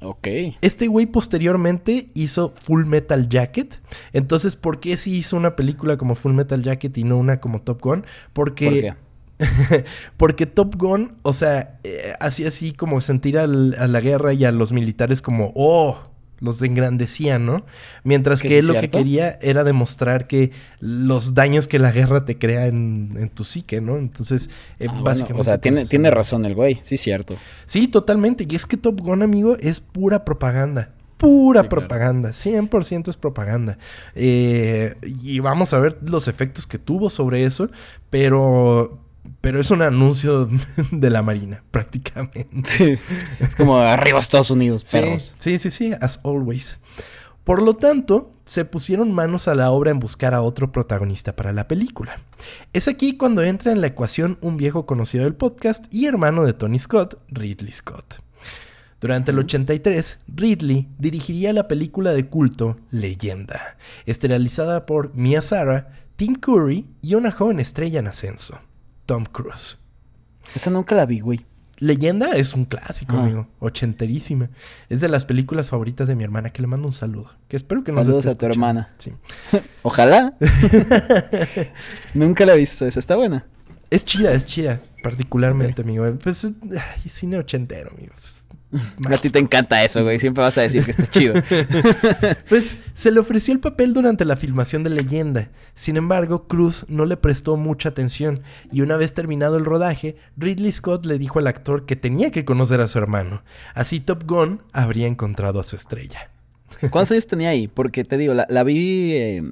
Ok. 0.00 0.28
Este 0.60 0.86
güey 0.86 1.06
posteriormente 1.06 2.10
hizo 2.14 2.52
Full 2.54 2.84
Metal 2.84 3.28
Jacket. 3.28 3.80
Entonces, 4.12 4.56
¿por 4.56 4.80
qué 4.80 4.96
si 4.96 5.16
hizo 5.16 5.36
una 5.36 5.56
película 5.56 5.96
como 5.96 6.14
Full 6.14 6.32
Metal 6.32 6.62
Jacket 6.62 6.96
y 6.98 7.04
no 7.04 7.16
una 7.16 7.40
como 7.40 7.60
Top 7.60 7.80
Gun? 7.82 8.04
Porque 8.32 8.64
¿Por 8.66 8.80
qué? 8.80 8.94
porque 10.16 10.46
Top 10.46 10.74
Gun, 10.76 11.16
o 11.22 11.32
sea, 11.32 11.78
eh, 11.84 12.12
hacía 12.20 12.48
así 12.48 12.72
como 12.72 13.00
sentir 13.00 13.38
al- 13.38 13.76
a 13.78 13.86
la 13.86 14.00
guerra 14.00 14.32
y 14.32 14.44
a 14.44 14.52
los 14.52 14.72
militares 14.72 15.22
como, 15.22 15.52
oh, 15.54 16.07
los 16.40 16.62
engrandecía, 16.62 17.38
¿no? 17.38 17.64
Mientras 18.04 18.42
Que 18.42 18.58
él 18.58 18.66
lo 18.68 18.74
que 18.74 18.90
quería 18.90 19.38
era 19.42 19.64
demostrar 19.64 20.26
que 20.26 20.52
los 20.80 21.34
daños 21.34 21.66
que 21.68 21.78
la 21.78 21.90
guerra 21.92 22.24
te 22.24 22.38
crea 22.38 22.66
en, 22.66 23.14
en 23.18 23.28
tu 23.28 23.44
psique, 23.44 23.80
¿no? 23.80 23.96
Entonces, 23.98 24.50
eh, 24.78 24.86
Ah, 24.88 24.92
bueno, 24.92 25.04
básicamente... 25.04 25.40
o 25.40 25.44
sea, 25.44 25.58
tiene, 25.58 25.84
tiene 25.84 26.10
razón 26.10 26.44
el 26.44 26.54
güey. 26.54 26.78
Sí, 26.82 26.96
cierto. 26.96 27.36
Sí, 27.64 27.88
totalmente. 27.88 28.46
Y 28.48 28.54
es 28.54 28.66
que 28.66 28.76
Top 28.76 29.00
Gun, 29.00 29.22
amigo, 29.22 29.56
es 29.60 29.80
pura 29.80 30.24
propaganda. 30.24 30.92
Pura 31.16 31.62
Sí, 31.62 31.68
claro. 31.68 31.80
propaganda. 31.88 32.28
100% 32.30 33.08
es 33.08 33.16
propaganda. 33.16 33.76
Eh, 34.14 34.94
y 35.02 35.40
vamos 35.40 35.72
a 35.72 35.80
ver 35.80 35.98
los 36.06 36.28
efectos 36.28 36.66
que 36.66 36.78
tuvo 36.78 37.10
sobre 37.10 37.42
eso. 37.44 37.70
Pero... 38.10 39.00
Pero 39.40 39.60
es 39.60 39.70
un 39.70 39.82
anuncio 39.82 40.48
de 40.90 41.10
la 41.10 41.22
Marina, 41.22 41.62
prácticamente. 41.70 42.98
es 43.40 43.54
como 43.56 43.78
arriba 43.78 44.18
Estados 44.18 44.50
Unidos, 44.50 44.82
Sí, 44.84 44.98
perros. 45.00 45.34
sí, 45.38 45.58
sí, 45.58 45.70
sí, 45.70 45.92
as 46.00 46.20
always. 46.24 46.78
Por 47.44 47.62
lo 47.62 47.72
tanto, 47.74 48.34
se 48.44 48.64
pusieron 48.66 49.12
manos 49.12 49.48
a 49.48 49.54
la 49.54 49.70
obra 49.70 49.90
en 49.90 50.00
buscar 50.00 50.34
a 50.34 50.42
otro 50.42 50.70
protagonista 50.70 51.34
para 51.34 51.52
la 51.52 51.66
película. 51.66 52.20
Es 52.74 52.88
aquí 52.88 53.16
cuando 53.16 53.42
entra 53.42 53.72
en 53.72 53.80
la 53.80 53.86
ecuación 53.86 54.38
un 54.42 54.56
viejo 54.58 54.84
conocido 54.84 55.24
del 55.24 55.34
podcast 55.34 55.86
y 55.92 56.06
hermano 56.06 56.44
de 56.44 56.52
Tony 56.52 56.78
Scott, 56.78 57.18
Ridley 57.28 57.72
Scott. 57.72 58.20
Durante 59.00 59.30
el 59.30 59.38
83, 59.38 60.18
Ridley 60.26 60.88
dirigiría 60.98 61.52
la 61.52 61.68
película 61.68 62.12
de 62.12 62.26
culto 62.26 62.76
Leyenda, 62.90 63.76
esterilizada 64.06 64.86
por 64.86 65.14
Mia 65.14 65.40
Sara, 65.40 65.92
Tim 66.16 66.34
Curry 66.34 66.86
y 67.00 67.14
una 67.14 67.30
joven 67.30 67.60
estrella 67.60 68.00
en 68.00 68.08
ascenso, 68.08 68.60
Tom 69.08 69.24
Cruise. 69.24 69.78
Esa 70.54 70.68
nunca 70.68 70.94
la 70.94 71.06
vi, 71.06 71.20
güey. 71.20 71.46
Leyenda 71.78 72.32
es 72.32 72.52
un 72.52 72.66
clásico, 72.66 73.16
Ah. 73.16 73.22
amigo. 73.22 73.48
Ochenterísima. 73.58 74.50
Es 74.90 75.00
de 75.00 75.08
las 75.08 75.24
películas 75.24 75.70
favoritas 75.70 76.08
de 76.08 76.14
mi 76.14 76.24
hermana, 76.24 76.50
que 76.50 76.60
le 76.60 76.68
mando 76.68 76.86
un 76.86 76.92
saludo. 76.92 77.30
Que 77.48 77.56
espero 77.56 77.82
que 77.84 77.90
nos 77.92 78.02
Saludos 78.04 78.26
esté 78.26 78.34
a 78.34 78.38
tu 78.38 78.46
escuchando. 78.52 78.80
hermana. 78.80 78.94
Sí. 78.98 79.12
Ojalá. 79.82 80.34
nunca 82.14 82.44
la 82.44 82.52
he 82.52 82.58
visto. 82.58 82.86
Esa 82.86 82.98
está 83.00 83.16
buena. 83.16 83.46
Es 83.90 84.04
chida, 84.04 84.32
es 84.32 84.44
chida. 84.44 84.82
Particularmente, 85.02 85.80
amigo. 85.80 86.04
Pues, 86.22 86.44
ay, 86.44 87.08
cine 87.08 87.38
ochentero, 87.38 87.90
amigo. 87.96 88.12
A 89.10 89.16
ti 89.16 89.30
te 89.30 89.38
encanta 89.38 89.82
eso, 89.82 90.02
güey. 90.04 90.18
Siempre 90.18 90.42
vas 90.42 90.58
a 90.58 90.62
decir 90.62 90.84
que 90.84 90.90
está 90.90 91.06
chido. 91.10 91.34
Pues 92.48 92.78
se 92.94 93.10
le 93.10 93.20
ofreció 93.20 93.54
el 93.54 93.60
papel 93.60 93.92
durante 93.94 94.24
la 94.24 94.36
filmación 94.36 94.82
de 94.82 94.90
Leyenda. 94.90 95.50
Sin 95.74 95.96
embargo, 95.96 96.46
Cruz 96.46 96.84
no 96.88 97.06
le 97.06 97.16
prestó 97.16 97.56
mucha 97.56 97.88
atención 97.90 98.42
y 98.70 98.80
una 98.82 98.96
vez 98.96 99.14
terminado 99.14 99.56
el 99.56 99.64
rodaje, 99.64 100.16
Ridley 100.36 100.72
Scott 100.72 101.06
le 101.06 101.18
dijo 101.18 101.38
al 101.38 101.46
actor 101.46 101.86
que 101.86 101.96
tenía 101.96 102.30
que 102.30 102.44
conocer 102.44 102.80
a 102.80 102.88
su 102.88 102.98
hermano. 102.98 103.42
Así 103.74 104.00
Top 104.00 104.24
Gun 104.26 104.62
habría 104.72 105.06
encontrado 105.06 105.60
a 105.60 105.64
su 105.64 105.76
estrella. 105.76 106.30
¿Cuántos 106.90 107.12
años 107.12 107.26
tenía 107.26 107.50
ahí? 107.50 107.68
Porque 107.68 108.04
te 108.04 108.18
digo, 108.18 108.34
la, 108.34 108.46
la 108.48 108.62
vi. 108.64 109.12
eh, 109.14 109.42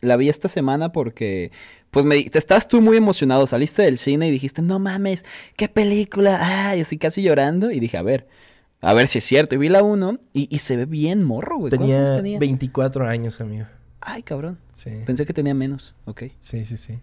la 0.00 0.16
vi 0.16 0.28
esta 0.28 0.48
semana 0.48 0.92
porque. 0.92 1.52
Pues 1.90 2.06
me 2.06 2.22
te 2.24 2.38
estabas 2.38 2.68
tú 2.68 2.80
muy 2.80 2.96
emocionado. 2.96 3.46
Saliste 3.46 3.82
del 3.82 3.98
cine 3.98 4.28
y 4.28 4.30
dijiste, 4.30 4.62
no 4.62 4.78
mames, 4.78 5.24
qué 5.56 5.68
película. 5.68 6.38
Ah, 6.40 6.74
y 6.76 6.80
así 6.80 6.96
casi 6.96 7.22
llorando. 7.22 7.70
Y 7.70 7.80
dije, 7.80 7.98
a 7.98 8.02
ver, 8.02 8.26
a 8.82 8.92
ver 8.92 9.08
si 9.08 9.18
es 9.18 9.24
cierto. 9.24 9.54
Y 9.54 9.58
vi 9.58 9.68
la 9.70 9.82
uno 9.82 10.18
y, 10.34 10.54
y 10.54 10.58
se 10.58 10.76
ve 10.76 10.84
bien 10.86 11.22
morro, 11.24 11.56
güey. 11.56 11.70
¿Cuántos 11.70 11.88
años 11.90 12.04
Tenía 12.08 12.16
tenía? 12.16 12.38
24 12.38 13.08
años, 13.08 13.40
amigo. 13.40 13.66
Ay, 14.00 14.22
cabrón. 14.22 14.58
Sí. 14.72 14.90
Pensé 15.06 15.24
que 15.24 15.32
tenía 15.32 15.54
menos. 15.54 15.94
Ok. 16.04 16.24
Sí, 16.40 16.64
sí, 16.64 16.76
sí. 16.76 16.98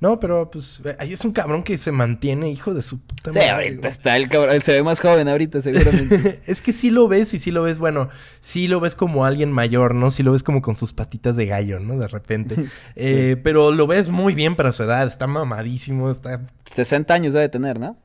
No, 0.00 0.18
pero 0.18 0.50
pues 0.50 0.80
ahí 0.98 1.12
es 1.12 1.22
un 1.26 1.32
cabrón 1.32 1.62
que 1.62 1.76
se 1.76 1.92
mantiene, 1.92 2.50
hijo 2.50 2.72
de 2.72 2.80
su 2.80 3.00
puta 3.00 3.32
Sí, 3.32 3.38
madre, 3.38 3.50
ahorita 3.50 3.76
güey. 3.80 3.90
está 3.90 4.16
el 4.16 4.30
cabrón. 4.30 4.62
Se 4.62 4.72
ve 4.72 4.82
más 4.82 4.98
joven 4.98 5.28
ahorita, 5.28 5.60
seguramente. 5.60 6.40
es 6.46 6.62
que 6.62 6.72
sí 6.72 6.88
lo 6.88 7.06
ves 7.06 7.34
y 7.34 7.38
sí 7.38 7.50
lo 7.50 7.62
ves, 7.64 7.78
bueno, 7.78 8.08
sí 8.40 8.66
lo 8.66 8.80
ves 8.80 8.94
como 8.94 9.26
alguien 9.26 9.52
mayor, 9.52 9.94
¿no? 9.94 10.10
Sí 10.10 10.22
lo 10.22 10.32
ves 10.32 10.42
como 10.42 10.62
con 10.62 10.74
sus 10.74 10.94
patitas 10.94 11.36
de 11.36 11.44
gallo, 11.44 11.80
¿no? 11.80 11.98
De 11.98 12.08
repente. 12.08 12.56
Eh, 12.96 13.36
Pero 13.44 13.72
lo 13.72 13.86
ves 13.86 14.08
muy 14.08 14.34
bien 14.34 14.56
para 14.56 14.72
su 14.72 14.82
edad, 14.84 15.06
está 15.06 15.26
mamadísimo, 15.26 16.10
está... 16.10 16.40
60 16.74 17.12
años 17.12 17.34
debe 17.34 17.50
tener, 17.50 17.78
¿no? 17.78 17.98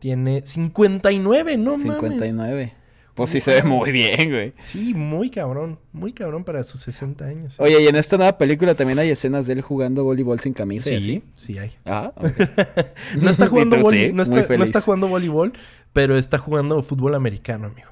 Tiene 0.00 0.42
59, 0.44 1.56
no 1.56 1.76
mames. 1.76 1.92
59. 1.92 2.72
Pues 3.14 3.30
sí 3.30 3.40
se 3.40 3.52
ve 3.52 3.62
muy 3.62 3.90
bien, 3.92 4.30
güey. 4.30 4.52
Sí, 4.56 4.94
muy 4.94 5.28
cabrón, 5.30 5.78
muy 5.92 6.12
cabrón 6.14 6.42
para 6.42 6.62
sus 6.64 6.80
60 6.80 7.24
años. 7.26 7.60
Oye, 7.60 7.82
y 7.82 7.86
en 7.86 7.96
esta 7.96 8.16
nueva 8.16 8.38
película 8.38 8.74
también 8.74 8.98
hay 8.98 9.10
escenas 9.10 9.46
de 9.46 9.52
él 9.54 9.60
jugando 9.60 10.04
voleibol 10.04 10.40
sin 10.40 10.54
camisa. 10.54 10.90
así? 10.90 11.02
Sí, 11.02 11.22
sí 11.34 11.58
hay. 11.58 11.72
Ah. 11.84 12.12
No 13.20 13.28
está 13.30 13.46
jugando 13.48 13.76
sí, 13.90 14.10
no, 14.12 14.22
está, 14.22 14.34
no 14.34 14.40
está 14.40 14.46
feliz. 14.46 14.84
jugando 14.84 15.08
voleibol, 15.08 15.52
pero 15.92 16.16
está 16.16 16.38
jugando 16.38 16.82
fútbol 16.82 17.14
americano, 17.14 17.66
amigo. 17.66 17.88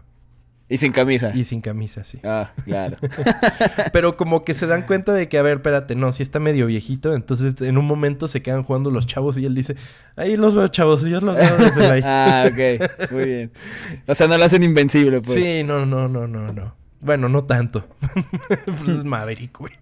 Y 0.71 0.77
sin 0.77 0.93
camisa. 0.93 1.31
Y 1.35 1.45
sin 1.45 1.63
camisa, 1.63 2.05
sí. 2.05 2.19
Ah, 2.23 2.53
claro. 2.65 2.99
Pero 3.93 4.19
como 4.19 4.45
que 4.45 4.53
se 4.53 4.67
dan 4.67 4.83
cuenta 4.83 5.15
de 5.15 5.27
que, 5.29 5.39
a 5.39 5.43
ver, 5.43 5.59
espérate, 5.59 5.95
no, 5.95 6.13
si 6.13 6.23
está 6.23 6.41
medio 6.41 6.67
viejito. 6.67 7.15
Entonces, 7.15 7.61
en 7.63 7.79
un 7.79 7.87
momento 7.87 8.29
se 8.29 8.43
quedan 8.43 8.63
jugando 8.63 8.91
los 8.91 9.07
chavos 9.07 9.39
y 9.39 9.47
él 9.47 9.55
dice, 9.55 9.77
ahí 10.17 10.37
los 10.37 10.55
veo, 10.55 10.69
chavos, 10.69 11.03
yo 11.03 11.21
los 11.21 11.37
veo 11.37 11.57
desde 11.57 12.01
la... 12.01 12.01
ah, 12.05 12.49
ok. 12.49 13.11
Muy 13.13 13.25
bien. 13.25 13.53
O 14.07 14.15
sea, 14.15 14.27
no 14.29 14.37
lo 14.37 14.45
hacen 14.45 14.63
invencible, 14.63 15.23
pues. 15.23 15.33
Sí, 15.33 15.65
no, 15.65 15.87
no, 15.87 16.07
no, 16.07 16.27
no, 16.27 16.53
no. 16.53 16.77
Bueno, 17.01 17.31
no 17.31 17.45
tanto. 17.45 17.89
pues 18.67 18.89
es 18.89 19.05
Maverick, 19.05 19.57
güey. 19.57 19.73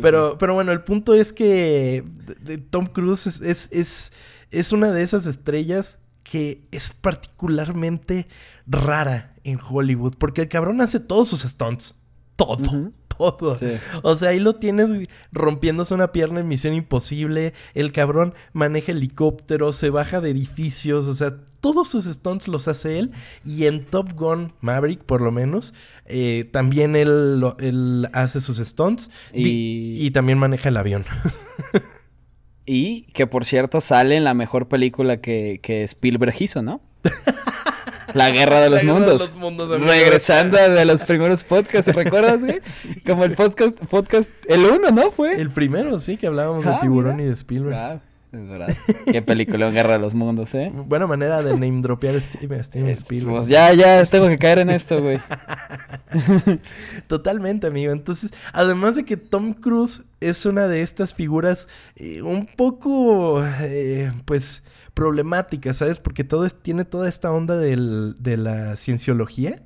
Pero, 0.00 0.38
pero 0.38 0.54
bueno, 0.54 0.72
el 0.72 0.82
punto 0.82 1.14
es 1.14 1.32
que 1.32 2.02
Tom 2.70 2.86
Cruise 2.86 3.26
es, 3.26 3.40
es, 3.42 3.68
es, 3.70 4.12
es 4.50 4.72
una 4.72 4.90
de 4.90 5.02
esas 5.02 5.26
estrellas 5.26 6.01
que 6.22 6.66
es 6.70 6.92
particularmente 6.92 8.28
rara 8.66 9.34
en 9.44 9.58
Hollywood. 9.60 10.14
Porque 10.18 10.42
el 10.42 10.48
cabrón 10.48 10.80
hace 10.80 11.00
todos 11.00 11.28
sus 11.28 11.40
stunts. 11.42 11.96
Todo. 12.36 12.92
Todo. 13.18 13.56
Sí. 13.58 13.66
O 14.02 14.16
sea, 14.16 14.30
ahí 14.30 14.40
lo 14.40 14.56
tienes 14.56 14.90
rompiéndose 15.32 15.94
una 15.94 16.12
pierna 16.12 16.40
en 16.40 16.48
Misión 16.48 16.74
Imposible. 16.74 17.52
El 17.74 17.92
cabrón 17.92 18.34
maneja 18.52 18.92
helicópteros, 18.92 19.76
se 19.76 19.90
baja 19.90 20.20
de 20.20 20.30
edificios. 20.30 21.06
O 21.08 21.14
sea, 21.14 21.36
todos 21.60 21.88
sus 21.88 22.06
stunts 22.06 22.48
los 22.48 22.66
hace 22.68 22.98
él. 22.98 23.12
Y 23.44 23.66
en 23.66 23.84
Top 23.84 24.12
Gun 24.14 24.54
Maverick, 24.60 25.04
por 25.04 25.20
lo 25.20 25.30
menos, 25.30 25.74
eh, 26.06 26.48
también 26.52 26.96
él, 26.96 27.44
él 27.60 28.08
hace 28.14 28.40
sus 28.40 28.56
stunts. 28.56 29.10
Y- 29.32 30.04
y 30.04 30.10
también 30.10 30.38
maneja 30.38 30.70
el 30.70 30.76
avión. 30.78 31.04
Y 32.66 33.02
que, 33.12 33.26
por 33.26 33.44
cierto, 33.44 33.80
sale 33.80 34.16
en 34.16 34.24
la 34.24 34.34
mejor 34.34 34.68
película 34.68 35.16
que, 35.18 35.58
que 35.62 35.82
Spielberg 35.82 36.34
hizo, 36.40 36.62
¿no? 36.62 36.80
La 38.14 38.30
Guerra 38.30 38.60
de 38.60 38.68
los 38.68 38.84
La 38.84 38.92
Guerra 38.92 38.94
de 39.00 39.06
Mundos. 39.08 39.20
los 39.20 39.34
Mundos. 39.38 39.80
Regresando 39.80 40.58
de 40.58 40.84
los 40.84 41.02
primeros 41.02 41.44
podcasts, 41.44 41.94
¿recuerdas, 41.94 42.40
güey? 42.40 42.60
Como 43.06 43.24
el 43.24 43.32
podcast, 43.34 43.78
podcast, 43.78 44.30
el 44.46 44.66
uno, 44.66 44.90
¿no? 44.90 45.10
Fue. 45.10 45.40
el 45.40 45.50
primero, 45.50 45.98
sí, 45.98 46.16
que 46.18 46.26
hablábamos 46.26 46.66
Ah, 46.66 46.72
de 46.72 46.78
Tiburón 46.80 47.16
mira. 47.16 47.24
y 47.26 47.28
de 47.28 47.32
Spielberg. 47.34 47.74
Ah. 47.74 48.00
Qué 49.10 49.20
película, 49.20 49.70
Guerra 49.70 49.92
de 49.94 49.98
los 49.98 50.14
Mundos, 50.14 50.54
¿eh? 50.54 50.72
Buena 50.74 51.06
manera 51.06 51.42
de 51.42 51.52
name 51.52 51.82
dropear 51.82 52.16
a 52.16 52.20
Steven, 52.20 52.64
Steven 52.64 52.88
Eh, 52.88 52.92
Spielberg. 52.92 53.36
Pues 53.36 53.48
ya, 53.48 53.72
ya 53.74 54.04
tengo 54.06 54.26
que 54.28 54.38
caer 54.38 54.58
en 54.60 54.70
esto, 54.70 55.02
güey. 55.02 55.18
Totalmente, 57.06 57.66
amigo. 57.66 57.92
Entonces, 57.92 58.32
además 58.52 58.96
de 58.96 59.04
que 59.04 59.16
Tom 59.16 59.52
Cruise 59.54 60.04
es 60.20 60.46
una 60.46 60.66
de 60.68 60.82
estas 60.82 61.14
figuras 61.14 61.68
eh, 61.96 62.22
un 62.22 62.46
poco, 62.46 63.44
eh, 63.60 64.10
pues, 64.24 64.62
problemáticas, 64.94 65.78
¿sabes? 65.78 65.98
Porque 65.98 66.24
todo 66.24 66.46
es- 66.46 66.54
tiene 66.60 66.84
toda 66.84 67.08
esta 67.08 67.30
onda 67.32 67.56
del- 67.56 68.16
de 68.18 68.36
la 68.36 68.76
cienciología. 68.76 69.62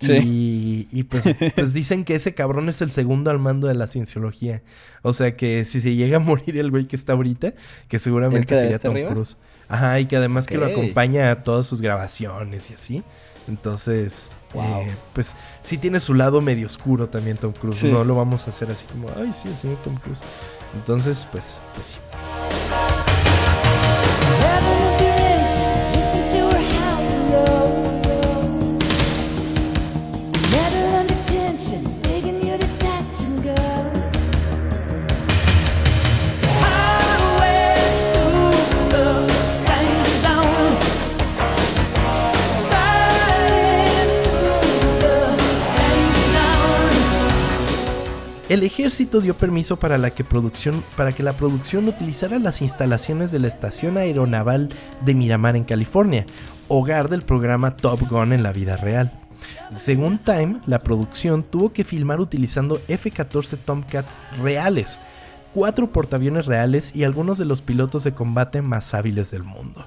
Y, 0.00 0.86
y, 0.90 1.02
pues, 1.04 1.24
pues 1.54 1.72
dicen 1.72 2.04
que 2.04 2.14
ese 2.14 2.34
cabrón 2.34 2.68
es 2.68 2.82
el 2.82 2.90
segundo 2.90 3.30
al 3.30 3.38
mando 3.38 3.68
de 3.68 3.74
la 3.74 3.86
cienciología. 3.86 4.62
O 5.02 5.12
sea 5.12 5.36
que 5.36 5.64
si 5.64 5.80
se 5.80 5.94
llega 5.94 6.16
a 6.16 6.20
morir 6.20 6.58
el 6.58 6.70
güey 6.70 6.86
que 6.86 6.96
está 6.96 7.12
ahorita, 7.14 7.54
que 7.88 7.98
seguramente 7.98 8.54
sería 8.54 8.78
Tom 8.78 8.92
arriba? 8.92 9.10
Cruise. 9.10 9.36
Ajá, 9.68 9.98
y 10.00 10.06
que 10.06 10.16
además 10.16 10.46
que 10.46 10.58
lo 10.58 10.66
acompaña 10.66 11.30
a 11.30 11.42
todas 11.42 11.66
sus 11.66 11.80
grabaciones 11.80 12.70
y 12.70 12.74
así. 12.74 13.02
Entonces, 13.48 14.30
Wow. 14.52 14.82
eh, 14.82 14.94
pues 15.12 15.34
sí 15.62 15.78
tiene 15.78 15.98
su 16.00 16.14
lado 16.14 16.40
medio 16.40 16.66
oscuro 16.66 17.08
también 17.08 17.36
Tom 17.36 17.52
Cruise. 17.52 17.78
Sí. 17.78 17.88
No 17.90 18.04
lo 18.04 18.14
vamos 18.14 18.46
a 18.46 18.50
hacer 18.50 18.70
así 18.70 18.84
como, 18.86 19.08
ay, 19.16 19.32
sí, 19.32 19.48
el 19.48 19.58
señor 19.58 19.78
Tom 19.82 19.96
Cruise. 19.96 20.20
Entonces, 20.74 21.26
pues, 21.30 21.58
pues 21.74 21.86
sí. 21.88 23.03
Ejército 48.74 49.20
dio 49.20 49.36
permiso 49.36 49.76
para, 49.76 50.10
que, 50.10 50.24
para 50.96 51.12
que 51.12 51.22
la 51.22 51.36
producción 51.36 51.86
utilizara 51.86 52.40
las 52.40 52.60
instalaciones 52.60 53.30
de 53.30 53.38
la 53.38 53.46
Estación 53.46 53.96
Aeronaval 53.96 54.68
de 55.04 55.14
Miramar 55.14 55.54
en 55.54 55.62
California, 55.62 56.26
hogar 56.66 57.08
del 57.08 57.22
programa 57.22 57.76
Top 57.76 58.00
Gun 58.10 58.32
en 58.32 58.42
la 58.42 58.52
vida 58.52 58.76
real. 58.76 59.12
Según 59.72 60.18
Time, 60.18 60.56
la 60.66 60.80
producción 60.80 61.44
tuvo 61.44 61.72
que 61.72 61.84
filmar 61.84 62.18
utilizando 62.18 62.80
F-14 62.88 63.58
Tomcats 63.64 64.20
reales, 64.42 64.98
cuatro 65.52 65.92
portaaviones 65.92 66.46
reales 66.46 66.96
y 66.96 67.04
algunos 67.04 67.38
de 67.38 67.44
los 67.44 67.62
pilotos 67.62 68.02
de 68.02 68.12
combate 68.12 68.60
más 68.60 68.92
hábiles 68.92 69.30
del 69.30 69.44
mundo. 69.44 69.86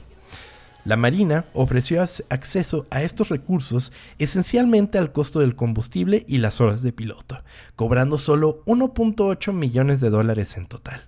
La 0.88 0.96
Marina 0.96 1.44
ofreció 1.54 2.02
acceso 2.02 2.86
a 2.92 3.04
estos 3.04 3.28
recursos 3.28 3.92
esencialmente 4.20 4.98
al 4.98 5.12
costo 5.12 5.42
del 5.42 5.54
combustible 5.54 6.24
y 6.30 6.38
las 6.38 6.62
horas 6.62 6.82
de 6.82 6.94
piloto, 6.94 7.44
cobrando 7.76 8.18
solo 8.18 8.64
1.8 8.68 9.52
millones 9.52 10.00
de 10.00 10.10
dólares 10.10 10.56
en 10.56 10.66
total. 10.66 11.02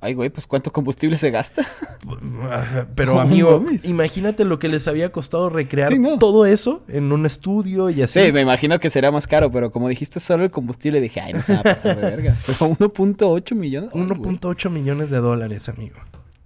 Ay, 0.00 0.12
güey, 0.12 0.28
pues 0.28 0.46
¿cuánto 0.46 0.70
combustible 0.70 1.16
se 1.16 1.30
gasta? 1.30 1.66
Pero 2.94 3.20
amigo, 3.20 3.64
imagínate 3.84 4.44
lo 4.44 4.58
que 4.58 4.68
les 4.68 4.86
había 4.86 5.10
costado 5.10 5.48
recrear 5.48 5.90
Sí, 5.90 5.98
no. 5.98 6.18
todo 6.18 6.44
eso 6.44 6.82
en 6.88 7.10
un 7.10 7.24
estudio 7.24 7.88
y 7.88 8.02
así. 8.02 8.20
Sí, 8.22 8.32
me 8.34 8.42
imagino 8.42 8.78
que 8.80 8.90
será 8.90 9.10
más 9.10 9.26
caro, 9.26 9.50
pero 9.50 9.72
como 9.72 9.88
dijiste 9.88 10.20
solo 10.20 10.44
el 10.44 10.50
combustible, 10.50 11.00
dije, 11.00 11.20
ay, 11.22 11.32
no 11.32 11.42
se 11.42 11.54
va 11.54 11.60
a 11.60 11.62
pasar 11.62 11.96
de 11.96 12.02
verga. 12.02 12.36
Pero 12.46 12.58
1.8 12.58 13.54
millones. 13.54 13.90
ay, 13.94 14.00
güey. 14.02 14.20
1.8 14.36 14.68
millones 14.68 15.08
de 15.08 15.16
dólares, 15.18 15.70
amigo. 15.70 15.96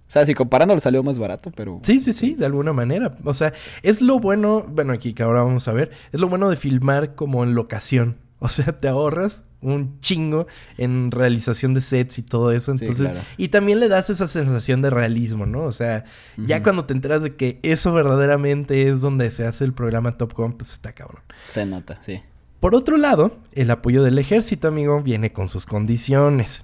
O 0.07 0.09
sea, 0.09 0.25
si 0.25 0.33
comparándolo 0.33 0.79
salió 0.79 1.03
más 1.03 1.19
barato, 1.19 1.51
pero... 1.53 1.81
Sí, 1.83 1.99
sí, 1.99 2.13
sí, 2.13 2.35
de 2.35 2.45
alguna 2.45 2.71
manera. 2.71 3.15
O 3.25 3.33
sea, 3.33 3.53
es 3.83 4.01
lo 4.01 4.19
bueno, 4.19 4.65
bueno, 4.69 4.93
aquí 4.93 5.13
que 5.13 5.23
ahora 5.23 5.43
vamos 5.43 5.67
a 5.67 5.73
ver, 5.73 5.91
es 6.13 6.19
lo 6.19 6.29
bueno 6.29 6.49
de 6.49 6.55
filmar 6.55 7.15
como 7.15 7.43
en 7.43 7.53
locación. 7.53 8.17
O 8.39 8.49
sea, 8.49 8.79
te 8.79 8.87
ahorras 8.87 9.45
un 9.61 9.99
chingo 9.99 10.45
en 10.77 11.09
realización 11.09 11.73
de 11.73 11.81
sets 11.81 12.19
y 12.19 12.21
todo 12.21 12.51
eso. 12.51 12.71
Sí, 12.77 12.83
Entonces, 12.83 13.09
claro. 13.09 13.25
y 13.35 13.47
también 13.47 13.79
le 13.79 13.87
das 13.87 14.11
esa 14.11 14.27
sensación 14.27 14.83
de 14.83 14.91
realismo, 14.91 15.47
¿no? 15.47 15.63
O 15.63 15.71
sea, 15.71 16.05
ya 16.37 16.61
cuando 16.61 16.85
te 16.85 16.93
enteras 16.93 17.23
de 17.23 17.35
que 17.35 17.59
eso 17.63 17.93
verdaderamente 17.93 18.89
es 18.89 19.01
donde 19.01 19.31
se 19.31 19.47
hace 19.47 19.65
el 19.65 19.73
programa 19.73 20.17
Top 20.17 20.33
Gun, 20.33 20.53
pues 20.53 20.73
está 20.73 20.93
cabrón. 20.93 21.23
Se 21.47 21.65
nota, 21.65 21.99
sí. 22.03 22.21
Por 22.59 22.75
otro 22.75 22.97
lado, 22.97 23.39
el 23.53 23.71
apoyo 23.71 24.03
del 24.03 24.19
ejército, 24.19 24.67
amigo, 24.67 25.01
viene 25.01 25.31
con 25.33 25.49
sus 25.49 25.65
condiciones. 25.65 26.63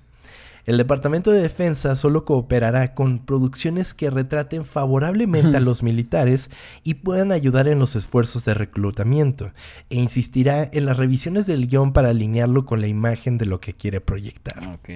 El 0.65 0.77
Departamento 0.77 1.31
de 1.31 1.41
Defensa 1.41 1.95
solo 1.95 2.23
cooperará 2.23 2.93
con 2.93 3.19
producciones 3.19 3.93
que 3.93 4.09
retraten 4.09 4.63
favorablemente 4.63 5.57
a 5.57 5.59
los 5.59 5.83
militares 5.83 6.49
y 6.83 6.95
puedan 6.95 7.31
ayudar 7.31 7.67
en 7.67 7.79
los 7.79 7.95
esfuerzos 7.95 8.45
de 8.45 8.53
reclutamiento, 8.53 9.51
e 9.89 9.97
insistirá 9.97 10.69
en 10.71 10.85
las 10.85 10.97
revisiones 10.97 11.47
del 11.47 11.67
guion 11.67 11.91
para 11.91 12.09
alinearlo 12.09 12.65
con 12.65 12.79
la 12.79 12.87
imagen 12.87 13.37
de 13.37 13.45
lo 13.45 13.59
que 13.59 13.73
quiere 13.73 13.99
proyectar. 13.99 14.57
Ok, 14.73 14.89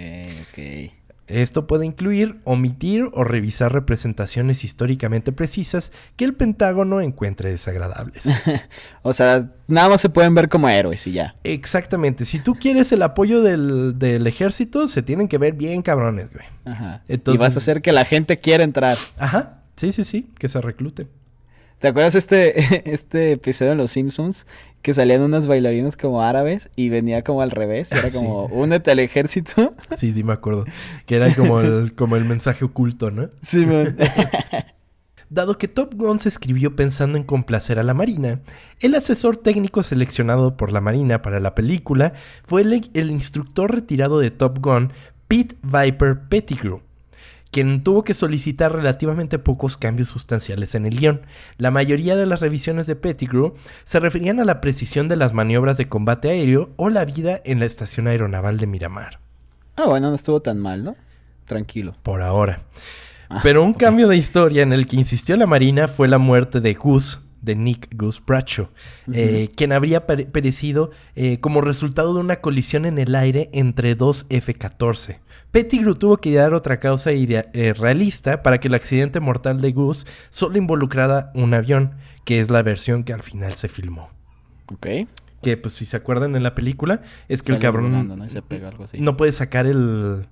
ok. 0.49 1.06
Esto 1.27 1.67
puede 1.67 1.85
incluir 1.85 2.39
omitir 2.45 3.09
o 3.11 3.23
revisar 3.25 3.73
representaciones 3.73 4.63
históricamente 4.63 5.31
precisas 5.33 5.91
que 6.15 6.23
el 6.25 6.33
Pentágono 6.33 7.01
encuentre 7.01 7.49
desagradables. 7.51 8.25
O 9.01 9.13
sea, 9.13 9.49
nada 9.67 9.89
más 9.89 10.01
se 10.01 10.09
pueden 10.09 10.35
ver 10.35 10.49
como 10.49 10.67
héroes 10.69 11.05
y 11.07 11.11
ya. 11.13 11.35
Exactamente, 11.43 12.25
si 12.25 12.39
tú 12.39 12.55
quieres 12.55 12.91
el 12.91 13.01
apoyo 13.01 13.41
del, 13.41 13.97
del 13.99 14.25
ejército, 14.27 14.87
se 14.87 15.01
tienen 15.01 15.27
que 15.27 15.37
ver 15.37 15.53
bien 15.53 15.81
cabrones, 15.81 16.29
güey. 16.31 16.45
Ajá. 16.65 17.03
Entonces- 17.07 17.41
Y 17.41 17.43
vas 17.45 17.55
a 17.55 17.59
hacer 17.59 17.81
que 17.81 17.91
la 17.91 18.05
gente 18.05 18.39
quiera 18.39 18.63
entrar. 18.63 18.97
Ajá, 19.17 19.63
sí, 19.75 19.91
sí, 19.91 20.03
sí, 20.03 20.29
que 20.39 20.47
se 20.49 20.61
recluten. 20.61 21.07
¿Te 21.79 21.89
acuerdas 21.89 22.15
este, 22.15 22.91
este 22.91 23.33
episodio 23.33 23.71
de 23.71 23.77
Los 23.77 23.91
Simpsons? 23.91 24.45
Que 24.81 24.93
salían 24.93 25.21
unas 25.21 25.47
bailarinas 25.47 25.97
como 25.97 26.21
árabes 26.21 26.69
y 26.75 26.89
venía 26.89 27.23
como 27.23 27.41
al 27.41 27.51
revés. 27.51 27.91
Era 27.91 28.03
Ah, 28.05 28.09
sí. 28.09 28.17
como, 28.17 28.45
únete 28.45 28.91
al 28.91 28.99
ejército. 28.99 29.73
Sí, 29.95 30.13
sí, 30.13 30.23
me 30.23 30.33
acuerdo. 30.33 30.65
Que 31.05 31.15
era 31.17 31.33
como 31.35 31.59
el, 31.61 31.93
como 31.95 32.15
el 32.15 32.25
mensaje 32.25 32.65
oculto, 32.65 33.11
¿no? 33.11 33.29
Sí, 33.41 33.65
man. 33.65 33.95
Dado 35.29 35.57
que 35.57 35.67
Top 35.67 35.93
Gun 35.95 36.21
se 36.21 36.29
escribió 36.29 36.75
pensando 36.77 37.17
en 37.17 37.25
complacer 37.25 37.79
a 37.79 37.83
la 37.83 37.93
Marina, 37.93 38.39
el 38.79 38.95
asesor 38.95 39.35
técnico 39.35 39.83
seleccionado 39.83 40.55
por 40.55 40.71
la 40.71 40.79
Marina 40.79 41.21
para 41.21 41.41
la 41.41 41.53
película 41.53 42.13
fue 42.45 42.61
el, 42.61 42.89
el 42.93 43.11
instructor 43.11 43.73
retirado 43.75 44.19
de 44.19 44.31
Top 44.31 44.59
Gun, 44.61 44.93
Pete 45.27 45.57
Viper 45.63 46.21
Pettigrew, 46.29 46.79
quien 47.57 47.81
tuvo 47.81 48.03
que 48.03 48.13
solicitar 48.13 48.71
relativamente 48.71 49.39
pocos 49.39 49.77
cambios 49.77 50.09
sustanciales 50.09 50.75
en 50.75 50.85
el 50.85 50.99
guion. 50.99 51.21
La 51.57 51.71
mayoría 51.71 52.15
de 52.15 52.27
las 52.27 52.39
revisiones 52.39 52.85
de 52.85 52.95
Pettigrew 52.95 53.55
se 53.83 53.99
referían 53.99 54.39
a 54.39 54.45
la 54.45 54.61
precisión 54.61 55.07
de 55.07 55.15
las 55.15 55.33
maniobras 55.33 55.75
de 55.77 55.89
combate 55.89 56.29
aéreo 56.29 56.69
o 56.75 56.89
la 56.91 57.03
vida 57.03 57.41
en 57.45 57.57
la 57.59 57.65
estación 57.65 58.05
aeronaval 58.05 58.59
de 58.59 58.67
Miramar. 58.67 59.19
ah, 59.75 59.85
bueno, 59.87 60.09
no 60.09 60.15
estuvo 60.15 60.39
tan 60.39 60.59
mal, 60.59 60.83
¿no? 60.83 60.95
Tranquilo. 61.47 61.95
por 62.03 62.21
ahora. 62.21 62.59
Ah, 63.27 63.39
Pero 63.41 63.63
un 63.63 63.73
cambio 63.73 64.07
de 64.07 64.17
historia 64.17 64.61
en 64.61 64.71
el 64.71 64.85
que 64.85 64.97
insistió 64.97 65.35
la 65.35 65.47
Marina 65.47 65.87
fue 65.87 66.07
la 66.07 66.19
muerte 66.19 66.61
de 66.61 66.75
Gus, 66.75 67.21
de 67.41 67.55
Nick 67.55 67.87
Gus 67.95 68.23
Bradshaw, 68.23 68.69
eh, 69.13 69.49
quien 69.55 69.71
habría 69.71 70.05
pere- 70.05 70.27
perecido 70.27 70.91
eh, 71.15 71.39
como 71.39 71.61
resultado 71.61 72.13
de 72.13 72.19
una 72.19 72.35
colisión 72.41 72.85
en 72.85 72.99
el 72.99 73.15
aire 73.15 73.49
entre 73.51 73.95
dos 73.95 74.27
F-14. 74.29 75.17
Pettigrew 75.57 75.95
tuvo 75.95 76.17
que 76.17 76.35
dar 76.35 76.53
otra 76.53 76.79
causa 76.79 77.09
eh, 77.11 77.73
realista 77.75 78.43
para 78.43 78.59
que 78.59 78.67
el 78.67 78.75
accidente 78.75 79.19
mortal 79.19 79.59
de 79.59 79.71
Gus 79.71 80.05
solo 80.29 80.55
involucrara 80.59 81.31
un 81.33 81.55
avión, 81.55 81.95
que 82.25 82.39
es 82.39 82.51
la 82.51 82.61
versión 82.61 83.03
que 83.03 83.11
al 83.11 83.23
final 83.23 83.53
se 83.53 83.67
filmó. 83.67 84.11
Ok. 84.71 84.85
Que 85.41 85.57
pues 85.57 85.73
si 85.73 85.85
se 85.85 85.97
acuerdan 85.97 86.35
en 86.35 86.43
la 86.43 86.53
película, 86.53 87.01
es 87.27 87.41
que 87.41 87.53
el 87.53 87.57
cabrón 87.59 87.85
volando, 87.89 88.17
¿no? 88.17 88.25
Y 88.27 88.29
se 88.29 88.43
pega 88.43 88.67
algo 88.67 88.83
así. 88.83 88.99
no 88.99 89.17
puede 89.17 89.31
sacar 89.31 89.65
el, 89.65 90.27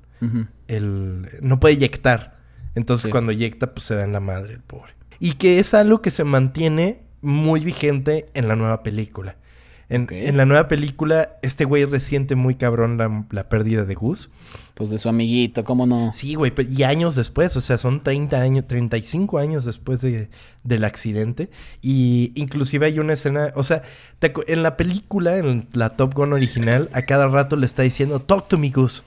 el 0.68 1.28
no 1.42 1.60
puede 1.60 1.74
eyectar. 1.74 2.38
Entonces 2.76 3.06
Sí. 3.06 3.10
cuando 3.10 3.32
eyecta 3.32 3.74
pues 3.74 3.88
se 3.88 3.96
da 3.96 4.04
en 4.04 4.14
la 4.14 4.20
madre 4.20 4.54
el 4.54 4.62
pobre. 4.62 4.94
Y 5.20 5.34
que 5.34 5.58
es 5.58 5.74
algo 5.74 6.04
que 6.04 6.12
se 6.12 6.24
mantiene 6.24 7.02
muy 7.22 7.62
vigente 7.62 8.28
en 8.36 8.48
la 8.48 8.56
nueva 8.56 8.84
película. 8.84 9.38
En, 9.88 10.08
en 10.10 10.36
la 10.36 10.46
nueva 10.46 10.68
película 10.68 11.38
este 11.44 11.64
güey 11.64 11.86
resiente 11.86 12.34
muy 12.36 12.56
cabrón 12.56 12.98
la, 12.98 13.26
la 13.30 13.50
pérdida 13.50 13.86
de 13.86 13.94
Gus. 13.94 14.30
Pues 14.74 14.90
de 14.90 14.98
su 14.98 15.08
amiguito, 15.10 15.64
¿cómo 15.64 15.86
no? 15.86 16.12
Sí, 16.12 16.36
güey, 16.36 16.52
y 16.70 16.84
años 16.84 17.16
después, 17.16 17.56
o 17.56 17.62
sea, 17.62 17.78
son 17.78 18.02
30 18.02 18.42
años, 18.42 18.68
35 18.68 19.38
años 19.38 19.64
después 19.64 20.02
de, 20.02 20.30
del 20.64 20.84
accidente. 20.84 21.50
Y 21.82 22.32
inclusive 22.36 22.88
hay 22.88 23.00
una 23.00 23.14
escena, 23.14 23.52
o 23.56 23.64
sea, 23.64 23.84
te 24.20 24.34
en 24.48 24.64
la 24.64 24.76
película, 24.76 25.38
en 25.38 25.68
la 25.74 25.96
Top 25.96 26.14
Gun 26.16 26.34
original, 26.34 26.90
a 26.92 27.04
cada 27.04 27.28
rato 27.28 27.56
le 27.56 27.66
está 27.66 27.84
diciendo, 27.84 28.20
talk 28.20 28.48
to 28.48 28.58
me, 28.58 28.70
Gus, 28.70 29.04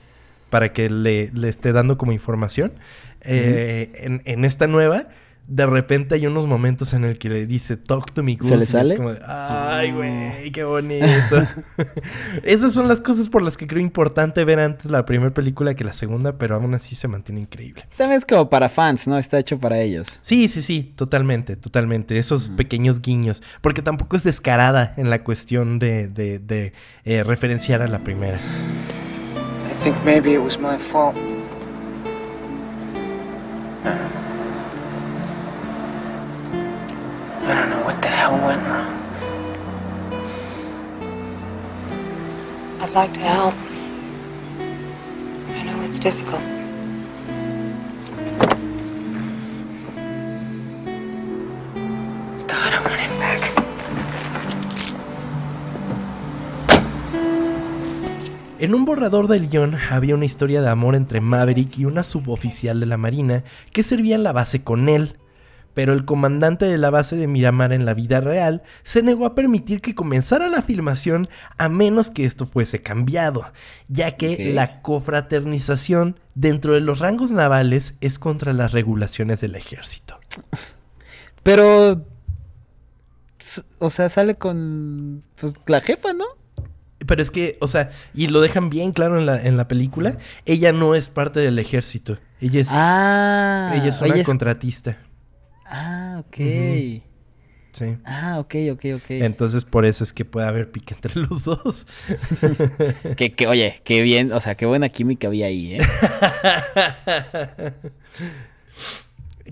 para 0.49 0.71
que 0.71 0.89
le, 0.89 1.29
le 1.33 1.49
esté 1.49 1.73
dando 1.73 1.97
como 1.97 2.13
información. 2.13 2.71
Eh, 3.21 3.91
en, 3.95 4.21
en 4.23 4.45
esta 4.45 4.65
nueva, 4.67 5.09
de 5.49 5.65
repente 5.65 6.13
hay 6.13 6.27
unos 6.27 6.45
momentos 6.45 6.93
en 6.93 7.03
el 7.03 7.17
que 7.17 7.27
le 7.27 7.47
dice, 7.47 7.75
talk 7.75 8.11
to 8.13 8.21
me, 8.21 8.35
Gus. 8.35 8.49
¿Se 8.49 8.55
le 8.55 8.61
y 8.61 8.63
es 8.63 8.69
sale? 8.69 8.95
como 8.95 9.13
de, 9.13 9.19
Ay, 9.25 9.91
güey, 9.91 10.51
qué 10.51 10.63
bonito. 10.63 11.47
Esas 12.43 12.71
son 12.73 12.87
las 12.87 13.01
cosas 13.01 13.29
por 13.29 13.41
las 13.41 13.57
que 13.57 13.65
creo 13.65 13.81
importante 13.81 14.45
ver 14.45 14.59
antes 14.59 14.91
la 14.91 15.05
primera 15.05 15.33
película 15.33 15.73
que 15.73 15.83
la 15.83 15.93
segunda, 15.93 16.37
pero 16.37 16.55
aún 16.55 16.75
así 16.75 16.93
se 16.93 17.07
mantiene 17.07 17.41
increíble. 17.41 17.87
También 17.97 18.19
es 18.19 18.25
como 18.25 18.47
para 18.47 18.69
fans, 18.69 19.07
¿no? 19.07 19.17
Está 19.17 19.39
hecho 19.39 19.57
para 19.59 19.79
ellos. 19.79 20.19
Sí, 20.21 20.47
sí, 20.47 20.61
sí, 20.61 20.93
totalmente, 20.95 21.55
totalmente. 21.55 22.19
Esos 22.19 22.49
pequeños 22.49 23.01
guiños. 23.01 23.41
Porque 23.61 23.81
tampoco 23.81 24.17
es 24.17 24.23
descarada 24.23 24.93
en 24.97 25.09
la 25.09 25.23
cuestión 25.23 25.79
de, 25.79 26.07
de, 26.07 26.37
de, 26.37 26.73
eh, 27.05 27.23
referenciar 27.23 27.81
a 27.81 27.87
la 27.87 27.99
primera. 27.99 28.37
I 28.37 29.81
think 29.81 29.95
maybe 30.05 30.33
it 30.33 30.41
was 30.41 30.59
my 30.59 30.77
fault. 30.77 31.15
I 37.49 37.55
don't 37.55 37.71
know 37.71 37.83
what 37.83 37.99
the 38.01 38.09
hell 38.09 38.33
went 38.33 38.61
wrong. 38.67 38.93
I'd 42.79 42.93
like 42.93 43.11
to 43.13 43.19
help. 43.21 43.55
I 45.57 45.63
know 45.63 45.81
it's 45.83 45.99
difficult. 45.99 46.41
God, 52.47 52.71
I 52.71 52.79
want 52.85 53.19
back. 53.19 53.51
En 58.59 58.75
un 58.75 58.85
borrador 58.85 59.27
del 59.27 59.49
guion 59.49 59.75
había 59.89 60.13
una 60.13 60.25
historia 60.25 60.61
de 60.61 60.69
amor 60.69 60.93
entre 60.93 61.19
Maverick 61.19 61.79
y 61.79 61.85
una 61.85 62.03
suboficial 62.03 62.79
de 62.79 62.85
la 62.85 62.97
Marina 62.97 63.43
que 63.71 63.81
servía 63.81 64.15
en 64.15 64.23
la 64.23 64.33
base 64.33 64.63
con 64.63 64.87
él. 64.87 65.18
Pero 65.79 65.93
el 65.93 66.03
comandante 66.03 66.65
de 66.65 66.77
la 66.77 66.89
base 66.89 67.15
de 67.15 67.25
Miramar 67.25 67.71
en 67.71 67.85
la 67.85 67.93
vida 67.93 68.19
real 68.19 68.63
se 68.83 69.01
negó 69.01 69.25
a 69.25 69.33
permitir 69.33 69.79
que 69.79 69.95
comenzara 69.95 70.49
la 70.49 70.61
filmación 70.61 71.29
a 71.57 71.69
menos 71.69 72.11
que 72.11 72.25
esto 72.25 72.45
fuese 72.45 72.81
cambiado, 72.81 73.53
ya 73.87 74.17
que 74.17 74.51
la 74.53 74.81
cofraternización 74.81 76.19
dentro 76.35 76.73
de 76.73 76.81
los 76.81 76.99
rangos 76.99 77.31
navales 77.31 77.95
es 78.01 78.19
contra 78.19 78.51
las 78.51 78.73
regulaciones 78.73 79.39
del 79.39 79.55
ejército. 79.55 80.19
Pero. 81.43 82.05
O 83.77 83.89
sea, 83.89 84.09
sale 84.09 84.35
con. 84.35 85.23
Pues 85.39 85.53
la 85.67 85.79
jefa, 85.79 86.11
¿no? 86.11 86.25
Pero 87.07 87.21
es 87.21 87.31
que, 87.31 87.57
o 87.61 87.69
sea, 87.69 87.89
y 88.13 88.27
lo 88.27 88.41
dejan 88.41 88.69
bien 88.69 88.91
claro 88.91 89.17
en 89.17 89.25
la, 89.25 89.41
en 89.41 89.55
la 89.55 89.69
película, 89.69 90.17
ella 90.45 90.73
no 90.73 90.93
es 90.93 91.07
parte 91.07 91.39
del 91.39 91.57
ejército. 91.57 92.17
Ella 92.41 92.59
es, 92.59 92.67
Ah, 92.71 93.71
ella 93.75 93.85
es 93.87 94.01
una 94.01 94.07
ella 94.09 94.21
es- 94.23 94.25
contratista. 94.27 94.97
Ah, 95.69 96.17
ok. 96.19 96.37
Sí. 97.71 97.95
Ah, 98.03 98.39
ok, 98.39 98.55
ok, 98.71 98.85
ok. 98.95 99.11
Entonces 99.11 99.63
por 99.63 99.85
eso 99.85 100.03
es 100.03 100.11
que 100.11 100.25
puede 100.25 100.47
haber 100.47 100.71
pique 100.71 100.95
entre 100.95 101.13
los 101.15 101.45
dos. 101.45 101.85
que, 103.17 103.33
que, 103.33 103.47
oye, 103.47 103.79
qué 103.83 104.01
bien, 104.01 104.33
o 104.33 104.39
sea, 104.39 104.55
qué 104.55 104.65
buena 104.65 104.89
química 104.89 105.27
había 105.27 105.45
ahí, 105.45 105.75
¿eh? 105.75 105.79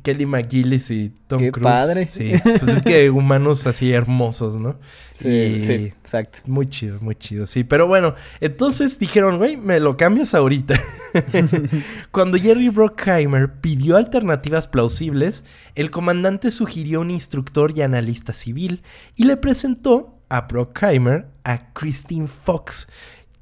Kelly 0.07 0.25
McGillis 0.25 0.89
y 0.89 1.09
Tom 1.27 1.39
Qué 1.39 1.51
Cruise. 1.51 1.63
padre. 1.65 2.05
Sí. 2.05 2.31
Pues 2.41 2.67
es 2.77 2.81
que 2.81 3.09
humanos 3.09 3.67
así 3.67 3.91
hermosos, 3.91 4.57
¿no? 4.57 4.79
Sí, 5.11 5.27
Y- 5.27 5.63
sí, 5.65 5.73
exacto. 5.99 6.39
Muy 6.45 6.69
chido, 6.69 6.99
muy 7.01 7.15
chido, 7.15 7.45
sí. 7.45 7.63
Pero 7.65 7.87
bueno, 7.87 8.15
entonces 8.39 8.99
dijeron, 8.99 9.37
güey, 9.37 9.57
me 9.57 9.79
lo 9.81 9.97
cambias 9.97 10.33
ahorita. 10.33 10.79
Cuando 12.11 12.37
Jerry 12.37 12.69
Bruckheimer 12.69 13.59
pidió 13.59 13.97
alternativas 13.97 14.67
plausibles, 14.67 15.43
el 15.75 15.91
comandante 15.91 16.51
sugirió 16.51 17.01
un 17.01 17.11
instructor 17.11 17.73
y 17.75 17.81
analista 17.81 18.31
civil 18.33 18.83
y 19.15 19.25
le 19.25 19.37
presentó 19.37 20.19
a 20.29 20.41
Bruckheimer 20.41 21.27
a 21.43 21.73
Christine 21.73 22.27
Fox, 22.27 22.87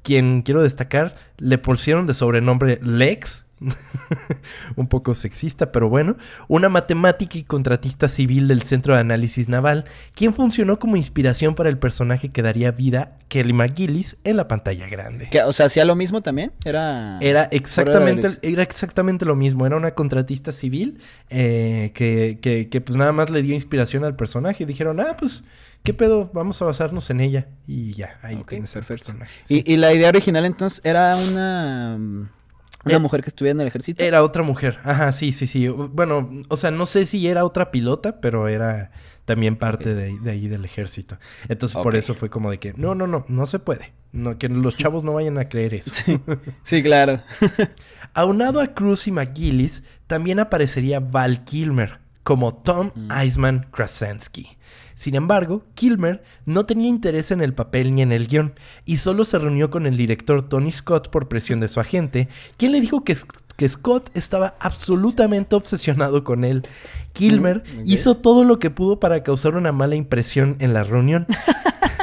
quien 0.02 0.42
quiero 0.42 0.62
destacar, 0.62 1.14
le 1.38 1.58
pusieron 1.58 2.06
de 2.06 2.14
sobrenombre 2.14 2.78
Lex. 2.82 3.45
un 4.76 4.86
poco 4.86 5.14
sexista, 5.14 5.72
pero 5.72 5.88
bueno, 5.88 6.16
una 6.48 6.68
matemática 6.68 7.38
y 7.38 7.44
contratista 7.44 8.08
civil 8.08 8.48
del 8.48 8.62
Centro 8.62 8.94
de 8.94 9.00
Análisis 9.00 9.48
Naval, 9.48 9.84
quien 10.14 10.34
funcionó 10.34 10.78
como 10.78 10.96
inspiración 10.96 11.54
para 11.54 11.68
el 11.68 11.78
personaje 11.78 12.30
que 12.30 12.42
daría 12.42 12.70
vida 12.70 13.18
Kelly 13.28 13.52
McGillis 13.52 14.18
en 14.24 14.36
la 14.36 14.46
pantalla 14.48 14.86
grande. 14.88 15.28
¿Qué, 15.30 15.42
o 15.42 15.52
sea, 15.52 15.66
hacía 15.66 15.84
lo 15.84 15.96
mismo 15.96 16.20
también? 16.22 16.52
Era. 16.64 17.18
Era 17.20 17.44
exactamente, 17.44 18.38
era 18.42 18.62
exactamente 18.62 19.24
lo 19.24 19.36
mismo. 19.36 19.66
Era 19.66 19.76
una 19.76 19.92
contratista 19.92 20.52
civil 20.52 21.00
eh, 21.30 21.92
que, 21.94 22.38
que, 22.40 22.68
que, 22.68 22.80
pues 22.80 22.96
nada 22.96 23.12
más 23.12 23.30
le 23.30 23.42
dio 23.42 23.54
inspiración 23.54 24.04
al 24.04 24.16
personaje. 24.16 24.66
Dijeron, 24.66 25.00
ah, 25.00 25.16
pues, 25.18 25.44
¿qué 25.82 25.94
pedo? 25.94 26.30
Vamos 26.34 26.60
a 26.62 26.66
basarnos 26.66 27.08
en 27.10 27.20
ella. 27.20 27.48
Y 27.66 27.94
ya, 27.94 28.18
ahí 28.22 28.36
Ok, 28.36 28.50
tienes 28.50 28.76
el 28.76 28.84
personaje. 28.84 29.32
sí. 29.42 29.62
Y, 29.66 29.74
y 29.74 29.76
la 29.76 29.92
idea 29.94 30.08
original 30.10 30.44
entonces 30.44 30.80
era 30.84 31.16
una. 31.16 31.98
Mm, 32.86 32.88
Una 32.90 32.96
Eh, 32.96 33.00
mujer 33.00 33.22
que 33.22 33.28
estuviera 33.28 33.52
en 33.56 33.60
el 33.60 33.66
ejército. 33.68 34.02
Era 34.02 34.22
otra 34.22 34.42
mujer. 34.42 34.78
Ajá, 34.84 35.12
sí, 35.12 35.32
sí, 35.32 35.46
sí. 35.46 35.68
Bueno, 35.68 36.30
o 36.48 36.56
sea, 36.56 36.70
no 36.70 36.86
sé 36.86 37.06
si 37.06 37.26
era 37.28 37.44
otra 37.44 37.70
pilota, 37.70 38.20
pero 38.20 38.48
era 38.48 38.90
también 39.24 39.56
parte 39.56 39.94
de, 39.94 40.18
de 40.20 40.30
ahí 40.30 40.46
del 40.48 40.64
ejército. 40.64 41.18
Entonces, 41.48 41.76
por 41.82 41.96
eso 41.96 42.14
fue 42.14 42.30
como 42.30 42.50
de 42.50 42.58
que, 42.58 42.72
no, 42.74 42.94
no, 42.94 43.06
no, 43.06 43.24
no 43.28 43.46
se 43.46 43.58
puede. 43.58 43.92
No, 44.12 44.38
que 44.38 44.48
los 44.48 44.76
chavos 44.78 45.02
no 45.04 45.12
vayan 45.14 45.36
a 45.38 45.48
creer 45.48 45.74
eso. 45.74 45.92
Sí, 46.62 46.82
claro. 46.82 47.22
Aunado 48.14 48.60
a 48.60 48.68
Cruz 48.68 49.06
y 49.08 49.12
McGillis, 49.12 49.84
también 50.06 50.38
aparecería 50.38 51.00
Val 51.00 51.44
Kilmer 51.44 51.98
como 52.22 52.54
Tom 52.56 52.90
Iceman 53.24 53.66
Krasinski. 53.70 54.55
Sin 54.96 55.14
embargo, 55.14 55.62
Kilmer 55.74 56.24
no 56.46 56.66
tenía 56.66 56.88
interés 56.88 57.30
en 57.30 57.40
el 57.40 57.54
papel 57.54 57.94
ni 57.94 58.02
en 58.02 58.10
el 58.10 58.26
guion, 58.26 58.54
y 58.84 58.96
solo 58.96 59.24
se 59.24 59.38
reunió 59.38 59.70
con 59.70 59.86
el 59.86 59.96
director 59.96 60.42
Tony 60.42 60.72
Scott 60.72 61.10
por 61.10 61.28
presión 61.28 61.60
de 61.60 61.68
su 61.68 61.78
agente, 61.78 62.28
quien 62.56 62.72
le 62.72 62.80
dijo 62.80 63.04
que, 63.04 63.14
que 63.56 63.68
Scott 63.68 64.10
estaba 64.14 64.56
absolutamente 64.58 65.54
obsesionado 65.54 66.24
con 66.24 66.44
él. 66.44 66.66
Kilmer 67.12 67.46
Mm, 67.46 67.82
hizo 67.84 68.16
todo 68.16 68.44
lo 68.44 68.58
que 68.58 68.70
pudo 68.70 68.98
para 69.00 69.22
causar 69.22 69.54
una 69.54 69.72
mala 69.72 69.94
impresión 69.94 70.56
en 70.58 70.74
la 70.74 70.82
reunión. 70.84 71.26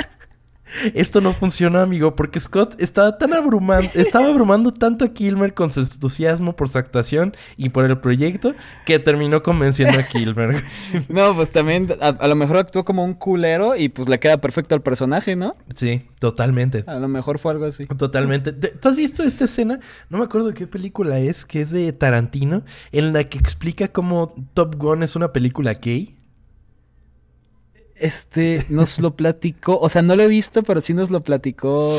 Esto 0.94 1.22
no 1.22 1.34
funcionó, 1.34 1.80
amigo, 1.80 2.16
porque 2.16 2.40
Scott 2.40 2.76
estaba 2.82 3.18
tan 3.18 3.34
abrumando, 3.34 3.90
estaba 3.94 4.28
abrumando 4.28 4.74
tanto 4.74 5.06
a 5.06 5.10
Kilmer 5.10 5.54
con 5.54 5.72
su 5.72 5.80
entusiasmo 5.82 6.56
por 6.56 6.70
su 6.70 6.78
actuación 6.78 7.36
y 7.58 7.70
por 7.70 7.86
el 7.86 7.98
proyecto 8.00 8.56
que 8.86 9.00
terminó 9.00 9.44
convenciendo 9.44 10.00
a 10.00 10.04
Kilmer. 10.04 10.64
No, 11.10 11.36
pues 11.36 11.52
también 11.52 11.94
a, 12.02 12.08
a 12.10 12.28
lo 12.28 12.36
mejor 12.36 12.58
actuó 12.58 12.84
como 12.86 13.04
un 13.04 13.14
culero 13.14 13.76
y 13.76 13.90
pues 13.90 14.08
le 14.10 14.20
queda 14.20 14.38
perfecto 14.38 14.76
al 14.76 14.82
personaje, 14.82 15.36
¿no? 15.36 15.56
sí, 15.76 16.04
totalmente. 16.20 16.84
A 16.88 16.96
lo 16.96 17.08
mejor 17.08 17.40
fue 17.40 17.52
algo 17.52 17.66
así. 17.66 17.86
Totalmente. 17.86 18.52
Te- 18.54 18.70
¿Tú 18.70 18.90
has 18.90 18.96
visto 18.96 19.24
esta 19.24 19.46
escena? 19.46 19.80
No 20.10 20.18
me 20.18 20.24
acuerdo 20.24 20.54
qué 20.54 20.68
película 20.68 21.20
es, 21.20 21.46
que 21.46 21.62
es 21.62 21.72
de 21.72 21.92
Tarantino, 21.94 22.64
en 22.92 23.14
la 23.14 23.24
que 23.26 23.38
explica 23.38 23.88
cómo 23.90 24.34
Top 24.54 24.76
Gun 24.76 25.04
es 25.04 25.16
una 25.16 25.34
película 25.34 25.74
gay. 25.74 26.16
Este, 28.04 28.66
nos 28.70 29.00
lo 29.00 29.16
platicó, 29.16 29.80
o 29.80 29.88
sea, 29.90 30.02
no 30.02 30.16
lo 30.16 30.24
he 30.24 30.28
visto, 30.28 30.62
pero 30.64 30.82
sí 30.82 30.94
nos 30.94 31.10
lo 31.10 31.24
platicó 31.24 31.98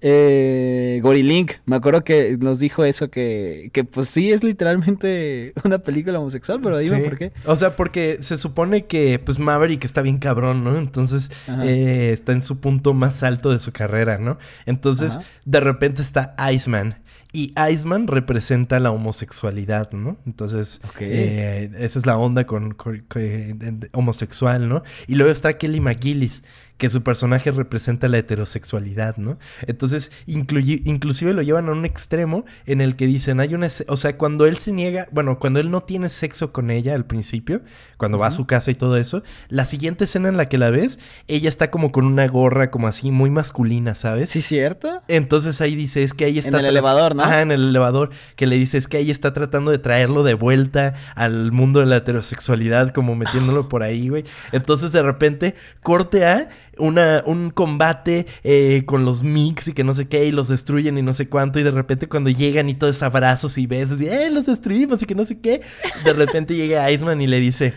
eh, 0.00 1.00
Gorilink. 1.02 1.52
Me 1.66 1.76
acuerdo 1.76 2.04
que 2.04 2.36
nos 2.38 2.58
dijo 2.60 2.84
eso, 2.84 3.10
que, 3.10 3.70
que 3.72 3.84
pues 3.84 4.08
sí 4.08 4.32
es 4.32 4.42
literalmente 4.44 5.52
una 5.64 5.78
película 5.78 6.18
homosexual, 6.20 6.60
pero 6.62 6.78
dime 6.78 6.98
Sí. 6.98 7.02
por 7.08 7.18
qué. 7.18 7.32
O 7.44 7.56
sea, 7.56 7.74
porque 7.76 8.18
se 8.20 8.38
supone 8.38 8.86
que 8.86 9.18
pues 9.18 9.38
Maverick 9.38 9.84
está 9.84 10.02
bien 10.02 10.18
cabrón, 10.18 10.62
¿no? 10.64 10.76
Entonces 10.78 11.30
eh, 11.62 12.10
está 12.12 12.32
en 12.32 12.42
su 12.42 12.60
punto 12.60 12.94
más 12.94 13.22
alto 13.22 13.50
de 13.50 13.58
su 13.58 13.72
carrera, 13.72 14.18
¿no? 14.18 14.38
Entonces 14.66 15.16
Ajá. 15.16 15.26
de 15.44 15.60
repente 15.60 16.02
está 16.02 16.34
Iceman. 16.52 16.98
Y 17.30 17.52
Iceman 17.70 18.06
representa 18.06 18.80
la 18.80 18.90
homosexualidad, 18.90 19.92
¿no? 19.92 20.16
Entonces, 20.24 20.80
eh, 20.98 21.70
esa 21.78 21.98
es 21.98 22.06
la 22.06 22.16
onda 22.16 22.46
con, 22.46 22.76
homosexual, 23.92 24.68
¿no? 24.68 24.82
Y 25.06 25.14
luego 25.16 25.30
está 25.30 25.58
Kelly 25.58 25.80
McGillis, 25.80 26.42
que 26.78 26.88
su 26.88 27.02
personaje 27.02 27.50
representa 27.52 28.08
la 28.08 28.18
heterosexualidad, 28.18 29.16
¿no? 29.16 29.38
Entonces, 29.66 30.12
inclusive 30.26 31.32
lo 31.34 31.42
llevan 31.42 31.68
a 31.68 31.72
un 31.72 31.84
extremo 31.84 32.44
en 32.66 32.80
el 32.80 32.96
que 32.96 33.06
dicen, 33.06 33.40
hay 33.40 33.54
una... 33.54 33.68
O 33.88 33.96
sea, 33.96 34.16
cuando 34.16 34.46
él 34.46 34.56
se 34.58 34.72
niega, 34.72 35.08
bueno, 35.10 35.38
cuando 35.38 35.60
él 35.60 35.70
no 35.70 35.82
tiene 35.82 36.08
sexo 36.08 36.52
con 36.52 36.70
ella 36.70 36.94
al 36.94 37.04
principio, 37.04 37.62
cuando 37.96 38.18
va 38.18 38.28
a 38.28 38.30
su 38.30 38.46
casa 38.46 38.70
y 38.70 38.74
todo 38.74 38.96
eso, 38.96 39.22
la 39.48 39.64
siguiente 39.64 40.04
escena 40.04 40.28
en 40.28 40.36
la 40.36 40.48
que 40.48 40.56
la 40.56 40.70
ves, 40.70 41.00
ella 41.26 41.48
está 41.48 41.70
como 41.70 41.90
con 41.92 42.06
una 42.06 42.26
gorra 42.28 42.70
como 42.70 42.86
así 42.86 43.10
muy 43.10 43.30
masculina, 43.30 43.94
¿sabes? 43.94 44.30
¿Sí 44.30 44.40
cierto? 44.40 45.02
Entonces 45.08 45.60
ahí 45.60 45.74
dice, 45.74 46.02
es 46.04 46.14
que 46.14 46.24
ahí 46.26 46.38
está... 46.38 46.58
el 46.58 46.64
tra- 46.64 46.68
elevador, 46.68 47.16
¿no? 47.16 47.24
Ajá, 47.24 47.42
en 47.42 47.50
el 47.50 47.70
elevador, 47.70 48.10
que 48.36 48.46
le 48.46 48.56
dice, 48.56 48.78
es 48.78 48.86
que 48.86 48.98
ahí 48.98 49.10
está 49.10 49.32
tratando 49.32 49.72
de 49.72 49.78
traerlo 49.78 50.22
de 50.22 50.34
vuelta 50.34 50.94
al 51.16 51.50
mundo 51.50 51.80
de 51.80 51.86
la 51.86 51.96
heterosexualidad, 51.96 52.92
como 52.92 53.16
metiéndolo 53.16 53.68
por 53.68 53.82
ahí, 53.82 54.08
güey. 54.08 54.22
Entonces 54.52 54.92
de 54.92 55.02
repente, 55.02 55.54
corte 55.82 56.24
a 56.24 56.48
una, 56.78 57.22
un 57.26 57.50
combate 57.50 58.26
eh, 58.44 58.82
con 58.86 59.04
los 59.04 59.22
mix 59.22 59.68
y 59.68 59.72
que 59.72 59.84
no 59.84 59.94
sé 59.94 60.08
qué, 60.08 60.24
y 60.26 60.32
los 60.32 60.48
destruyen 60.48 60.98
y 60.98 61.02
no 61.02 61.12
sé 61.12 61.28
cuánto, 61.28 61.58
y 61.58 61.62
de 61.62 61.70
repente 61.70 62.08
cuando 62.08 62.30
llegan 62.30 62.68
y 62.68 62.74
todos 62.74 63.02
abrazos 63.02 63.58
y 63.58 63.66
besos, 63.66 64.00
y, 64.00 64.08
eh, 64.08 64.30
los 64.30 64.46
destruimos 64.46 65.02
y 65.02 65.06
que 65.06 65.14
no 65.14 65.24
sé 65.24 65.40
qué, 65.40 65.62
de 66.04 66.12
repente 66.12 66.54
llega 66.56 66.90
Iceman 66.90 67.20
y 67.20 67.26
le 67.26 67.40
dice... 67.40 67.74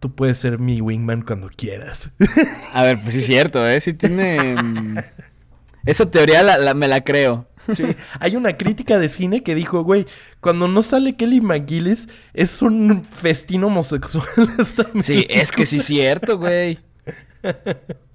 Tú 0.00 0.14
puedes 0.14 0.38
ser 0.38 0.58
mi 0.58 0.80
wingman 0.80 1.20
cuando 1.20 1.50
quieras. 1.54 2.12
A 2.72 2.84
ver, 2.84 2.98
pues 3.02 3.12
sí 3.12 3.20
es 3.20 3.26
cierto, 3.26 3.68
¿eh? 3.68 3.78
Sí 3.82 3.92
tiene... 3.92 4.54
mm, 4.54 4.96
Esa 5.84 6.10
teoría 6.10 6.42
la, 6.42 6.56
la- 6.56 6.72
me 6.72 6.88
la 6.88 7.04
creo. 7.04 7.46
Sí, 7.74 7.84
hay 8.18 8.34
una 8.34 8.56
crítica 8.56 8.98
de 8.98 9.10
cine 9.10 9.42
que 9.42 9.54
dijo, 9.54 9.82
güey, 9.84 10.06
cuando 10.40 10.68
no 10.68 10.80
sale 10.80 11.16
Kelly 11.16 11.42
McGillis 11.42 12.08
es 12.32 12.62
un 12.62 13.04
festín 13.04 13.62
homosexual 13.62 14.24
esta 14.58 14.86
Sí, 15.02 15.26
es 15.28 15.52
que 15.52 15.66
sí 15.66 15.76
es 15.76 15.84
cierto, 15.84 16.38
güey. 16.38 16.78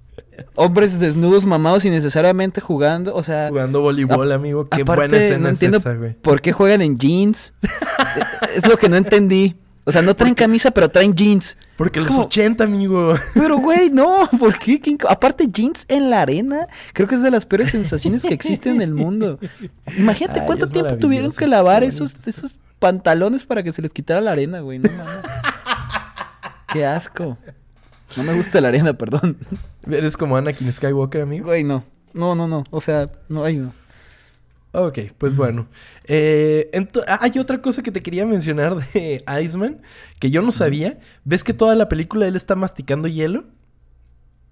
Hombres 0.54 0.98
desnudos, 0.98 1.44
mamados 1.46 1.84
innecesariamente 1.84 2.60
jugando, 2.60 3.14
o 3.14 3.22
sea... 3.22 3.48
Jugando 3.48 3.80
voleibol, 3.80 4.32
amigo. 4.32 4.68
Qué 4.68 4.82
aparte, 4.82 5.00
buena 5.08 5.16
escena 5.18 5.38
no 5.40 5.46
es 5.48 5.52
entiendo 5.54 5.78
esa, 5.78 5.94
güey. 5.94 6.14
¿Por 6.14 6.40
qué 6.40 6.52
juegan 6.52 6.82
en 6.82 6.98
jeans? 6.98 7.54
es 8.54 8.66
lo 8.68 8.76
que 8.78 8.88
no 8.88 8.96
entendí. 8.96 9.56
O 9.88 9.92
sea, 9.92 10.02
no 10.02 10.16
traen 10.16 10.34
camisa, 10.34 10.72
pero 10.72 10.88
traen 10.88 11.14
jeans. 11.14 11.56
Porque 11.76 12.00
los 12.00 12.08
como- 12.08 12.24
80, 12.24 12.64
amigo. 12.64 13.14
Pero, 13.34 13.58
güey, 13.60 13.88
no, 13.90 14.28
¿por 14.38 14.58
qué? 14.58 14.80
¿Qué 14.80 14.90
inc- 14.90 15.06
Aparte, 15.08 15.46
jeans 15.48 15.84
en 15.88 16.10
la 16.10 16.22
arena, 16.22 16.66
creo 16.92 17.06
que 17.06 17.14
es 17.14 17.22
de 17.22 17.30
las 17.30 17.46
peores 17.46 17.70
sensaciones 17.70 18.22
que 18.22 18.34
existen 18.34 18.76
en 18.76 18.82
el 18.82 18.94
mundo. 18.94 19.38
Imagínate 19.96 20.40
Ay, 20.40 20.46
cuánto 20.46 20.66
tiempo 20.66 20.96
tuvieron 20.96 21.30
que 21.30 21.46
lavar 21.46 21.84
esos, 21.84 22.16
esos 22.26 22.58
pantalones 22.80 23.44
para 23.44 23.62
que 23.62 23.70
se 23.70 23.80
les 23.80 23.92
quitara 23.92 24.20
la 24.20 24.32
arena, 24.32 24.58
güey. 24.60 24.80
No 24.80 24.90
mames. 24.90 25.14
Qué 26.72 26.84
asco. 26.84 27.38
No 28.16 28.22
me 28.22 28.32
gusta 28.34 28.60
la 28.60 28.68
arena, 28.68 28.92
perdón. 28.94 29.36
Eres 29.90 30.16
como 30.16 30.36
Anakin 30.36 30.72
Skywalker, 30.72 31.22
amigo. 31.22 31.46
Güey, 31.46 31.64
no. 31.64 31.84
No, 32.12 32.34
no, 32.34 32.48
no. 32.48 32.64
O 32.70 32.80
sea, 32.80 33.10
no, 33.28 33.44
ay, 33.44 33.58
no. 33.58 33.72
Ok, 34.72 34.98
pues 35.16 35.34
bueno. 35.34 35.68
Eh, 36.04 36.70
ah, 37.08 37.18
hay 37.22 37.38
otra 37.38 37.62
cosa 37.62 37.82
que 37.82 37.90
te 37.90 38.02
quería 38.02 38.26
mencionar 38.26 38.76
de 38.76 39.24
Iceman 39.42 39.80
que 40.18 40.30
yo 40.30 40.42
no 40.42 40.52
sabía. 40.52 40.98
¿Ves 41.24 41.44
que 41.44 41.54
toda 41.54 41.74
la 41.74 41.88
película 41.88 42.26
él 42.26 42.36
está 42.36 42.56
masticando 42.56 43.08
hielo? 43.08 43.44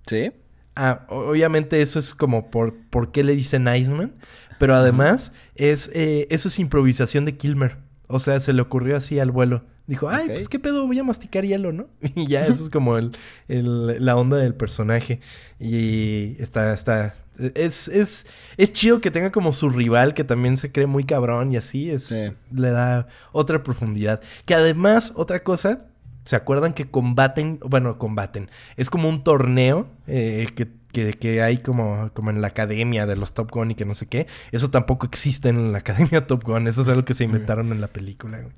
¿Sí? 0.06 0.32
Ah, 0.76 1.06
obviamente 1.08 1.82
eso 1.82 1.98
es 1.98 2.14
como 2.14 2.50
por, 2.50 2.74
por 2.88 3.12
qué 3.12 3.22
le 3.22 3.36
dicen 3.36 3.68
Iceman. 3.68 4.14
Pero 4.58 4.74
además, 4.74 5.32
es, 5.56 5.90
eh, 5.94 6.26
eso 6.30 6.48
es 6.48 6.58
improvisación 6.58 7.24
de 7.24 7.36
Kilmer. 7.36 7.78
O 8.06 8.18
sea, 8.18 8.40
se 8.40 8.52
le 8.52 8.62
ocurrió 8.62 8.96
así 8.96 9.18
al 9.18 9.30
vuelo. 9.30 9.64
Dijo, 9.86 10.08
ay, 10.08 10.28
pues 10.28 10.48
qué 10.48 10.58
pedo, 10.58 10.86
voy 10.86 10.98
a 10.98 11.04
masticar 11.04 11.44
hielo, 11.44 11.70
¿no? 11.72 11.88
Y 12.14 12.26
ya, 12.26 12.46
eso 12.46 12.64
es 12.64 12.70
como 12.70 12.96
el, 12.96 13.12
el- 13.48 14.02
la 14.04 14.16
onda 14.16 14.36
del 14.38 14.54
personaje. 14.54 15.20
Y 15.60 16.36
está, 16.40 16.72
está. 16.72 17.14
Es, 17.54 17.88
es, 17.88 18.26
es 18.56 18.72
chido 18.72 19.00
que 19.00 19.10
tenga 19.10 19.32
como 19.32 19.52
su 19.52 19.68
rival 19.68 20.14
que 20.14 20.22
también 20.24 20.56
se 20.56 20.70
cree 20.70 20.86
muy 20.86 21.04
cabrón 21.04 21.52
y 21.52 21.56
así. 21.56 21.90
Es, 21.90 22.04
Sí. 22.04 22.30
Le 22.54 22.70
da 22.70 23.08
otra 23.32 23.62
profundidad. 23.62 24.20
Que 24.46 24.54
además, 24.54 25.12
otra 25.16 25.42
cosa, 25.42 25.86
¿se 26.24 26.36
acuerdan 26.36 26.72
que 26.72 26.88
combaten? 26.90 27.58
Bueno, 27.68 27.98
combaten. 27.98 28.50
Es 28.76 28.88
como 28.88 29.08
un 29.08 29.24
torneo 29.24 29.88
eh, 30.06 30.46
que, 30.54 30.68
que, 30.94 31.12
que 31.12 31.42
hay 31.42 31.58
como, 31.58 32.10
como 32.14 32.30
en 32.30 32.40
la 32.40 32.48
academia 32.48 33.04
de 33.04 33.16
los 33.16 33.34
Top 33.34 33.50
Gun 33.50 33.72
y 33.72 33.74
que 33.74 33.84
no 33.84 33.92
sé 33.92 34.06
qué. 34.06 34.26
Eso 34.52 34.70
tampoco 34.70 35.04
existe 35.04 35.50
en 35.50 35.72
la 35.72 35.78
academia 35.84 36.26
Top 36.26 36.42
Gun. 36.44 36.66
Eso 36.66 36.80
es 36.80 36.88
algo 36.88 37.04
que 37.04 37.12
se 37.12 37.24
inventaron 37.24 37.70
en 37.72 37.82
la 37.82 37.88
película. 37.88 38.38
güey. 38.38 38.52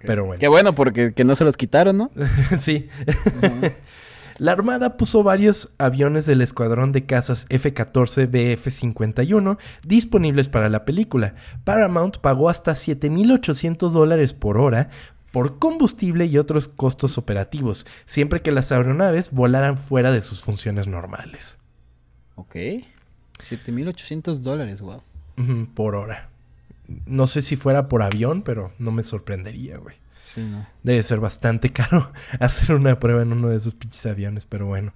Pero 0.00 0.24
bueno. 0.24 0.40
Qué 0.40 0.48
bueno, 0.48 0.74
porque 0.74 1.12
que 1.12 1.24
no 1.24 1.36
se 1.36 1.44
los 1.44 1.58
quitaron, 1.58 1.98
¿no? 1.98 2.10
sí. 2.58 2.88
La 4.38 4.52
Armada 4.52 4.96
puso 4.96 5.22
varios 5.22 5.74
aviones 5.78 6.24
del 6.24 6.40
escuadrón 6.40 6.92
de 6.92 7.04
cazas 7.04 7.46
F-14 7.50 8.30
BF-51 8.30 9.58
disponibles 9.86 10.48
para 10.48 10.70
la 10.70 10.84
película. 10.84 11.34
Paramount 11.64 12.16
pagó 12.18 12.48
hasta 12.48 12.72
7.800 12.72 13.90
dólares 13.90 14.32
por 14.32 14.58
hora 14.58 14.88
por 15.32 15.58
combustible 15.58 16.26
y 16.26 16.38
otros 16.38 16.68
costos 16.68 17.18
operativos, 17.18 17.86
siempre 18.04 18.42
que 18.42 18.52
las 18.52 18.70
aeronaves 18.70 19.32
volaran 19.32 19.78
fuera 19.78 20.12
de 20.12 20.20
sus 20.20 20.42
funciones 20.42 20.86
normales. 20.86 21.58
Ok. 22.36 22.54
7.800 22.54 24.38
dólares, 24.38 24.80
wow. 24.80 25.02
Por 25.74 25.94
hora. 25.94 26.28
No 27.06 27.26
sé 27.26 27.42
si 27.42 27.56
fuera 27.56 27.88
por 27.88 28.02
avión, 28.02 28.42
pero 28.42 28.72
no 28.78 28.92
me 28.92 29.02
sorprendería, 29.02 29.78
güey. 29.78 29.96
Sí, 30.34 30.40
no. 30.42 30.66
Debe 30.82 31.02
ser 31.02 31.20
bastante 31.20 31.70
caro 31.70 32.12
hacer 32.40 32.74
una 32.74 32.98
prueba 32.98 33.22
en 33.22 33.32
uno 33.32 33.48
de 33.48 33.56
esos 33.56 33.74
pinches 33.74 34.06
aviones, 34.06 34.44
pero 34.46 34.66
bueno. 34.66 34.92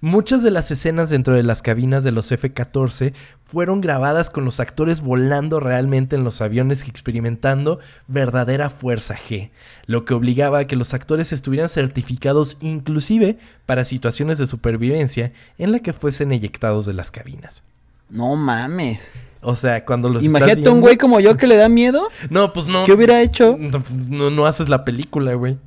Muchas 0.00 0.42
de 0.42 0.50
las 0.50 0.70
escenas 0.70 1.10
dentro 1.10 1.34
de 1.34 1.42
las 1.42 1.60
cabinas 1.60 2.04
de 2.04 2.12
los 2.12 2.30
F-14 2.30 3.14
fueron 3.50 3.80
grabadas 3.80 4.28
con 4.30 4.44
los 4.44 4.60
actores 4.60 5.00
volando 5.00 5.58
realmente 5.58 6.16
en 6.16 6.22
los 6.22 6.40
aviones 6.42 6.86
y 6.86 6.90
experimentando 6.90 7.80
verdadera 8.06 8.68
fuerza 8.70 9.16
G, 9.16 9.50
lo 9.86 10.04
que 10.04 10.12
obligaba 10.14 10.58
a 10.60 10.66
que 10.66 10.76
los 10.76 10.92
actores 10.94 11.32
estuvieran 11.32 11.68
certificados 11.70 12.58
inclusive 12.60 13.38
para 13.66 13.84
situaciones 13.86 14.36
de 14.38 14.46
supervivencia 14.46 15.32
en 15.56 15.72
la 15.72 15.80
que 15.80 15.92
fuesen 15.94 16.30
eyectados 16.32 16.84
de 16.86 16.92
las 16.92 17.10
cabinas. 17.10 17.62
No 18.10 18.36
mames. 18.36 19.00
O 19.40 19.56
sea, 19.56 19.84
cuando 19.84 20.08
los 20.08 20.24
Imagínate 20.24 20.58
un 20.58 20.62
viendo- 20.64 20.80
güey 20.80 20.96
como 20.98 21.20
yo 21.20 21.36
que 21.36 21.46
le 21.46 21.56
da 21.56 21.68
miedo. 21.68 22.08
No, 22.28 22.52
pues 22.52 22.66
no. 22.66 22.84
¿Qué 22.84 22.92
hubiera 22.92 23.22
hecho? 23.22 23.56
No, 23.58 23.80
pues, 23.80 24.08
no, 24.08 24.30
no 24.30 24.46
haces 24.46 24.68
la 24.68 24.84
película, 24.84 25.34
güey. 25.34 25.58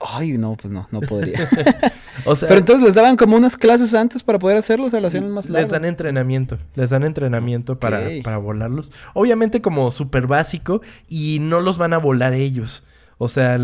Ay, 0.00 0.36
no, 0.38 0.56
pues 0.56 0.72
no, 0.72 0.88
no 0.90 1.00
podría. 1.00 1.48
O 2.24 2.36
sea, 2.36 2.48
Pero 2.48 2.60
entonces 2.60 2.84
les 2.84 2.94
daban 2.94 3.16
como 3.16 3.36
unas 3.36 3.56
clases 3.56 3.94
antes 3.94 4.22
para 4.22 4.38
poder 4.38 4.56
hacerlo, 4.58 4.86
o 4.86 4.90
sea, 4.90 5.00
lo 5.00 5.08
hacían 5.08 5.30
más 5.30 5.46
les 5.46 5.52
largo. 5.52 5.68
dan 5.70 5.84
entrenamiento. 5.84 6.58
Les 6.74 6.90
dan 6.90 7.04
entrenamiento 7.04 7.78
para, 7.78 8.02
para 8.22 8.36
volarlos. 8.38 8.92
Obviamente 9.14 9.60
como 9.62 9.90
súper 9.90 10.26
básico 10.26 10.82
y 11.08 11.38
no 11.40 11.60
los 11.60 11.78
van 11.78 11.92
a 11.92 11.98
volar 11.98 12.34
ellos. 12.34 12.82
O 13.18 13.28
sea, 13.28 13.58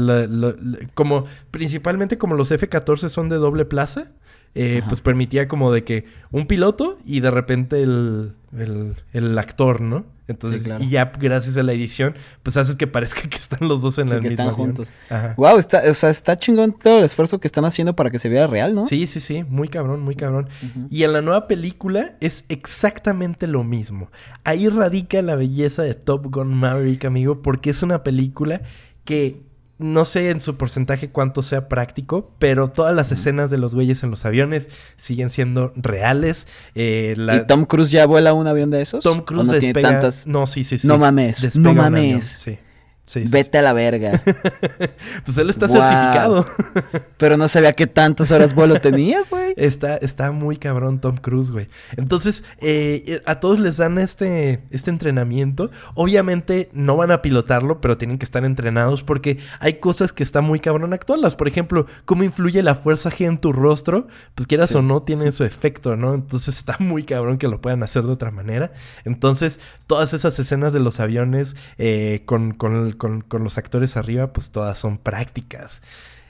como 0.95 1.25
principalmente 1.51 2.17
como 2.17 2.35
los 2.37 2.51
F-14 2.51 3.09
son 3.09 3.29
de 3.29 3.37
doble 3.37 3.65
plaza, 3.65 4.13
eh, 4.55 4.83
pues 4.89 5.01
permitía 5.01 5.49
como 5.49 5.73
de 5.73 5.85
que 5.85 6.05
un 6.31 6.47
piloto 6.47 6.99
y 7.05 7.21
de 7.21 7.31
repente 7.31 7.83
el, 7.83 8.35
el, 8.57 8.97
el 9.13 9.39
actor, 9.39 9.81
¿no? 9.81 10.05
Entonces, 10.27 10.61
Sí, 10.63 10.67
claro. 10.69 10.85
y 10.85 10.91
ya 10.91 11.11
gracias 11.19 11.57
a 11.57 11.63
la 11.63 11.73
edición, 11.73 12.15
pues 12.43 12.59
haces 12.59 12.77
que 12.77 12.87
parezca 12.87 13.23
que 13.31 13.37
están 13.39 13.67
los 13.67 13.81
dos 13.81 13.97
en 13.99 14.09
Sí, 14.09 14.15
el 14.15 14.21
que 14.21 14.29
mismo 14.31 14.45
están 14.45 14.57
juntos. 14.57 14.93
Ajá. 15.09 15.35
Wow, 15.39 15.57
está, 15.59 15.83
o 15.91 15.95
sea, 15.95 16.11
está 16.11 16.37
chingón 16.39 16.73
todo 16.79 16.99
el 16.99 17.05
esfuerzo 17.05 17.41
que 17.41 17.49
están 17.49 17.65
haciendo 17.65 17.97
para 17.97 18.11
que 18.11 18.19
se 18.19 18.29
vea 18.29 18.47
real, 18.47 18.75
¿no? 18.75 18.85
Sí, 18.85 19.07
sí, 19.07 19.21
sí, 19.21 19.45
muy 19.45 19.69
cabrón, 19.69 20.01
muy 20.03 20.17
cabrón. 20.17 20.49
Y 20.91 21.05
en 21.05 21.15
la 21.15 21.23
nueva 21.23 21.47
película 21.49 22.17
es 22.21 22.45
exactamente 22.51 23.47
lo 23.47 23.65
mismo. 23.65 24.11
Ahí 24.45 24.69
radica 24.69 25.23
la 25.23 25.35
belleza 25.35 25.83
de 25.83 25.95
Top 25.95 26.27
Gun 26.31 26.53
Maverick, 26.53 27.05
amigo, 27.07 27.41
porque 27.41 27.71
es 27.71 27.83
una 27.83 28.03
película 28.05 28.61
que 29.05 29.41
no 29.79 30.05
sé 30.05 30.31
en 30.31 30.41
su 30.41 30.57
porcentaje 30.57 31.11
cuánto 31.11 31.43
sea 31.43 31.69
práctico, 31.69 32.33
pero 32.39 32.69
todas 32.69 32.95
las 32.95 33.13
escenas 33.13 33.51
de 33.51 33.59
los 33.59 33.75
güeyes 33.75 34.03
en 34.03 34.11
los 34.11 34.25
aviones 34.25 34.71
siguen 34.97 35.31
siendo 35.31 35.73
reales. 35.77 36.49
Eh, 36.75 37.15
la- 37.17 37.37
¿Y 37.37 37.47
Tom 37.47 37.65
Cruise 37.65 37.91
ya 37.91 38.05
vuela 38.07 38.33
un 38.35 38.47
avión 38.49 38.71
de 38.71 38.81
esos? 38.83 39.05
Tom 39.05 39.19
¿O 39.21 39.25
Cruise 39.25 39.47
no 39.47 39.53
despega. 39.53 39.91
tantas? 39.91 40.27
No, 40.27 40.47
sí, 40.47 40.65
sí, 40.65 40.79
sí. 40.79 40.87
No 40.89 40.99
mames, 40.99 41.43
Despega 41.43 41.63
no 41.65 41.71
un 41.71 41.77
mames. 41.77 42.01
avión, 42.03 42.23
Sí. 42.23 42.59
Sí, 43.09 43.27
sí, 43.27 43.33
Vete 43.33 43.57
a 43.59 43.63
la 43.63 43.73
verga. 43.73 44.23
Pues 45.25 45.37
él 45.39 45.51
está 45.51 45.67
certificado. 45.69 46.47
Pero 47.17 47.37
no 47.37 47.49
sabía 47.49 47.73
qué 47.73 47.87
tantas 47.87 48.31
horas 48.31 48.55
vuelo 48.55 48.81
tenía, 48.81 49.23
güey. 49.29 49.55
Está, 49.57 49.97
está 49.97 50.31
muy 50.31 50.57
cabrón 50.57 51.01
Tom 51.01 51.17
Cruise, 51.17 51.51
güey. 51.51 51.69
Entonces, 51.97 52.45
eh, 52.61 53.03
eh, 53.07 53.23
a 53.27 53.41
todos 53.41 53.59
les 53.61 53.79
dan 53.79 53.99
este, 53.99 54.63
este 54.71 54.91
entrenamiento. 54.91 55.71
Obviamente 55.95 56.69
no 56.73 56.97
van 56.97 57.11
a 57.11 57.23
pilotarlo, 57.23 57.81
pero 57.81 57.97
tienen 57.99 58.19
que 58.19 58.25
estar 58.25 58.45
entrenados 58.45 59.03
porque 59.03 59.39
hay 59.61 59.75
cosas 59.75 60.13
que 60.13 60.23
está 60.23 60.41
muy 60.41 60.61
cabrón 60.61 60.93
actuarlas. 60.93 61.35
Por 61.35 61.49
ejemplo, 61.49 61.87
cómo 62.05 62.23
influye 62.25 62.63
la 62.63 62.75
fuerza 62.75 63.11
G 63.11 63.27
en 63.27 63.39
tu 63.39 63.53
rostro. 63.53 64.07
Pues 64.35 64.47
quieras 64.47 64.75
o 64.75 64.83
no, 64.83 65.03
tiene 65.03 65.33
su 65.33 65.45
efecto, 65.45 65.97
¿no? 65.97 66.15
Entonces 66.15 66.57
está 66.57 66.77
muy 66.79 67.05
cabrón 67.05 67.39
que 67.39 67.49
lo 67.49 67.61
puedan 67.61 67.83
hacer 67.83 68.05
de 68.05 68.13
otra 68.13 68.31
manera. 68.31 68.73
Entonces, 69.05 69.61
todas 69.87 70.13
esas 70.15 70.39
escenas 70.39 70.73
de 70.73 70.81
los 70.81 71.01
aviones 71.01 71.57
eh, 71.79 72.23
con, 72.27 72.53
con- 72.53 72.93
con- 72.99 73.23
con 73.23 73.45
los 73.45 73.57
actores 73.59 73.97
arriba, 73.97 74.33
pues 74.33 74.51
todas 74.51 74.79
son 74.79 74.99
prácticas. 74.99 75.81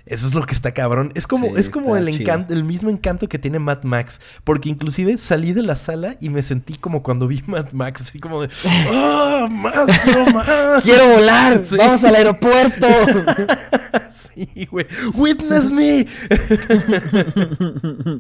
Eso 0.09 0.26
es 0.26 0.34
lo 0.34 0.46
que 0.46 0.54
está 0.54 0.72
cabrón. 0.72 1.12
Es 1.14 1.26
como, 1.26 1.46
Sí, 1.46 1.52
es 1.56 1.70
como 1.70 1.96
el 1.96 2.09
encanto, 2.09 2.52
el 2.54 2.64
mismo 2.64 2.90
encanto 2.90 3.28
que 3.28 3.38
tiene 3.38 3.59
Mad 3.59 3.82
Max. 3.82 4.20
Porque 4.44 4.68
inclusive 4.68 5.18
salí 5.18 5.52
de 5.52 5.62
la 5.62 5.76
sala 5.76 6.16
y 6.20 6.30
me 6.30 6.42
sentí 6.42 6.76
como 6.76 7.02
cuando 7.02 7.28
vi 7.28 7.42
Mad 7.46 7.72
Max, 7.72 8.02
así 8.02 8.18
como 8.18 8.42
de 8.42 8.48
¡Ah! 8.90 9.46
¡Más! 9.50 9.88
¡Quiero 10.02 10.26
más! 10.26 10.82
¡Quiero 10.82 11.12
volar! 11.12 11.62
Sí. 11.62 11.76
¡Vamos 11.76 12.04
al 12.04 12.14
aeropuerto! 12.14 12.86
Sí, 14.11 14.66
güey. 14.70 14.86
¡Witness 15.14 15.70
me! 15.70 16.06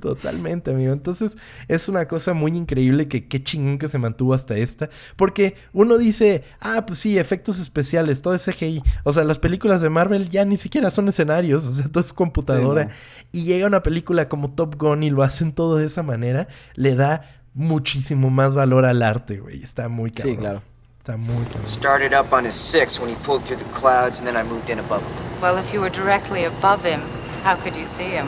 Totalmente, 0.00 0.70
amigo. 0.70 0.92
Entonces, 0.92 1.36
es 1.66 1.88
una 1.88 2.06
cosa 2.06 2.34
muy 2.34 2.52
increíble 2.52 3.08
que 3.08 3.26
qué 3.26 3.42
chingón 3.42 3.78
que 3.78 3.88
se 3.88 3.98
mantuvo 3.98 4.34
hasta 4.34 4.56
esta. 4.56 4.90
Porque 5.16 5.56
uno 5.72 5.98
dice, 5.98 6.44
ah, 6.60 6.84
pues 6.86 7.00
sí, 7.00 7.18
efectos 7.18 7.58
especiales, 7.58 8.22
todo 8.22 8.34
es 8.34 8.44
CGI. 8.44 8.82
O 9.04 9.12
sea, 9.12 9.24
las 9.24 9.38
películas 9.38 9.80
de 9.80 9.88
Marvel 9.88 10.30
ya 10.30 10.44
ni 10.44 10.56
siquiera 10.56 10.90
son 10.90 11.08
escenarios, 11.08 11.66
o 11.66 11.72
sea, 11.78 11.88
todo 11.90 12.02
es 12.02 12.12
computadora. 12.12 12.88
Sí, 13.32 13.40
Y 13.40 13.44
llega 13.44 13.66
una 13.66 13.82
película 13.82 14.28
como 14.28 14.50
Top 14.50 14.76
Gun 14.76 15.02
y 15.02 15.10
lo 15.10 15.22
hacen 15.22 15.52
todo 15.52 15.76
de 15.76 15.86
esa 15.86 16.02
manera, 16.02 16.48
le 16.74 16.94
da 16.94 17.22
muchísimo 17.54 18.30
más 18.30 18.54
valor 18.54 18.84
al 18.84 19.02
arte, 19.02 19.38
güey. 19.38 19.62
Está 19.62 19.88
muy 19.88 20.10
cabrón. 20.10 20.34
sí, 20.34 20.40
claro. 20.40 20.62
Está 20.98 21.16
muy 21.16 21.44
cabrón. 21.46 21.66
Started 21.66 22.12
up 22.12 22.32
on 22.32 22.44
his 22.44 22.54
six 22.54 23.00
when 23.00 23.08
he 23.08 23.16
pulled 23.24 23.42
through 23.44 23.58
the 23.58 23.70
clouds, 23.72 24.20
and 24.20 24.28
then 24.28 24.36
I 24.36 24.42
moved 24.48 24.68
in 24.70 24.78
above 24.78 25.02
him. 25.02 25.10
Well, 25.40 25.56
if 25.58 25.72
you 25.72 25.80
were 25.80 25.90
directly 25.90 26.44
above 26.44 26.84
him, 26.84 27.00
how 27.44 27.56
could 27.56 27.74
you 27.76 27.84
see 27.84 28.10
him? 28.10 28.26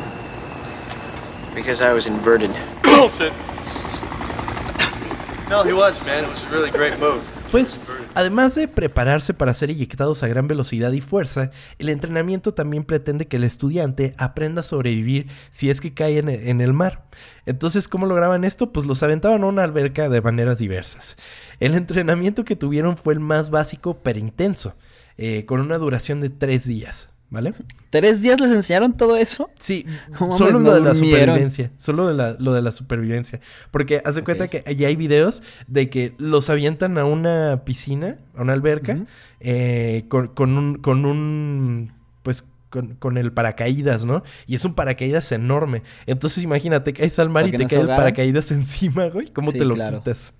Because 1.55 1.81
I 1.81 1.93
was 1.93 2.07
inverted. 2.07 2.51
Bullshit. 2.83 3.33
no, 5.51 5.63
he 5.65 5.73
was, 5.73 6.01
man. 6.07 6.25
It 6.25 6.31
was 6.31 6.45
a 6.47 6.51
really 6.51 6.71
great 6.71 6.99
move. 7.01 7.23
Pues, 7.51 7.79
además 8.15 8.55
de 8.55 8.69
prepararse 8.69 9.35
para 9.35 9.55
ser 9.55 9.71
eyectados 9.71 10.23
a 10.23 10.29
gran 10.29 10.49
velocidad 10.49 10.93
y 10.93 11.01
fuerza, 11.01 11.51
el 11.79 11.89
entrenamiento 11.89 12.55
también 12.55 12.85
pretende 12.85 13.27
que 13.27 13.37
el 13.37 13.45
estudiante 13.45 14.15
aprenda 14.19 14.61
a 14.61 14.65
sobrevivir 14.65 15.29
si 15.51 15.71
es 15.71 15.81
que 15.81 15.95
cae 15.95 16.19
en 16.19 16.29
e- 16.29 16.51
el 16.51 16.73
mar. 16.73 17.05
Entonces, 17.47 17.89
¿cómo 17.89 18.07
lograban 18.07 18.45
esto? 18.45 18.73
Pues 18.73 18.87
los 18.87 19.03
aventaban 19.03 19.43
a 19.43 19.47
una 19.47 19.65
alberca 19.65 20.09
de 20.09 20.21
maneras 20.21 20.59
diversas. 20.59 21.17
El 21.59 21.75
entrenamiento 21.75 22.45
que 22.45 22.57
tuvieron 22.57 22.97
fue 22.97 23.15
el 23.15 23.21
más 23.21 23.51
básico 23.51 23.99
pero 24.03 24.19
intenso, 24.19 24.77
eh, 25.17 25.45
con 25.47 25.61
una 25.61 25.79
duración 25.79 26.21
de 26.21 26.31
tres 26.31 26.67
días, 26.67 27.11
¿vale? 27.31 27.55
¿Tres 27.89 28.21
días 28.23 28.41
les 28.41 28.51
enseñaron 28.51 28.97
todo 28.97 29.17
eso? 29.17 29.51
Sí, 29.59 29.87
solo 30.37 30.59
lo 30.59 30.61
no 30.61 30.75
de 30.75 30.81
la 30.81 30.95
supervivencia. 30.95 31.71
Solo 31.77 32.07
de 32.09 32.15
la, 32.15 32.37
lo 32.39 32.53
de 32.53 32.63
la 32.63 32.71
supervivencia. 32.71 33.41
Porque 33.71 34.03
haz 34.05 34.15
de 34.17 34.23
cuenta 34.23 34.49
que 34.49 34.63
ya 34.75 34.89
hay 34.89 34.97
videos 34.97 35.43
de 35.67 35.89
que 35.91 36.15
los 36.19 36.51
avientan 36.51 36.99
a 36.99 37.05
una 37.05 37.63
piscina, 37.65 38.19
a 38.37 38.43
una 38.43 38.53
alberca, 38.53 39.07
eh, 39.41 40.05
con, 40.09 40.29
con 40.29 40.57
un. 40.59 40.77
con 40.77 41.05
un. 41.05 41.93
pues. 42.23 42.45
Con, 42.71 42.95
con 42.95 43.19
el 43.19 43.33
paracaídas, 43.33 44.05
¿no? 44.05 44.23
Y 44.47 44.55
es 44.55 44.65
un 44.65 44.75
paracaídas 44.75 45.33
enorme. 45.33 45.83
Entonces 46.07 46.45
imagínate, 46.45 46.93
caes 46.93 47.19
al 47.19 47.29
mar 47.29 47.43
¿Para 47.43 47.49
y 47.49 47.59
te 47.59 47.65
no 47.65 47.69
cae 47.69 47.81
el 47.81 47.87
paracaídas 47.89 48.53
encima, 48.53 49.07
güey. 49.07 49.27
¿Cómo 49.33 49.51
Sí, 49.51 49.59
te 49.59 49.65
lo 49.65 49.75
claro. 49.75 49.99
quitas? 49.99 50.35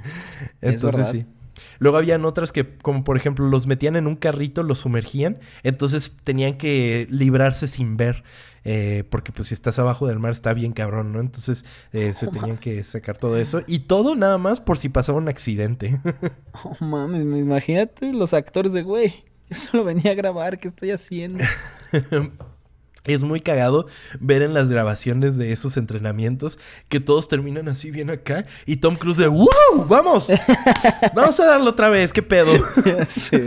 Entonces 0.62 1.06
sí. 1.08 1.26
Luego 1.78 1.98
habían 1.98 2.24
otras 2.24 2.52
que, 2.52 2.76
como 2.78 3.04
por 3.04 3.16
ejemplo, 3.16 3.46
los 3.48 3.66
metían 3.66 3.96
en 3.96 4.06
un 4.06 4.16
carrito, 4.16 4.62
los 4.62 4.78
sumergían, 4.78 5.38
entonces 5.62 6.16
tenían 6.24 6.54
que 6.54 7.06
librarse 7.10 7.68
sin 7.68 7.96
ver, 7.96 8.24
eh, 8.64 9.04
porque 9.10 9.32
pues 9.32 9.48
si 9.48 9.54
estás 9.54 9.78
abajo 9.78 10.06
del 10.06 10.18
mar 10.18 10.32
está 10.32 10.52
bien 10.52 10.72
cabrón, 10.72 11.12
¿no? 11.12 11.20
Entonces 11.20 11.64
eh, 11.92 12.12
se 12.14 12.26
tenían 12.32 12.58
que 12.58 12.82
sacar 12.82 13.18
todo 13.18 13.36
eso 13.36 13.62
y 13.66 13.80
todo 13.80 14.16
nada 14.16 14.38
más 14.38 14.60
por 14.60 14.78
si 14.78 14.88
pasaba 14.88 15.18
un 15.18 15.28
accidente. 15.28 16.00
Oh, 16.64 16.74
mames, 16.82 17.20
imagínate 17.20 18.14
los 18.14 18.32
actores 18.32 18.72
de 18.72 18.82
güey. 18.82 19.24
Yo 19.50 19.58
solo 19.58 19.84
venía 19.84 20.12
a 20.12 20.14
grabar, 20.14 20.58
¿qué 20.58 20.68
estoy 20.68 20.90
haciendo? 20.90 21.44
Es 23.06 23.22
muy 23.22 23.40
cagado 23.40 23.86
ver 24.20 24.42
en 24.42 24.54
las 24.54 24.68
grabaciones 24.68 25.36
de 25.36 25.52
esos 25.52 25.76
entrenamientos 25.76 26.58
que 26.88 27.00
todos 27.00 27.28
terminan 27.28 27.68
así 27.68 27.90
bien 27.90 28.10
acá 28.10 28.46
y 28.66 28.76
Tom 28.76 28.96
Cruise 28.96 29.18
de 29.18 29.28
¡Woo! 29.28 29.46
¡Vamos! 29.88 30.28
Vamos 31.14 31.40
a 31.40 31.46
darlo 31.46 31.70
otra 31.70 31.88
vez, 31.88 32.12
¿qué 32.12 32.22
pedo? 32.22 32.52
sí. 33.06 33.38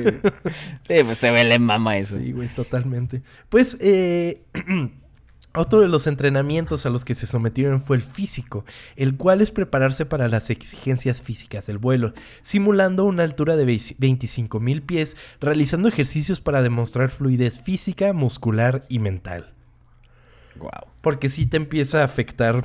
Sí, 0.87 1.03
pues 1.03 1.17
se 1.17 1.31
ve 1.31 1.43
le 1.43 1.59
mama 1.59 1.97
eso. 1.97 2.17
Sí, 2.17 2.31
güey, 2.31 2.47
totalmente. 2.49 3.21
Pues, 3.49 3.77
eh, 3.81 4.43
otro 5.59 5.81
de 5.81 5.87
los 5.87 6.07
entrenamientos 6.07 6.85
a 6.85 6.89
los 6.89 7.05
que 7.05 7.15
se 7.15 7.27
sometieron 7.27 7.81
fue 7.81 7.97
el 7.97 8.03
físico, 8.03 8.65
el 8.95 9.17
cual 9.17 9.41
es 9.41 9.51
prepararse 9.51 10.05
para 10.05 10.27
las 10.27 10.49
exigencias 10.49 11.21
físicas 11.21 11.67
del 11.67 11.77
vuelo, 11.77 12.13
simulando 12.41 13.05
una 13.05 13.23
altura 13.23 13.55
de 13.55 13.65
25 13.65 14.59
mil 14.59 14.81
pies, 14.81 15.17
realizando 15.39 15.87
ejercicios 15.87 16.41
para 16.41 16.61
demostrar 16.61 17.09
fluidez 17.09 17.59
física, 17.61 18.13
muscular 18.13 18.85
y 18.89 18.99
mental. 18.99 19.53
Wow. 20.55 20.91
Porque 21.01 21.29
sí 21.29 21.45
te 21.45 21.57
empieza 21.57 22.01
a 22.01 22.05
afectar 22.05 22.63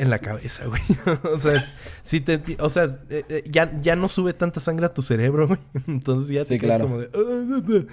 en 0.00 0.10
la 0.10 0.18
cabeza, 0.18 0.66
güey. 0.66 0.80
o 1.34 1.38
sea, 1.38 1.54
es- 1.54 1.72
sí 2.02 2.20
te, 2.20 2.40
o 2.58 2.70
sea, 2.70 2.84
eh, 3.10 3.24
eh, 3.28 3.44
ya, 3.50 3.70
ya 3.80 3.96
no 3.96 4.08
sube 4.08 4.32
tanta 4.32 4.58
sangre 4.60 4.86
a 4.86 4.94
tu 4.94 5.02
cerebro, 5.02 5.46
güey. 5.48 5.60
Entonces 5.86 6.30
ya 6.34 6.44
te 6.44 6.54
Sí, 6.54 6.60
quedas 6.60 6.78
claro. 6.78 6.88
como 6.90 7.00
de... 7.00 7.10
"Ah, 7.14 7.18
ah, 7.18 7.84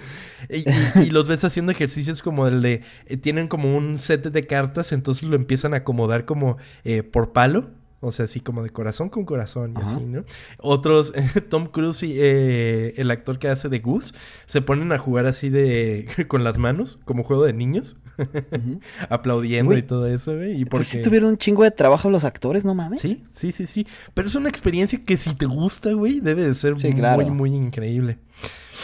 ah". 0.48 0.54
Y, 0.54 1.00
y- 1.00 1.06
y 1.06 1.10
los 1.10 1.28
ves 1.28 1.44
haciendo 1.44 1.72
ejercicios 1.72 2.22
como 2.22 2.46
el 2.48 2.62
de... 2.62 2.82
eh, 3.06 3.16
tienen 3.16 3.48
como 3.48 3.76
un 3.76 3.98
set 3.98 4.26
de 4.26 4.42
cartas, 4.46 4.92
entonces 4.92 5.24
lo 5.28 5.36
empiezan 5.36 5.74
a 5.74 5.78
acomodar 5.78 6.24
como 6.24 6.56
eh, 6.84 7.02
por 7.02 7.32
palo. 7.32 7.70
O 8.00 8.12
sea, 8.12 8.26
así 8.26 8.40
como 8.40 8.62
de 8.62 8.70
corazón 8.70 9.08
con 9.08 9.24
corazón 9.24 9.74
y 9.76 9.80
Ajá. 9.80 9.96
así, 9.96 10.04
¿no? 10.04 10.24
Otros, 10.58 11.12
Tom 11.50 11.66
Cruise 11.66 12.04
y 12.04 12.14
eh, 12.16 12.94
el 12.96 13.10
actor 13.10 13.40
que 13.40 13.48
hace 13.48 13.68
de 13.68 13.80
Goose, 13.80 14.14
se 14.46 14.62
ponen 14.62 14.92
a 14.92 14.98
jugar 14.98 15.26
así 15.26 15.48
de... 15.48 16.06
con 16.28 16.44
las 16.44 16.58
manos, 16.58 17.00
como 17.04 17.24
juego 17.24 17.44
de 17.44 17.52
niños. 17.52 17.96
Aplaudiendo 19.08 19.76
y 19.76 19.82
todo 19.82 20.06
eso, 20.06 20.36
güey. 20.36 20.60
Y 20.60 20.64
porque... 20.64 20.84
sí 20.84 21.02
tuvieron 21.02 21.30
un 21.30 21.38
chingo 21.38 21.64
de 21.64 21.70
trabajo 21.72 22.08
los 22.08 22.24
actores, 22.24 22.64
¿no 22.64 22.74
mames? 22.74 23.00
Sí, 23.00 23.24
sí, 23.30 23.50
sí, 23.50 23.66
sí. 23.66 23.86
Pero 24.14 24.28
es 24.28 24.34
una 24.36 24.48
experiencia 24.48 25.00
que 25.04 25.16
si 25.16 25.34
te 25.34 25.46
gusta, 25.46 25.92
güey, 25.92 26.20
debe 26.20 26.46
de 26.46 26.54
ser 26.54 26.78
Sí, 26.78 26.92
muy, 26.92 27.30
muy 27.30 27.54
increíble. 27.54 28.18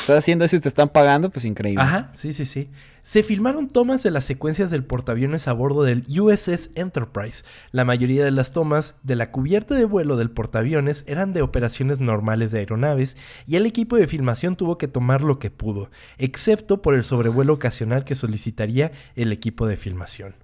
Estás 0.01 0.19
haciendo 0.19 0.45
eso 0.45 0.57
y 0.57 0.61
te 0.61 0.69
están 0.69 0.89
pagando, 0.89 1.31
pues 1.31 1.45
increíble. 1.45 1.83
Ajá, 1.83 2.11
sí, 2.12 2.33
sí, 2.33 2.45
sí. 2.47 2.69
Se 3.05 3.23
filmaron 3.23 3.69
tomas 3.69 4.03
de 4.03 4.11
las 4.11 4.25
secuencias 4.25 4.71
del 4.71 4.83
portaaviones 4.83 5.47
a 5.47 5.53
bordo 5.53 5.83
del 5.83 6.05
USS 6.09 6.71
Enterprise. 6.75 7.45
La 7.71 7.85
mayoría 7.85 8.25
de 8.25 8.31
las 8.31 8.51
tomas 8.51 8.97
de 9.03 9.15
la 9.15 9.31
cubierta 9.31 9.75
de 9.75 9.85
vuelo 9.85 10.17
del 10.17 10.31
portaaviones 10.31 11.05
eran 11.07 11.35
de 11.35 11.43
operaciones 11.43 12.01
normales 12.01 12.51
de 12.51 12.61
aeronaves 12.61 13.19
y 13.47 13.57
el 13.57 13.67
equipo 13.67 13.97
de 13.97 14.09
filmación 14.09 14.57
tuvo 14.57 14.79
que 14.79 14.89
tomar 14.89 15.21
lo 15.21 15.39
que 15.39 15.51
pudo, 15.51 15.91
excepto 16.17 16.81
por 16.81 16.95
el 16.95 17.05
sobrevuelo 17.05 17.53
ocasional 17.53 18.05
que 18.07 18.15
solicitaría 18.15 18.91
el 19.17 19.33
equipo 19.33 19.67
de 19.67 19.77
filmación. 19.77 20.35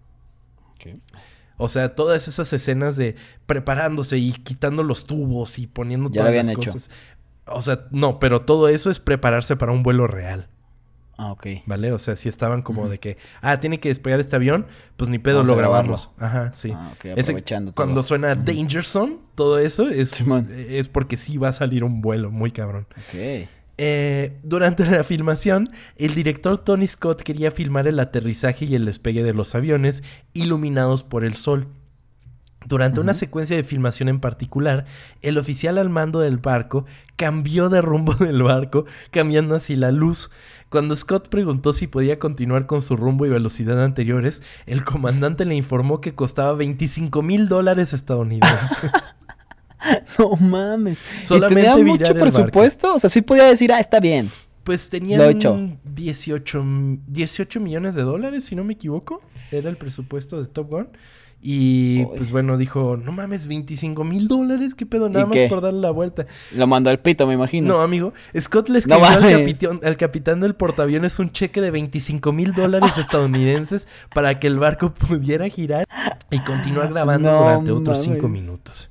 O 1.56 1.68
sea, 1.68 1.94
todas 1.94 2.28
esas 2.28 2.52
escenas 2.52 2.96
de 2.98 3.16
preparándose 3.46 4.18
y 4.18 4.32
quitando 4.32 4.82
los 4.82 5.06
tubos 5.06 5.58
y 5.58 5.66
poniendo 5.66 6.10
Ya 6.10 6.20
todas 6.22 6.34
las 6.34 6.48
hecho. 6.50 6.58
cosas. 6.58 6.90
O 7.46 7.62
sea, 7.62 7.86
no, 7.90 8.18
pero 8.18 8.42
todo 8.42 8.68
eso 8.68 8.90
es 8.90 9.00
prepararse 9.00 9.56
para 9.56 9.72
un 9.72 9.82
vuelo 9.82 10.06
real. 10.06 10.50
Ah, 11.22 11.32
ok. 11.32 11.46
¿Vale? 11.66 11.92
O 11.92 11.98
sea, 11.98 12.16
si 12.16 12.28
estaban 12.30 12.62
como 12.62 12.88
de 12.88 12.98
que, 12.98 13.18
ah, 13.42 13.60
tiene 13.60 13.78
que 13.78 13.90
despegar 13.90 14.20
este 14.20 14.36
avión, 14.36 14.66
pues 14.96 15.10
ni 15.10 15.18
pedo, 15.18 15.36
Vamos 15.38 15.48
lo 15.48 15.56
grabamos. 15.56 16.10
Ajá, 16.18 16.52
sí. 16.54 16.72
Ah, 16.74 16.92
ok, 16.94 17.04
Ese- 17.16 17.32
aprovechando 17.32 17.72
todo. 17.72 17.84
cuando 17.84 18.02
suena 18.02 18.34
Danger 18.34 18.84
Zone, 18.84 19.18
todo 19.34 19.58
eso 19.58 19.90
es, 19.90 20.24
es 20.68 20.88
porque 20.88 21.16
sí 21.18 21.36
va 21.36 21.48
a 21.48 21.52
salir 21.52 21.84
un 21.84 22.00
vuelo 22.00 22.30
muy 22.30 22.52
cabrón. 22.52 22.86
Ok. 22.96 23.48
Eh, 23.82 24.38
durante 24.42 24.84
la 24.86 25.04
filmación, 25.04 25.70
el 25.96 26.14
director 26.14 26.58
Tony 26.58 26.86
Scott 26.86 27.22
quería 27.22 27.50
filmar 27.50 27.86
el 27.86 27.98
aterrizaje 28.00 28.66
y 28.66 28.74
el 28.74 28.84
despegue 28.84 29.22
de 29.22 29.32
los 29.34 29.54
aviones 29.54 30.02
iluminados 30.34 31.02
por 31.02 31.24
el 31.24 31.34
sol. 31.34 31.68
Durante 32.66 33.00
una 33.00 33.14
secuencia 33.14 33.56
de 33.56 33.64
filmación 33.64 34.08
en 34.08 34.20
particular, 34.20 34.84
el 35.22 35.38
oficial 35.38 35.78
al 35.78 35.88
mando 35.88 36.20
del 36.20 36.38
barco 36.38 36.84
cambió 37.16 37.68
de 37.68 37.80
rumbo 37.80 38.14
del 38.20 38.42
barco, 38.42 38.84
cambiando 39.10 39.54
así 39.54 39.76
la 39.76 39.90
luz. 39.90 40.30
Cuando 40.68 40.94
Scott 40.94 41.28
preguntó 41.28 41.72
si 41.72 41.86
podía 41.86 42.18
continuar 42.18 42.66
con 42.66 42.82
su 42.82 42.96
rumbo 42.96 43.26
y 43.26 43.30
velocidad 43.30 43.82
anteriores, 43.82 44.42
el 44.66 44.84
comandante 44.84 45.44
le 45.44 45.54
informó 45.56 46.00
que 46.00 46.14
costaba 46.14 46.52
25 46.52 47.22
mil 47.22 47.48
dólares 47.48 47.92
estadounidenses. 47.92 48.90
No 50.18 50.36
mames. 50.36 50.98
Solamente 51.22 51.62
¿Y 51.62 51.64
tenía 51.64 51.84
mucho 51.84 52.04
barco. 52.12 52.20
presupuesto? 52.20 52.94
O 52.96 52.98
sea, 52.98 53.08
sí 53.08 53.22
podía 53.22 53.44
decir, 53.44 53.72
ah, 53.72 53.80
está 53.80 53.98
bien. 53.98 54.30
Pues 54.62 54.86
Lo 54.86 54.90
tenían 54.90 55.22
hecho. 55.22 55.58
18, 55.84 56.64
18 57.06 57.60
millones 57.60 57.94
de 57.94 58.02
dólares, 58.02 58.44
si 58.44 58.54
no 58.54 58.62
me 58.62 58.74
equivoco. 58.74 59.22
Era 59.50 59.70
el 59.70 59.78
presupuesto 59.78 60.38
de 60.38 60.48
Top 60.48 60.68
Gun. 60.68 60.88
Y 61.42 62.02
Uy. 62.04 62.16
pues 62.18 62.30
bueno, 62.30 62.58
dijo, 62.58 62.98
no 62.98 63.12
mames, 63.12 63.46
25 63.46 64.04
mil 64.04 64.28
dólares, 64.28 64.74
qué 64.74 64.84
pedo, 64.84 65.08
nada 65.08 65.24
¿Y 65.24 65.28
más 65.28 65.36
qué? 65.38 65.48
por 65.48 65.62
darle 65.62 65.80
la 65.80 65.90
vuelta. 65.90 66.26
Lo 66.54 66.66
mandó 66.66 66.90
al 66.90 67.00
pito, 67.00 67.26
me 67.26 67.32
imagino. 67.32 67.66
No, 67.68 67.80
amigo, 67.82 68.12
Scott 68.38 68.68
le 68.68 68.74
No 68.74 68.78
escribió 68.78 69.06
al, 69.06 69.30
capitán, 69.30 69.80
al 69.82 69.96
capitán 69.96 70.40
del 70.40 70.54
portaaviones 70.54 71.18
un 71.18 71.32
cheque 71.32 71.62
de 71.62 71.70
25 71.70 72.32
mil 72.32 72.52
dólares 72.52 72.98
estadounidenses 72.98 73.88
para 74.14 74.38
que 74.38 74.48
el 74.48 74.58
barco 74.58 74.92
pudiera 74.92 75.48
girar 75.48 75.86
y 76.30 76.40
continuar 76.40 76.90
grabando 76.92 77.30
No 77.32 77.38
durante 77.38 77.70
otros 77.72 78.02
5 78.02 78.28
mames. 78.28 78.42
minutos. 78.42 78.90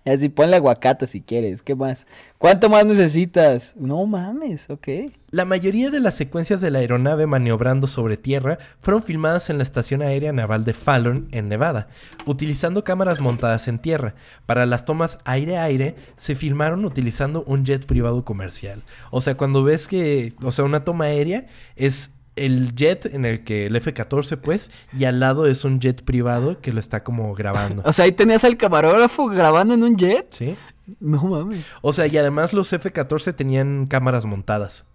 Así 0.04 0.28
ponle 0.28 0.56
aguacate 0.56 1.06
si 1.06 1.20
quieres. 1.20 1.62
¿Qué 1.62 1.74
más? 1.74 2.06
¿Cuánto 2.38 2.70
más 2.70 2.86
necesitas? 2.86 3.74
No 3.76 4.06
mames, 4.06 4.70
ok. 4.70 4.88
La 5.30 5.44
mayoría 5.44 5.90
de 5.90 6.00
las 6.00 6.14
secuencias 6.14 6.60
de 6.60 6.70
la 6.70 6.78
aeronave 6.78 7.26
maniobrando 7.26 7.86
sobre 7.86 8.16
tierra 8.16 8.58
fueron 8.80 9.02
filmadas 9.02 9.50
en 9.50 9.58
la 9.58 9.62
Estación 9.62 10.02
Aérea 10.02 10.32
Naval 10.32 10.64
de 10.64 10.74
Fallon, 10.74 11.28
en 11.32 11.48
Nevada, 11.48 11.88
utilizando 12.24 12.82
cámaras 12.82 13.20
montadas 13.20 13.68
en 13.68 13.78
tierra. 13.78 14.14
Para 14.46 14.66
las 14.66 14.84
tomas 14.84 15.18
aire-aire, 15.24 15.94
se 16.16 16.34
filmaron 16.34 16.84
utilizando 16.84 17.44
un 17.44 17.64
jet 17.64 17.84
privado 17.84 18.24
comercial. 18.24 18.82
O 19.10 19.20
sea, 19.20 19.36
cuando 19.36 19.62
ves 19.62 19.86
que, 19.86 20.34
o 20.42 20.50
sea, 20.50 20.64
una 20.64 20.82
toma 20.82 21.04
aérea 21.04 21.46
es 21.76 22.14
el 22.36 22.74
jet 22.74 23.06
en 23.06 23.24
el 23.24 23.44
que 23.44 23.66
el 23.66 23.76
F-14, 23.76 24.38
pues, 24.38 24.70
y 24.96 25.04
al 25.04 25.20
lado 25.20 25.46
es 25.46 25.64
un 25.64 25.80
jet 25.80 26.02
privado 26.02 26.60
que 26.60 26.72
lo 26.72 26.80
está 26.80 27.02
como 27.02 27.34
grabando. 27.34 27.82
O 27.86 27.92
sea, 27.92 28.04
ahí 28.04 28.12
tenías 28.12 28.44
al 28.44 28.56
camarógrafo 28.56 29.26
grabando 29.26 29.74
en 29.74 29.82
un 29.82 29.96
jet. 29.96 30.26
¿Sí? 30.30 30.56
No 30.98 31.22
mames. 31.24 31.64
O 31.82 31.92
sea, 31.92 32.06
y 32.06 32.16
además 32.16 32.52
los 32.52 32.72
F-14 32.72 33.34
tenían 33.34 33.86
cámaras 33.86 34.24
montadas. 34.24 34.86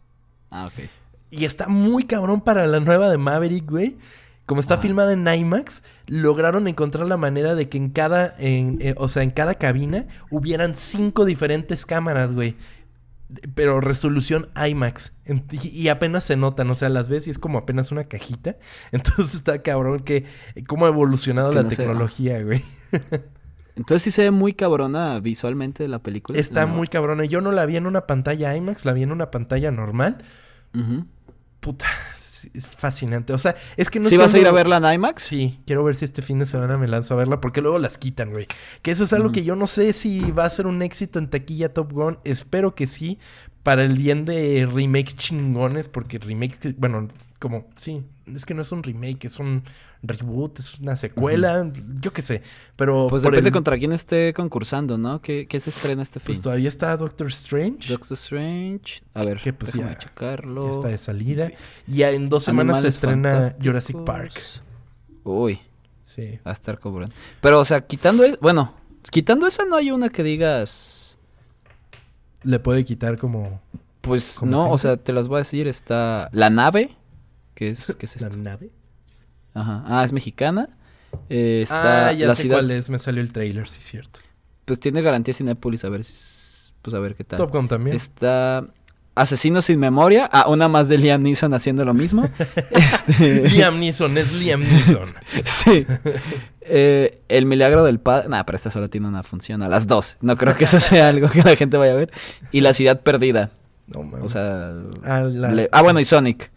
Ah, 0.49 0.67
ok. 0.67 0.85
Y 1.29 1.45
está 1.45 1.67
muy 1.67 2.03
cabrón 2.05 2.41
para 2.41 2.65
la 2.67 2.79
nueva 2.79 3.09
de 3.09 3.17
Maverick, 3.17 3.69
güey. 3.69 3.97
Como 4.45 4.61
está 4.61 4.77
filmada 4.77 5.13
en 5.13 5.27
IMAX, 5.27 5.81
lograron 6.05 6.67
encontrar 6.67 7.07
la 7.07 7.17
manera 7.17 7.55
de 7.55 7.67
que 7.67 7.79
en 7.79 7.89
cada, 7.89 8.35
en, 8.37 8.77
eh, 8.79 8.93
o 8.97 9.07
sea, 9.07 9.23
en 9.23 9.31
cada 9.31 9.55
cabina 9.55 10.05
hubieran 10.29 10.75
cinco 10.75 11.25
diferentes 11.25 11.85
cámaras, 11.85 12.31
güey. 12.31 12.55
Pero 13.55 13.81
resolución 13.81 14.49
IMAX. 14.55 15.13
Y, 15.51 15.87
apenas 15.87 16.25
se 16.25 16.35
notan, 16.35 16.69
o 16.69 16.75
sea, 16.75 16.89
las 16.89 17.09
ves 17.09 17.27
y 17.27 17.31
es 17.31 17.39
como 17.39 17.57
apenas 17.57 17.91
una 17.91 18.05
cajita. 18.05 18.57
Entonces 18.91 19.35
está 19.35 19.61
cabrón 19.61 20.01
que 20.01 20.25
cómo 20.67 20.85
ha 20.85 20.89
evolucionado 20.89 21.49
Que 21.49 21.55
la 21.55 21.63
no 21.63 21.69
tecnología, 21.69 22.41
güey. 22.43 22.63
Entonces 23.75 24.03
sí 24.03 24.11
se 24.11 24.23
ve 24.23 24.31
muy 24.31 24.53
cabrona 24.53 25.19
visualmente 25.19 25.87
la 25.87 25.99
película. 25.99 26.39
Está 26.39 26.65
¿no? 26.65 26.75
muy 26.75 26.87
cabrona. 26.87 27.25
Yo 27.25 27.41
no 27.41 27.51
la 27.51 27.65
vi 27.65 27.75
en 27.75 27.87
una 27.87 28.07
pantalla 28.07 28.55
IMAX, 28.55 28.85
la 28.85 28.93
vi 28.93 29.03
en 29.03 29.11
una 29.11 29.31
pantalla 29.31 29.71
normal. 29.71 30.23
Ujú. 30.73 31.05
Puta, 31.59 31.87
es 32.53 32.67
fascinante. 32.67 33.33
O 33.33 33.37
sea, 33.37 33.55
es 33.77 33.89
que 33.89 33.99
no 33.99 34.09
¿Sí 34.09 34.15
sé 34.15 34.21
vas 34.21 34.33
a 34.33 34.39
ir 34.39 34.47
a 34.47 34.51
verla 34.51 34.77
en 34.77 34.93
IMAX? 34.93 35.23
Sí, 35.23 35.59
quiero 35.65 35.83
ver 35.83 35.95
si 35.95 36.05
este 36.05 36.21
fin 36.21 36.39
de 36.39 36.45
semana 36.45 36.77
me 36.77 36.87
lanzo 36.87 37.13
a 37.13 37.17
verla 37.17 37.41
porque 37.41 37.61
luego 37.61 37.79
las 37.79 37.97
quitan, 37.97 38.31
güey. 38.31 38.47
Que 38.81 38.91
eso 38.91 39.03
es 39.03 39.13
algo 39.13 39.31
que 39.31 39.43
yo 39.43 39.55
no 39.55 39.67
sé 39.67 39.93
si 39.93 40.31
va 40.31 40.45
a 40.45 40.49
ser 40.49 40.67
un 40.67 40.81
éxito 40.81 41.19
en 41.19 41.29
taquilla 41.29 41.73
Top 41.73 41.91
Gun. 41.91 42.19
Espero 42.23 42.75
que 42.75 42.87
sí, 42.87 43.19
para 43.63 43.83
el 43.83 43.97
bien 43.97 44.25
de 44.25 44.67
remake 44.71 45.15
chingones, 45.15 45.87
porque 45.87 46.19
remake, 46.19 46.75
bueno, 46.77 47.07
como, 47.39 47.65
sí, 47.75 48.03
es 48.33 48.45
que 48.45 48.53
no 48.53 48.61
es 48.61 48.71
un 48.71 48.81
remake, 48.81 49.25
es 49.25 49.39
un 49.39 49.63
reboot, 50.01 50.59
es 50.59 50.79
una 50.79 50.95
secuela, 50.95 51.69
yo 52.01 52.13
qué 52.13 52.21
sé. 52.21 52.41
Pero 52.75 53.07
Pues 53.09 53.23
depende 53.23 53.49
el- 53.49 53.53
contra 53.53 53.77
quién 53.77 53.91
esté 53.91 54.33
concursando, 54.33 54.97
¿no? 54.97 55.21
¿Qué, 55.21 55.45
qué 55.47 55.59
se 55.59 55.69
estrena 55.69 56.01
este 56.01 56.19
fin? 56.19 56.27
pues 56.27 56.41
todavía 56.41 56.69
está 56.69 56.95
Doctor 56.97 57.27
Strange. 57.27 57.89
Doctor 57.91 58.13
Strange. 58.15 59.01
A 59.13 59.23
ver, 59.25 59.41
Que, 59.41 59.51
pues, 59.53 59.73
déjame 59.73 59.93
ya- 59.93 59.99
checarlo. 59.99 60.65
Ya 60.67 60.71
está 60.71 60.87
de 60.87 60.97
salida. 60.97 61.51
Y 61.87 62.03
en 62.03 62.29
dos 62.29 62.43
semanas 62.43 62.81
se 62.81 62.87
estrena 62.87 63.31
Fantásticos. 63.31 63.65
Jurassic 63.65 64.03
Park. 64.05 64.33
Uy, 65.23 65.59
Sí. 66.03 66.39
va 66.45 66.51
a 66.51 66.53
estar 66.53 66.79
cobrando. 66.79 67.13
Pero, 67.41 67.59
o 67.59 67.65
sea, 67.65 67.81
quitando... 67.85 68.23
es- 68.23 68.39
Bueno, 68.39 68.73
quitando 69.11 69.47
esa 69.47 69.65
no 69.65 69.75
hay 69.75 69.91
una 69.91 70.09
que 70.09 70.23
digas... 70.23 71.17
Le 72.43 72.59
puede 72.59 72.85
quitar 72.85 73.17
como 73.17 73.59
Pues 74.01 74.35
¿Como 74.39 74.51
no, 74.51 74.69
o 74.71 74.77
sea, 74.77 74.97
te 74.97 75.11
las 75.13 75.27
voy 75.27 75.37
a 75.37 75.39
decir. 75.39 75.67
Está 75.67 76.29
La 76.31 76.51
Nave, 76.51 76.95
que 77.55 77.69
es, 77.71 77.95
¿qué 77.97 78.05
es 78.05 78.21
la 78.21 78.27
esto? 78.27 78.39
nave. 78.39 78.69
Ajá. 79.53 79.83
Ah, 79.87 80.03
es 80.05 80.11
mexicana. 80.13 80.69
Eh, 81.29 81.61
está 81.63 82.09
Ah, 82.09 82.11
ya 82.13 82.27
la 82.27 82.35
sé 82.35 82.43
ciudad, 82.43 82.57
cuál 82.57 82.71
es, 82.71 82.89
me 82.89 82.99
salió 82.99 83.21
el 83.21 83.31
trailer, 83.31 83.67
sí, 83.67 83.81
cierto. 83.81 84.19
Pues 84.65 84.79
tiene 84.79 85.01
garantía 85.01 85.33
Cinépolis, 85.33 85.83
a 85.85 85.89
ver 85.89 86.03
si... 86.03 86.13
Pues 86.81 86.93
a 86.93 86.99
ver 86.99 87.15
qué 87.15 87.23
tal. 87.23 87.37
Top 87.37 87.51
Gun 87.51 87.67
también. 87.67 87.95
Está 87.95 88.65
Asesino 89.15 89.61
sin 89.61 89.79
memoria. 89.79 90.29
Ah, 90.31 90.49
una 90.49 90.67
más 90.67 90.89
de 90.89 90.97
Liam 90.97 91.21
Neeson 91.23 91.53
haciendo 91.53 91.85
lo 91.85 91.93
mismo. 91.93 92.27
este... 92.71 93.47
Liam 93.49 93.79
Neeson, 93.79 94.17
es 94.17 94.33
Liam 94.33 94.61
Neeson. 94.61 95.13
Sí. 95.45 95.85
Eh, 96.61 97.21
el 97.29 97.45
milagro 97.45 97.83
del 97.85 97.99
padre. 97.99 98.27
Nah, 98.29 98.43
pero 98.43 98.55
esta 98.57 98.69
solo 98.71 98.89
tiene 98.89 99.07
una 99.07 99.23
función 99.23 99.61
a 99.63 99.69
las 99.69 99.87
dos. 99.87 100.17
No 100.21 100.35
creo 100.35 100.55
que 100.57 100.65
eso 100.65 100.79
sea 100.79 101.07
algo 101.09 101.29
que 101.29 101.43
la 101.43 101.55
gente 101.55 101.77
vaya 101.77 101.93
a 101.93 101.95
ver. 101.95 102.11
Y 102.51 102.61
la 102.61 102.73
ciudad 102.73 103.01
perdida. 103.01 103.51
No 103.87 104.03
mames. 104.03 104.25
O 104.25 104.29
sea. 104.29 104.73
Ah, 105.03 105.21
la- 105.21 105.51
le- 105.51 105.69
ah, 105.71 105.81
bueno, 105.81 105.99
y 105.99 106.05
Sonic. 106.05 106.51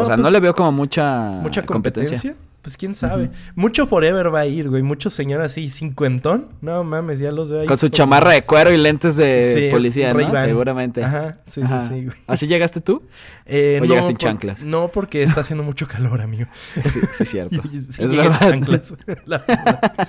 Ya. 0.00 0.02
o 0.02 0.06
sea, 0.06 0.16
no 0.16 0.22
pues, 0.22 0.32
le 0.32 0.40
veo 0.40 0.54
como 0.54 0.72
mucha, 0.72 1.30
mucha 1.42 1.64
competencia. 1.64 2.34
Pues 2.62 2.78
quién 2.78 2.94
sabe. 2.94 3.30
Mucho 3.56 3.86
Forever 3.86 4.34
va 4.34 4.40
a 4.40 4.46
ir, 4.46 4.70
güey. 4.70 4.82
Mucho 4.82 5.10
señor 5.10 5.42
así, 5.42 5.68
cincuentón. 5.68 6.48
No 6.62 6.82
mames, 6.82 7.18
ya 7.18 7.30
los 7.30 7.50
veo 7.50 7.60
ahí. 7.60 7.66
Con 7.66 7.76
su 7.76 7.88
como- 7.88 7.94
chamarra 7.96 8.32
de 8.32 8.42
cuero 8.46 8.72
y 8.72 8.78
lentes 8.78 9.16
de 9.16 9.44
Sí, 9.44 9.68
policía, 9.70 10.14
¿no? 10.14 10.34
Seguramente. 10.40 11.04
Ajá, 11.04 11.40
sí, 11.44 11.60
Ajá. 11.60 11.80
sí, 11.80 11.88
sí, 11.94 12.04
güey. 12.06 12.16
¿Así 12.26 12.46
llegaste 12.46 12.80
tú? 12.80 13.02
Eh, 13.44 13.80
¿O 13.82 13.84
llegaste 13.84 14.12
en 14.12 14.16
por- 14.16 14.18
chanclas? 14.22 14.62
No, 14.64 14.88
porque 14.88 15.22
está 15.22 15.42
haciendo 15.42 15.62
mucho 15.62 15.86
calor, 15.86 16.22
amigo. 16.22 16.46
Sí, 16.84 17.00
sí, 17.18 17.26
cierto. 17.26 17.60
Sí, 17.70 17.76
es 17.86 17.98
en 17.98 18.16
verdad. 18.16 18.40
chanclas, 18.40 18.96
la 19.26 19.38
verdad. 19.46 20.08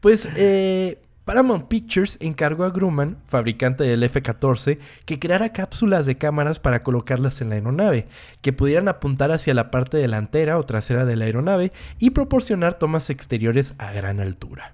pues 0.00 0.28
eh, 0.36 0.98
Paramount 1.28 1.68
Pictures 1.68 2.16
encargó 2.22 2.64
a 2.64 2.70
Grumman, 2.70 3.18
fabricante 3.26 3.84
del 3.84 4.02
F-14, 4.02 4.78
que 5.04 5.18
creara 5.18 5.52
cápsulas 5.52 6.06
de 6.06 6.16
cámaras 6.16 6.58
para 6.58 6.82
colocarlas 6.82 7.42
en 7.42 7.50
la 7.50 7.56
aeronave, 7.56 8.08
que 8.40 8.54
pudieran 8.54 8.88
apuntar 8.88 9.30
hacia 9.30 9.52
la 9.52 9.70
parte 9.70 9.98
delantera 9.98 10.56
o 10.56 10.62
trasera 10.62 11.04
de 11.04 11.16
la 11.16 11.26
aeronave 11.26 11.70
y 11.98 12.10
proporcionar 12.12 12.78
tomas 12.78 13.10
exteriores 13.10 13.74
a 13.76 13.92
gran 13.92 14.20
altura. 14.20 14.72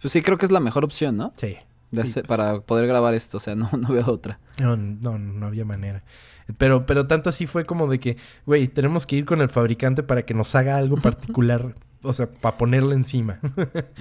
Pues 0.00 0.10
sí, 0.14 0.22
creo 0.22 0.38
que 0.38 0.46
es 0.46 0.52
la 0.52 0.60
mejor 0.60 0.86
opción, 0.86 1.18
¿no? 1.18 1.34
Sí. 1.36 1.58
De 1.90 2.02
sí, 2.04 2.08
hacer- 2.12 2.22
pues, 2.24 2.28
para 2.38 2.60
poder 2.60 2.86
grabar 2.86 3.12
esto. 3.12 3.36
O 3.36 3.40
sea, 3.40 3.54
no, 3.54 3.68
no 3.78 3.88
veo 3.92 4.06
otra. 4.10 4.38
No, 4.58 4.74
no, 4.78 5.18
no 5.18 5.46
había 5.48 5.66
manera. 5.66 6.02
Pero, 6.56 6.86
pero 6.86 7.06
tanto 7.06 7.28
así 7.28 7.46
fue 7.46 7.66
como 7.66 7.88
de 7.88 8.00
que, 8.00 8.16
güey, 8.46 8.68
tenemos 8.68 9.04
que 9.04 9.16
ir 9.16 9.26
con 9.26 9.42
el 9.42 9.50
fabricante 9.50 10.02
para 10.02 10.22
que 10.24 10.32
nos 10.32 10.54
haga 10.54 10.78
algo 10.78 10.96
particular, 11.02 11.74
o 12.02 12.14
sea, 12.14 12.26
para 12.26 12.56
ponerle 12.56 12.94
encima. 12.94 13.38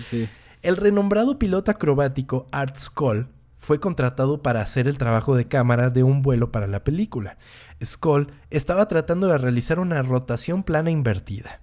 Sí. 0.06 0.30
El 0.68 0.76
renombrado 0.76 1.40
piloto 1.40 1.72
acrobático 1.72 2.46
Art 2.52 2.76
Skoll 2.76 3.28
fue 3.58 3.80
contratado 3.80 4.42
para 4.42 4.60
hacer 4.62 4.88
el 4.90 4.98
trabajo 4.98 5.36
de 5.36 5.48
cámara 5.48 5.90
de 5.90 6.04
un 6.04 6.22
vuelo 6.22 6.52
para 6.52 6.68
la 6.68 6.84
película. 6.84 7.38
Skull 7.84 8.28
estaba 8.50 8.88
tratando 8.90 9.28
de 9.28 9.38
realizar 9.38 9.80
una 9.80 10.02
rotación 10.04 10.64
plana 10.64 10.92
invertida. 10.92 11.62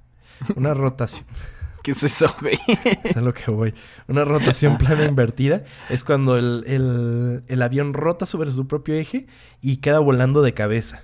Una 0.57 0.73
rotación. 0.75 1.27
¿Qué 1.83 1.91
es 1.91 2.03
eso, 2.03 2.35
güey? 2.41 2.59
es 3.05 3.15
a 3.17 3.21
lo 3.21 3.35
que 3.35 3.51
voy. 3.51 3.75
Una 4.09 4.25
rotación 4.25 4.79
plana 4.79 5.05
invertida 5.05 5.65
es 5.91 6.03
cuando 6.03 6.39
el, 6.39 6.65
el- 6.67 7.43
el 7.47 7.63
avión 7.63 7.93
rota 7.93 8.25
sobre 8.25 8.51
su 8.51 8.67
propio 8.67 8.95
eje 8.95 9.27
y 9.61 9.77
queda 9.77 9.99
volando 9.99 10.41
de 10.41 10.55
cabeza. 10.55 11.03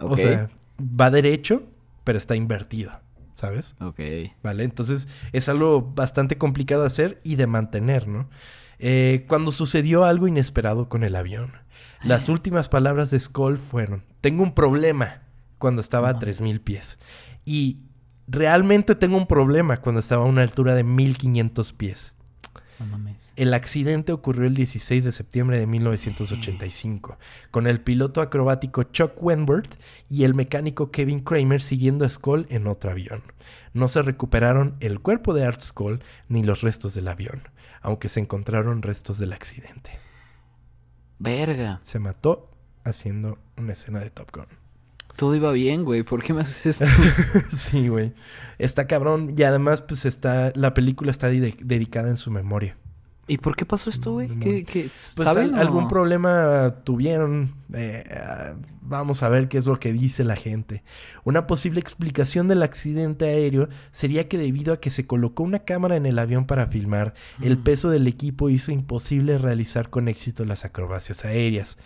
O 0.00 0.18
sea, 0.18 0.50
va 0.78 1.10
derecho, 1.10 1.62
pero 2.04 2.18
está 2.18 2.36
invertido, 2.36 2.92
¿sabes? 3.38 3.76
Ok. 3.80 4.00
¿Vale? 4.42 4.64
Entonces 4.64 5.08
es 5.32 5.48
algo 5.48 5.92
bastante 5.94 6.36
complicado 6.38 6.80
de 6.80 6.88
hacer 6.88 7.20
y 7.22 7.36
de 7.36 7.46
mantener, 7.46 8.08
¿no? 8.08 8.28
Eh, 8.80 9.26
cuando 9.28 9.52
sucedió 9.52 10.04
algo 10.04 10.26
inesperado 10.26 10.88
con 10.88 11.04
el 11.04 11.14
avión, 11.14 11.52
las 12.02 12.28
últimas 12.28 12.68
palabras 12.68 13.12
de 13.12 13.20
Skull 13.20 13.58
fueron, 13.58 14.04
tengo 14.20 14.42
un 14.42 14.54
problema 14.54 15.22
cuando 15.58 15.80
estaba 15.80 16.08
a 16.08 16.18
3.000 16.18 16.60
pies. 16.60 16.98
Y 17.44 17.78
realmente 18.26 18.96
tengo 18.96 19.16
un 19.16 19.26
problema 19.26 19.76
cuando 19.78 20.00
estaba 20.00 20.24
a 20.24 20.28
una 20.28 20.42
altura 20.42 20.74
de 20.74 20.84
1.500 20.84 21.76
pies. 21.76 22.14
No 22.78 22.86
mames. 22.86 23.32
El 23.36 23.54
accidente 23.54 24.12
ocurrió 24.12 24.46
el 24.46 24.54
16 24.54 25.04
de 25.04 25.12
septiembre 25.12 25.58
de 25.58 25.66
1985, 25.66 27.18
con 27.50 27.66
el 27.66 27.80
piloto 27.80 28.20
acrobático 28.20 28.84
Chuck 28.84 29.20
Wentworth 29.22 29.80
y 30.08 30.24
el 30.24 30.34
mecánico 30.34 30.90
Kevin 30.90 31.20
Kramer 31.20 31.60
siguiendo 31.60 32.04
a 32.04 32.08
Skull 32.10 32.46
en 32.50 32.66
otro 32.66 32.90
avión. 32.90 33.22
No 33.72 33.88
se 33.88 34.02
recuperaron 34.02 34.76
el 34.80 35.00
cuerpo 35.00 35.34
de 35.34 35.44
Art 35.44 35.60
Skull 35.60 36.02
ni 36.28 36.42
los 36.42 36.62
restos 36.62 36.94
del 36.94 37.08
avión, 37.08 37.42
aunque 37.80 38.08
se 38.08 38.20
encontraron 38.20 38.82
restos 38.82 39.18
del 39.18 39.32
accidente. 39.32 39.98
Verga. 41.18 41.80
Se 41.82 41.98
mató 41.98 42.50
haciendo 42.84 43.38
una 43.56 43.72
escena 43.72 44.00
de 44.00 44.10
Top 44.10 44.30
Gun. 44.32 44.67
Todo 45.18 45.34
iba 45.34 45.50
bien, 45.52 45.84
güey. 45.84 46.04
¿Por 46.04 46.22
qué 46.22 46.32
me 46.32 46.42
haces 46.42 46.64
esto? 46.80 46.84
sí, 47.52 47.88
güey. 47.88 48.12
Está 48.58 48.86
cabrón 48.86 49.34
y 49.36 49.42
además 49.42 49.82
pues 49.82 50.04
está 50.06 50.52
la 50.54 50.72
película 50.74 51.10
está 51.10 51.26
de- 51.28 51.56
dedicada 51.60 52.08
en 52.08 52.16
su 52.16 52.30
memoria. 52.30 52.76
¿Y 53.30 53.36
por 53.36 53.56
qué 53.56 53.66
pasó 53.66 53.90
esto, 53.90 54.12
güey? 54.14 54.28
¿Qué, 54.38 54.64
qué, 54.64 54.88
Pues 55.16 55.28
¿saben 55.28 55.54
al- 55.54 55.60
algún 55.60 55.86
problema 55.88 56.76
tuvieron. 56.84 57.52
eh, 57.74 58.02
vamos 58.80 59.22
a 59.22 59.28
ver 59.28 59.48
qué 59.48 59.58
es 59.58 59.66
lo 59.66 59.78
que 59.78 59.92
dice 59.92 60.24
la 60.24 60.34
gente. 60.34 60.82
Una 61.24 61.46
posible 61.46 61.78
explicación 61.78 62.48
del 62.48 62.62
accidente 62.62 63.26
aéreo 63.26 63.68
sería 63.90 64.28
que 64.28 64.38
debido 64.38 64.72
a 64.72 64.80
que 64.80 64.88
se 64.88 65.06
colocó 65.06 65.42
una 65.42 65.58
cámara 65.58 65.96
en 65.96 66.06
el 66.06 66.18
avión 66.18 66.46
para 66.46 66.68
filmar, 66.68 67.12
el 67.42 67.58
peso 67.58 67.90
del 67.90 68.06
equipo 68.06 68.48
hizo 68.48 68.72
imposible 68.72 69.36
realizar 69.36 69.90
con 69.90 70.08
éxito 70.08 70.46
las 70.46 70.64
acrobacias 70.64 71.26
aéreas. 71.26 71.76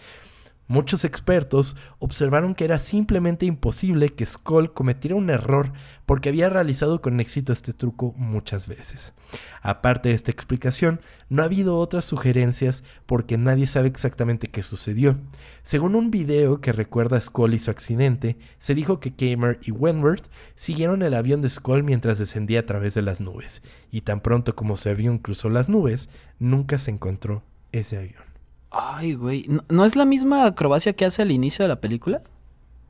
Muchos 0.72 1.04
expertos 1.04 1.76
observaron 1.98 2.54
que 2.54 2.64
era 2.64 2.78
simplemente 2.78 3.44
imposible 3.44 4.08
que 4.08 4.24
Skull 4.24 4.72
cometiera 4.72 5.14
un 5.14 5.28
error 5.28 5.70
porque 6.06 6.30
había 6.30 6.48
realizado 6.48 7.02
con 7.02 7.20
éxito 7.20 7.52
este 7.52 7.74
truco 7.74 8.14
muchas 8.16 8.68
veces. 8.68 9.12
Aparte 9.60 10.08
de 10.08 10.14
esta 10.14 10.30
explicación, 10.30 11.02
no 11.28 11.42
ha 11.42 11.44
habido 11.44 11.76
otras 11.76 12.06
sugerencias 12.06 12.84
porque 13.04 13.36
nadie 13.36 13.66
sabe 13.66 13.88
exactamente 13.88 14.48
qué 14.48 14.62
sucedió. 14.62 15.18
Según 15.62 15.94
un 15.94 16.10
video 16.10 16.62
que 16.62 16.72
recuerda 16.72 17.18
a 17.18 17.20
Skull 17.20 17.52
y 17.52 17.58
su 17.58 17.70
accidente, 17.70 18.38
se 18.56 18.74
dijo 18.74 18.98
que 18.98 19.14
Kamer 19.14 19.60
y 19.60 19.72
Wentworth 19.72 20.30
siguieron 20.54 21.02
el 21.02 21.12
avión 21.12 21.42
de 21.42 21.50
Skull 21.50 21.82
mientras 21.82 22.16
descendía 22.16 22.60
a 22.60 22.66
través 22.66 22.94
de 22.94 23.02
las 23.02 23.20
nubes, 23.20 23.62
y 23.90 24.00
tan 24.00 24.22
pronto 24.22 24.56
como 24.56 24.78
su 24.78 24.88
avión 24.88 25.18
cruzó 25.18 25.50
las 25.50 25.68
nubes, 25.68 26.08
nunca 26.38 26.78
se 26.78 26.92
encontró 26.92 27.42
ese 27.72 27.98
avión. 27.98 28.31
Ay, 28.72 29.14
güey. 29.14 29.44
¿No, 29.48 29.64
no 29.68 29.84
es 29.84 29.96
la 29.96 30.04
misma 30.04 30.46
acrobacia 30.46 30.94
que 30.94 31.04
hace 31.04 31.22
al 31.22 31.30
inicio 31.30 31.62
de 31.64 31.68
la 31.68 31.80
película? 31.80 32.22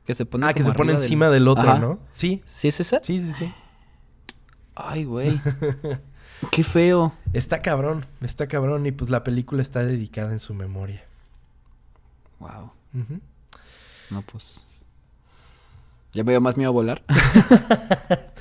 Que 0.05 0.13
se 0.15 0.25
pone 0.25 0.45
Ah, 0.47 0.53
que 0.53 0.63
se 0.63 0.73
pone 0.73 0.93
encima 0.93 1.29
del 1.29 1.47
otro, 1.47 1.69
Ajá. 1.69 1.79
¿no? 1.79 1.99
Sí, 2.09 2.41
¿Sí 2.45 2.67
es 2.69 2.79
esa? 2.79 2.99
sí, 3.03 3.19
sí, 3.19 3.31
sí. 3.31 3.53
Ay, 4.75 5.03
güey. 5.03 5.39
Qué 6.51 6.63
feo. 6.63 7.13
Está 7.31 7.61
cabrón, 7.61 8.05
está 8.21 8.47
cabrón 8.47 8.85
y 8.85 8.91
pues 8.91 9.09
la 9.09 9.23
película 9.23 9.61
está 9.61 9.83
dedicada 9.83 10.31
en 10.31 10.39
su 10.39 10.53
memoria. 10.53 11.03
Wow. 12.39 12.71
No, 14.09 14.21
pues. 14.23 14.63
Ya 16.13 16.23
me 16.23 16.31
dio 16.33 16.41
más 16.41 16.57
miedo 16.57 16.69
a 16.69 16.73
volar. 16.73 17.03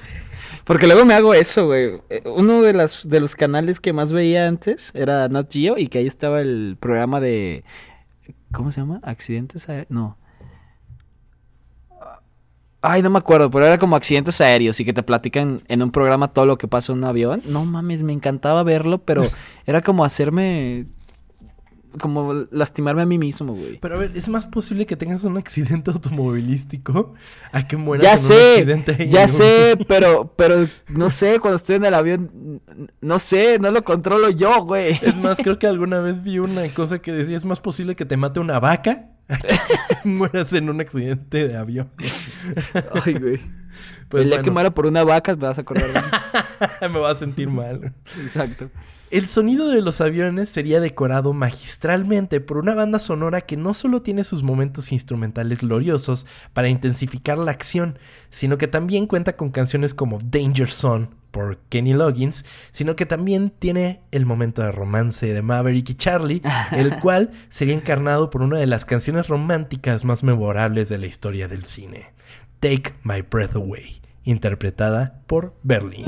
Porque 0.65 0.87
luego 0.87 1.05
me 1.05 1.15
hago 1.15 1.35
eso, 1.35 1.67
güey. 1.67 2.01
Eh, 2.09 2.23
Uno 2.25 2.63
de, 2.63 2.73
las, 2.73 3.09
de 3.09 3.21
los 3.21 3.35
canales 3.35 3.81
que 3.81 3.93
más 3.93 4.13
veía 4.13 4.47
antes 4.47 4.93
era 4.95 5.29
Nat 5.29 5.53
Geo 5.53 5.77
y 5.79 5.89
que 5.89 5.99
ahí 5.99 6.07
estaba 6.07 6.41
el 6.41 6.77
programa 6.79 7.21
de... 7.21 7.65
¿Cómo 8.53 8.71
se 8.71 8.81
llama? 8.81 9.01
¿Accidentes 9.03 9.69
aéreos? 9.69 9.91
No. 9.91 10.19
Ay, 12.81 13.01
no 13.01 13.11
me 13.11 13.19
acuerdo, 13.19 13.51
pero 13.51 13.65
era 13.65 13.79
como 13.79 13.95
accidentes 13.95 14.41
aéreos 14.41 14.79
y 14.81 14.85
que 14.85 14.93
te 14.93 15.05
platican 15.05 15.63
en 15.69 15.83
un 15.83 15.93
programa 15.93 16.33
todo 16.33 16.47
lo 16.47 16.59
que 16.59 16.67
pasa 16.67 16.93
en 16.93 16.99
un 16.99 17.05
avión. 17.05 17.41
No 17.47 17.65
mames, 17.65 18.03
me 18.03 18.13
encantaba 18.13 18.63
verlo, 18.63 18.99
pero 18.99 19.23
era 19.67 19.83
como 19.83 20.05
hacerme... 20.05 20.87
Como 22.01 22.33
lastimarme 22.51 23.03
a 23.03 23.07
mí 23.07 23.19
mismo, 23.19 23.55
güey. 23.55 23.79
Pero 23.79 23.97
a 23.97 23.99
ver, 23.99 24.13
¿es 24.17 24.29
más 24.29 24.47
posible 24.47 24.87
que 24.87 24.97
tengas 24.97 25.25
un 25.25 25.37
accidente 25.37 25.91
automovilístico 25.93 27.15
a 27.53 27.67
que 27.67 27.77
mueras 27.77 28.05
Ya 28.05 28.13
en 28.15 28.19
un 28.21 28.25
sé, 28.27 28.51
accidente 28.53 29.09
ya 29.09 29.25
en 29.25 29.31
un- 29.31 29.37
sé, 29.37 29.79
pero, 29.87 30.33
pero 30.37 30.69
no 30.89 31.11
sé, 31.11 31.39
cuando 31.39 31.57
estoy 31.57 31.77
en 31.77 31.85
el 31.85 31.95
avión, 31.95 32.61
no 33.01 33.19
sé, 33.19 33.59
no 33.59 33.71
lo 33.71 33.85
controlo 33.85 34.31
yo, 34.31 34.65
güey. 34.65 34.99
Es 35.03 35.19
más, 35.19 35.39
creo 35.39 35.59
que 35.59 35.67
alguna 35.69 36.01
vez 36.01 36.23
vi 36.23 36.39
una 36.39 36.67
cosa 36.69 37.01
que 37.01 37.13
decía, 37.13 37.37
es 37.37 37.45
más 37.45 37.61
posible 37.61 37.95
que 37.97 38.05
te 38.07 38.17
mate 38.17 38.41
una 38.41 38.59
vaca 38.59 39.11
a 39.29 39.37
que 39.39 39.55
mueras 40.09 40.53
en 40.55 40.71
un 40.71 40.81
accidente 40.81 41.47
de 41.49 41.57
avión. 41.57 41.91
Ay, 43.05 43.15
güey. 43.15 43.41
Pues 44.09 44.25
el 44.25 44.31
día 44.31 44.43
que 44.43 44.51
muera 44.51 44.71
por 44.75 44.87
una 44.87 45.05
vaca, 45.05 45.35
me 45.37 45.47
vas 45.47 45.57
a 45.59 45.63
acordar 45.63 45.89
me 46.91 46.99
va 47.01 47.11
a 47.11 47.15
sentir 47.15 47.49
mal. 47.49 47.93
Exacto. 48.21 48.71
El 49.13 49.29
sonido 49.29 49.69
de 49.69 49.83
los 49.83 50.01
aviones 50.01 50.49
sería 50.49 50.81
decorado 50.81 51.35
magistralmente 51.35 52.41
por 52.41 52.57
una 52.57 52.73
banda 52.73 52.99
sonora 52.99 53.43
que 53.43 53.59
no 53.59 53.75
solo 53.75 54.01
tiene 54.01 54.25
sus 54.25 54.43
momentos 54.43 54.91
instrumentales 54.91 55.59
gloriosos 55.59 56.27
para 56.55 56.71
intensificar 56.71 57.37
la 57.37 57.51
acción, 57.51 57.99
sino 58.31 58.57
que 58.57 58.69
también 58.69 59.07
cuenta 59.07 59.37
con 59.37 59.51
canciones 59.51 59.93
como 59.93 60.19
Danger 60.19 60.71
Zone 60.71 61.11
por 61.31 61.59
Kenny 61.69 61.93
Loggins, 61.93 62.47
sino 62.71 62.97
que 62.97 63.05
también 63.05 63.51
tiene 63.51 64.01
el 64.13 64.25
momento 64.25 64.63
de 64.63 64.73
romance 64.73 65.31
de 65.31 65.43
Maverick 65.43 65.91
y 65.91 65.95
Charlie, 65.95 66.41
el 66.73 66.99
cual 66.99 67.33
sería 67.51 67.75
encarnado 67.75 68.31
por 68.31 68.41
una 68.41 68.61
de 68.61 68.67
las 68.67 68.87
canciones 68.87 69.29
románticas 69.29 70.07
más 70.07 70.23
memorables 70.23 70.89
de 70.89 70.97
la 70.97 71.07
historia 71.07 71.49
del 71.49 71.67
cine, 71.67 72.15
Take 72.61 72.95
My 73.03 73.21
Breath 73.21 73.57
Away, 73.57 74.01
interpretada 74.25 75.21
por 75.27 75.55
Berlin. 75.63 76.07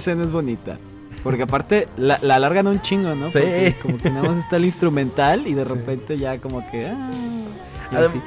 Escena 0.00 0.24
es 0.24 0.32
bonita. 0.32 0.78
Porque 1.22 1.42
aparte 1.42 1.88
la, 1.96 2.18
la 2.22 2.36
alargan 2.36 2.66
un 2.66 2.80
chingo, 2.80 3.14
¿no? 3.14 3.26
Sí. 3.26 3.38
Porque 3.38 3.76
como 3.82 3.98
que 3.98 4.10
nada 4.10 4.28
más 4.28 4.38
está 4.38 4.56
el 4.56 4.64
instrumental 4.64 5.46
y 5.46 5.54
de 5.54 5.64
repente 5.64 6.16
ya 6.16 6.38
como 6.38 6.68
que... 6.70 6.86
ah, 6.86 7.10
y 7.92 7.96
así, 7.96 8.20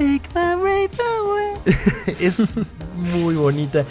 Take 0.00 0.22
my 0.34 0.60
breath 0.60 0.98
away. 0.98 1.50
es 2.20 2.50
muy 2.96 3.34
bonita. 3.34 3.84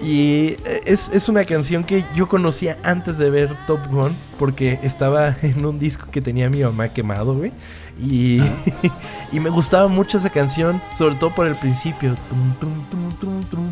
Y 0.00 0.56
eh, 0.64 0.82
es, 0.84 1.10
es 1.12 1.28
una 1.28 1.44
canción 1.44 1.82
que 1.82 2.04
yo 2.14 2.28
conocía 2.28 2.78
antes 2.84 3.18
de 3.18 3.30
ver 3.30 3.56
Top 3.66 3.84
Gun, 3.88 4.14
porque 4.38 4.78
estaba 4.82 5.36
en 5.42 5.64
un 5.66 5.78
disco 5.78 6.10
que 6.10 6.20
tenía 6.20 6.48
mi 6.48 6.62
mamá 6.62 6.88
quemado, 6.88 7.34
güey. 7.34 7.52
Y, 7.98 8.40
y 9.32 9.40
me 9.40 9.50
gustaba 9.50 9.88
mucho 9.88 10.18
esa 10.18 10.30
canción, 10.30 10.80
sobre 10.94 11.16
todo 11.16 11.34
por 11.34 11.46
el 11.46 11.56
principio. 11.56 12.14
Tum, 12.30 12.54
tum, 12.60 13.40
tum, 13.50 13.70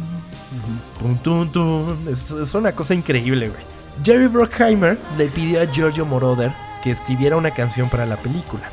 tum, 0.99 1.17
tum. 1.19 1.51
Tum, 1.51 1.53
tum, 1.53 1.89
tum. 1.89 2.09
Es, 2.09 2.31
es 2.31 2.55
una 2.55 2.73
cosa 2.75 2.95
increíble, 2.95 3.49
güey. 3.49 3.61
Jerry 4.05 4.27
Bruckheimer 4.27 4.99
le 5.17 5.27
pidió 5.29 5.61
a 5.63 5.65
Giorgio 5.67 6.05
Moroder 6.05 6.53
que 6.83 6.91
escribiera 6.91 7.37
una 7.37 7.51
canción 7.51 7.89
para 7.89 8.05
la 8.07 8.17
película. 8.17 8.71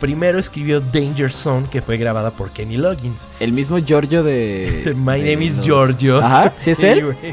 Primero 0.00 0.38
escribió 0.38 0.80
Danger 0.80 1.32
Zone, 1.32 1.66
que 1.70 1.80
fue 1.80 1.96
grabada 1.96 2.30
por 2.32 2.50
Kenny 2.50 2.76
Loggins. 2.76 3.30
El 3.40 3.52
mismo 3.52 3.78
Giorgio 3.78 4.22
de. 4.22 4.92
My 4.96 5.20
de 5.22 5.32
name 5.34 5.44
is 5.46 5.56
los- 5.56 5.64
Giorgio. 5.66 6.18
Ajá, 6.18 6.52
¿sí 6.56 6.72
es 6.72 6.82
él? 6.82 7.14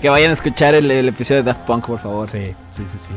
Que 0.00 0.08
vayan 0.08 0.30
a 0.30 0.34
escuchar 0.34 0.74
el, 0.74 0.90
el 0.90 1.08
episodio 1.08 1.42
de 1.42 1.46
Daft 1.52 1.66
Punk, 1.66 1.86
por 1.86 1.98
favor. 2.00 2.26
Sí, 2.26 2.54
sí, 2.70 2.84
sí, 2.86 2.98
sí. 2.98 3.12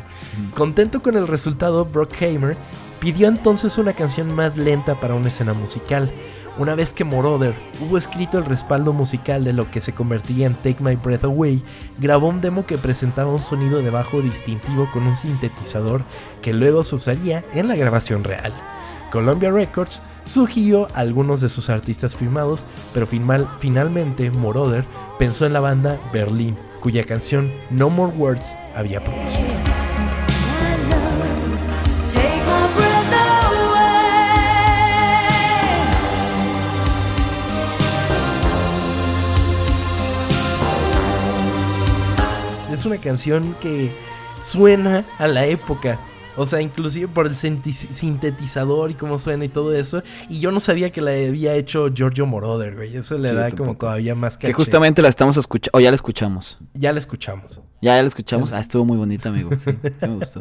Contento 0.55 1.01
con 1.01 1.15
el 1.15 1.27
resultado, 1.27 1.86
Brockheimer 1.86 2.57
pidió 2.99 3.27
entonces 3.27 3.77
una 3.77 3.93
canción 3.93 4.34
más 4.34 4.57
lenta 4.57 4.95
para 4.95 5.13
una 5.13 5.27
escena 5.29 5.53
musical. 5.53 6.09
Una 6.58 6.76
vez 6.76 6.91
que 6.93 7.04
Moroder 7.06 7.56
hubo 7.80 7.97
escrito 7.97 8.38
el 8.38 8.45
respaldo 8.45 8.93
musical 8.93 9.43
de 9.43 9.54
lo 9.54 9.72
que 9.72 9.80
se 9.82 9.93
convertiría 9.93 10.47
en 10.47 10.54
Take 10.54 10.78
My 10.84 10.95
Breath 10.95 11.24
Away, 11.24 11.64
grabó 11.97 12.28
un 12.28 12.41
demo 12.41 12.66
que 12.66 12.78
presentaba 12.78 13.32
un 13.32 13.39
sonido 13.39 13.82
de 13.82 13.89
bajo 13.89 14.22
distintivo 14.22 14.88
con 14.91 15.04
un 15.04 15.16
sintetizador 15.16 16.04
que 16.41 16.54
luego 16.54 16.84
se 16.84 16.95
usaría 16.95 17.43
en 17.54 17.68
la 17.68 17.76
grabación 17.76 18.24
real. 18.24 18.54
Columbia 19.12 19.49
Records 19.52 20.02
sugirió 20.24 20.88
a 20.93 20.99
algunos 20.99 21.41
de 21.41 21.49
sus 21.49 21.70
artistas 21.70 22.16
firmados, 22.16 22.68
pero 22.93 23.08
final- 23.08 23.49
finalmente 23.60 24.30
Moroder 24.30 24.86
pensó 25.18 25.45
en 25.45 25.54
la 25.54 25.60
banda 25.62 25.99
Berlin, 26.14 26.58
cuya 26.82 27.06
canción 27.06 27.52
No 27.70 27.89
More 27.89 28.14
Words 28.16 28.56
había 28.76 29.02
producido. 29.02 29.47
Es 42.82 42.88
una 42.88 42.97
canción 42.97 43.55
que 43.61 43.95
suena 44.39 45.05
a 45.19 45.27
la 45.27 45.45
época. 45.45 45.99
O 46.38 46.45
sea, 46.45 46.61
inclusive 46.61 47.07
por 47.07 47.27
el 47.27 47.36
sintetizador 47.36 48.91
y 48.91 48.93
cómo 48.93 49.19
suena 49.19 49.45
y 49.45 49.49
todo 49.49 49.73
eso. 49.75 50.01
Y 50.29 50.39
yo 50.39 50.51
no 50.51 50.59
sabía 50.59 50.91
que 50.91 51.01
la 51.01 51.11
había 51.11 51.55
hecho 51.55 51.89
Giorgio 51.93 52.25
Moroder, 52.25 52.75
güey. 52.75 52.95
Eso 52.95 53.17
le 53.17 53.29
Sí, 53.29 53.36
da 53.36 53.51
como 53.51 53.75
todavía 53.75 54.15
más 54.15 54.38
Que 54.38 54.47
caché. 54.47 54.53
justamente 54.53 55.01
la 55.01 55.09
estamos 55.09 55.38
escuchando. 55.38 55.77
O 55.77 55.82
ya 55.82 55.91
la 55.91 55.95
escuchamos. 55.95 56.57
Ya 56.73 56.93
la 56.93 56.99
escuchamos. 56.99 57.61
Ya, 57.82 57.95
ya 57.95 58.01
la 58.01 58.07
escuchamos. 58.07 58.53
Ah, 58.53 58.59
estuvo 58.59 58.86
muy 58.86 58.97
bonita, 58.97 59.29
amigo. 59.29 59.49
Sí, 59.59 59.71
sí 59.71 60.07
me 60.07 60.15
gustó. 60.19 60.39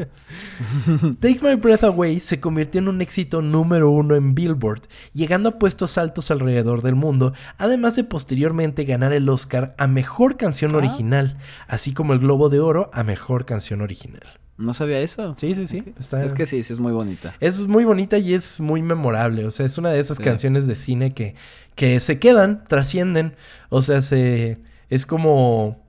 Take 1.21 1.41
My 1.43 1.55
Breath 1.57 1.85
Away 1.85 2.21
se 2.21 2.41
convirtió 2.41 2.81
en 2.81 2.89
un 2.89 3.01
éxito 3.01 3.43
número 3.43 3.91
uno 3.91 4.15
en 4.15 4.35
Billboard, 4.35 4.83
llegando 5.13 5.49
a 5.51 5.59
puestos 5.59 5.99
altos 5.99 6.31
alrededor 6.31 6.83
del 6.83 6.95
mundo, 6.95 7.33
además 7.59 7.97
de 7.97 8.05
posteriormente 8.05 8.85
ganar 8.85 9.13
el 9.13 9.29
Oscar 9.29 9.75
a 9.79 9.87
Mejor 9.87 10.37
Canción 10.37 10.75
Original, 10.75 11.39
así 11.67 11.93
como 11.95 12.13
el 12.13 12.21
Globo 12.21 12.49
de 12.49 12.61
Oro 12.61 12.91
a 12.93 13.03
Mejor 13.03 13.45
Canción 13.45 13.81
Original. 13.81 14.23
No 14.61 14.75
sabía 14.75 15.01
eso. 15.01 15.35
Sí, 15.39 15.55
sí, 15.55 15.67
sí. 15.67 15.83
está- 15.99 16.25
Es 16.25 16.33
que 16.35 16.45
sí, 16.47 16.63
sí 16.63 16.73
es 16.73 16.79
muy 16.79 16.93
bonita. 16.93 17.35
Es 17.41 17.63
muy 17.67 17.85
bonita 17.85 18.19
y 18.19 18.35
es 18.35 18.61
muy 18.61 18.83
memorable. 18.83 19.47
O 19.47 19.51
sea, 19.51 19.65
es 19.67 19.79
una 19.79 19.91
de 19.91 19.99
esas 20.01 20.19
Sí. 20.19 20.23
canciones 20.23 20.67
de 20.67 20.77
cine 20.77 21.15
que, 21.15 21.35
que 21.75 21.99
se 22.01 22.19
quedan, 22.19 22.63
trascienden. 22.65 23.35
O 23.71 23.81
sea, 23.83 24.03
se, 24.03 24.59
es 24.91 25.07
como 25.07 25.83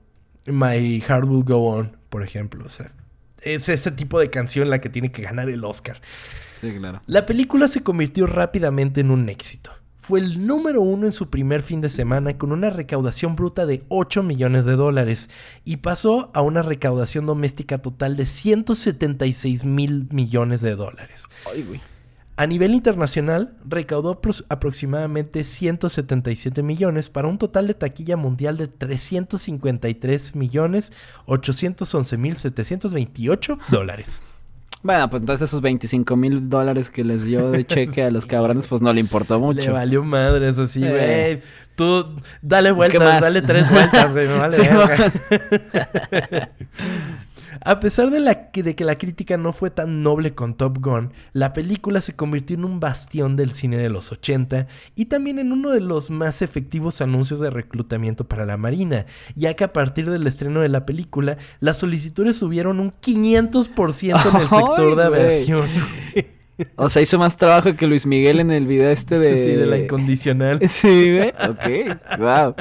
My 0.46 1.00
Heart 1.00 1.26
Will 1.28 1.44
Go 1.44 1.66
On, 1.68 1.96
por 2.08 2.22
ejemplo. 2.24 2.64
O 2.64 2.68
sea, 2.68 2.90
es 3.42 3.68
ese 3.68 3.90
tipo 3.90 4.18
de 4.18 4.30
canción 4.30 4.70
la 4.70 4.80
que 4.80 4.88
tiene 4.88 5.12
que 5.12 5.22
ganar 5.22 5.48
el 5.50 5.62
Oscar. 5.64 6.00
Sí, 6.60 6.72
claro. 6.78 7.02
La 7.06 7.26
película 7.26 7.68
se 7.68 7.82
convirtió 7.82 8.26
rápidamente 8.26 9.00
en 9.02 9.10
un 9.10 9.28
éxito. 9.28 9.72
Fue 10.02 10.18
el 10.18 10.48
número 10.48 10.80
uno 10.80 11.06
en 11.06 11.12
su 11.12 11.30
primer 11.30 11.62
fin 11.62 11.80
de 11.80 11.88
semana 11.88 12.36
con 12.36 12.50
una 12.50 12.70
recaudación 12.70 13.36
bruta 13.36 13.66
de 13.66 13.84
8 13.86 14.24
millones 14.24 14.64
de 14.64 14.72
dólares 14.72 15.30
y 15.64 15.76
pasó 15.76 16.32
a 16.34 16.42
una 16.42 16.62
recaudación 16.62 17.24
doméstica 17.24 17.78
total 17.78 18.16
de 18.16 18.26
176 18.26 19.64
mil 19.64 20.08
millones 20.10 20.60
de 20.60 20.74
dólares. 20.74 21.28
Ay, 21.48 21.62
güey. 21.62 21.80
A 22.34 22.48
nivel 22.48 22.74
internacional, 22.74 23.56
recaudó 23.64 24.20
aproximadamente 24.48 25.44
177 25.44 26.64
millones 26.64 27.08
para 27.08 27.28
un 27.28 27.38
total 27.38 27.68
de 27.68 27.74
taquilla 27.74 28.16
mundial 28.16 28.56
de 28.56 28.66
353 28.66 30.34
millones 30.34 30.92
811 31.26 32.18
mil 32.18 32.36
728 32.36 33.56
dólares. 33.70 34.20
Bueno, 34.82 35.08
pues 35.10 35.20
entonces 35.22 35.48
esos 35.48 35.60
25 35.60 36.16
mil 36.16 36.48
dólares 36.48 36.90
que 36.90 37.04
les 37.04 37.24
dio 37.24 37.50
de 37.50 37.64
cheque 37.66 38.02
a 38.02 38.10
los 38.10 38.26
cabrones, 38.26 38.66
pues 38.66 38.80
no 38.82 38.92
le 38.92 39.00
importó 39.00 39.38
mucho. 39.38 39.60
Le 39.60 39.70
valió 39.70 40.02
madres 40.02 40.58
así, 40.58 40.82
Eh. 40.84 41.40
güey. 41.40 41.42
Tú 41.74 42.16
dale 42.42 42.68
¿Qué 42.68 42.72
vueltas, 42.74 43.20
dale 43.20 43.42
tres 43.42 43.70
vueltas, 43.70 44.12
güey. 44.12 44.26
Me 44.28 44.34
vale 44.38 44.56
Sí. 44.56 44.62
A 47.64 47.78
pesar 47.80 48.10
de, 48.10 48.20
la, 48.20 48.50
que- 48.50 48.62
de 48.62 48.74
que 48.74 48.84
la 48.84 48.96
crítica 48.98 49.36
no 49.36 49.52
fue 49.52 49.70
tan 49.70 50.02
noble 50.02 50.34
con 50.34 50.54
Top 50.54 50.78
Gun, 50.80 51.12
la 51.32 51.52
película 51.52 52.00
se 52.00 52.16
convirtió 52.16 52.56
en 52.56 52.64
un 52.64 52.80
bastión 52.80 53.36
del 53.36 53.52
cine 53.52 53.76
de 53.78 53.88
los 53.88 54.10
80 54.12 54.66
y 54.96 55.04
también 55.06 55.38
en 55.38 55.52
uno 55.52 55.70
de 55.70 55.80
los 55.80 56.10
más 56.10 56.42
efectivos 56.42 57.00
anuncios 57.00 57.40
de 57.40 57.50
reclutamiento 57.50 58.24
para 58.26 58.44
la 58.46 58.56
Marina, 58.56 59.06
ya 59.36 59.54
que 59.54 59.64
a 59.64 59.72
partir 59.72 60.10
del 60.10 60.26
estreno 60.26 60.60
de 60.60 60.68
la 60.68 60.84
película, 60.86 61.38
las 61.60 61.78
solicitudes 61.78 62.36
subieron 62.36 62.80
un 62.80 62.92
500% 63.00 64.30
en 64.34 64.40
el 64.40 64.48
sector 64.48 64.96
de 64.96 65.02
aviación. 65.04 65.68
O 66.76 66.88
sea, 66.88 67.02
hizo 67.02 67.18
más 67.18 67.36
trabajo 67.36 67.74
que 67.76 67.86
Luis 67.86 68.06
Miguel 68.06 68.40
en 68.40 68.50
el 68.50 68.66
video 68.66 68.90
este 68.90 69.18
de... 69.18 69.44
Sí, 69.44 69.50
de 69.52 69.66
la 69.66 69.78
incondicional. 69.78 70.60
Sí, 70.68 71.16
güey. 71.16 71.28
Ok. 71.28 72.18
Wow. 72.18 72.54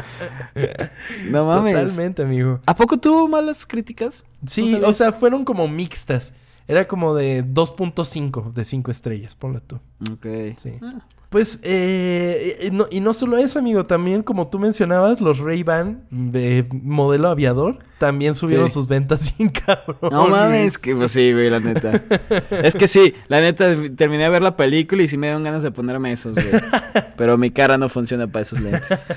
No 1.29 1.45
mames. 1.45 1.73
Totalmente, 1.75 2.21
amigo. 2.23 2.59
¿A 2.65 2.75
poco 2.75 2.97
tuvo 2.97 3.27
malas 3.27 3.65
críticas? 3.65 4.25
Sí, 4.45 4.79
o 4.83 4.93
sea, 4.93 5.11
fueron 5.11 5.45
como 5.45 5.67
mixtas. 5.67 6.33
Era 6.67 6.87
como 6.87 7.15
de 7.15 7.43
2.5 7.43 8.53
de 8.53 8.63
5 8.65 8.91
estrellas, 8.91 9.35
ponle 9.35 9.59
tú. 9.61 9.77
Ok. 10.11 10.25
Sí. 10.57 10.71
Ah. 10.81 11.05
Pues, 11.29 11.61
eh, 11.63 12.57
y, 12.67 12.71
no, 12.71 12.87
y 12.91 12.99
no 12.99 13.13
solo 13.13 13.37
eso, 13.37 13.57
amigo, 13.59 13.85
también 13.85 14.21
como 14.21 14.49
tú 14.49 14.59
mencionabas, 14.59 15.21
los 15.21 15.39
Ray-Ban 15.39 16.03
de 16.11 16.67
modelo 16.73 17.29
aviador 17.29 17.79
también 17.99 18.35
subieron 18.35 18.67
Sí. 18.67 18.73
sus 18.73 18.89
ventas 18.89 19.21
sin 19.37 19.47
cabrón. 19.47 19.97
No 20.11 20.27
mames, 20.27 20.77
que 20.77 20.93
pues 20.93 21.13
sí, 21.13 21.31
güey, 21.31 21.49
la 21.49 21.61
neta. 21.61 22.03
es 22.63 22.75
que 22.75 22.85
sí, 22.89 23.13
la 23.29 23.39
neta, 23.39 23.73
terminé 23.95 24.23
de 24.23 24.29
ver 24.29 24.41
la 24.41 24.57
película 24.57 25.03
y 25.03 25.07
sí 25.07 25.17
me 25.17 25.27
dieron 25.27 25.43
ganas 25.43 25.63
de 25.63 25.71
ponerme 25.71 26.11
esos, 26.11 26.33
güey. 26.35 26.47
Pero 27.17 27.37
mi 27.37 27.49
cara 27.51 27.77
no 27.77 27.87
funciona 27.87 28.27
para 28.27 28.41
esos 28.43 28.59
lentes. 28.59 29.07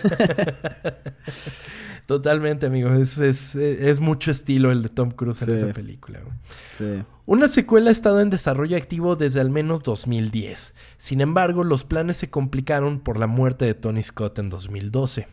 Totalmente, 2.06 2.66
amigo. 2.66 2.90
Es, 2.94 3.18
es, 3.18 3.54
es 3.56 3.98
mucho 4.00 4.30
estilo 4.30 4.70
el 4.70 4.82
de 4.82 4.88
Tom 4.88 5.10
Cruise 5.10 5.40
en 5.42 5.46
Sí. 5.58 5.64
esa 5.64 5.72
película. 5.72 6.20
güey. 6.20 6.34
Sí. 6.78 7.04
Una 7.26 7.48
secuela 7.48 7.88
ha 7.88 7.92
estado 7.92 8.20
en 8.20 8.28
desarrollo 8.28 8.76
activo 8.76 9.16
desde 9.16 9.40
al 9.40 9.48
menos 9.48 9.82
2010. 9.82 10.74
Sin 10.98 11.22
embargo, 11.22 11.64
los 11.64 11.84
planes 11.84 12.18
se 12.18 12.28
complicaron 12.28 13.00
por 13.00 13.18
la 13.18 13.26
muerte 13.26 13.64
de 13.64 13.72
Tony 13.72 14.02
Scott 14.02 14.38
en 14.38 14.50
2012. 14.50 15.26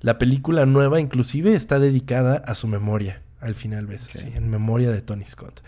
La 0.00 0.18
película 0.18 0.66
nueva 0.66 1.00
inclusive 1.00 1.54
está 1.54 1.78
dedicada 1.78 2.36
a 2.36 2.54
su 2.54 2.68
memoria. 2.68 3.22
Al 3.40 3.54
final 3.54 3.86
ves, 3.86 4.08
sí, 4.12 4.28
en 4.34 4.50
memoria 4.50 4.90
de 4.90 5.00
Tony 5.00 5.24
Scott. 5.24 5.62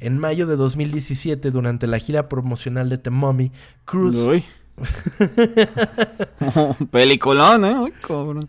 En 0.00 0.16
mayo 0.18 0.46
de 0.46 0.56
2017, 0.56 1.50
durante 1.50 1.86
la 1.86 1.98
gira 1.98 2.30
promocional 2.30 2.88
de 2.88 2.96
The 2.96 3.10
Mummy, 3.10 3.52
Cruise... 3.84 4.26
Uy. 4.26 4.44
Peliculón, 6.90 7.64
¿eh? 7.64 7.78
Uy, 7.78 7.92
cabrón. 7.92 8.48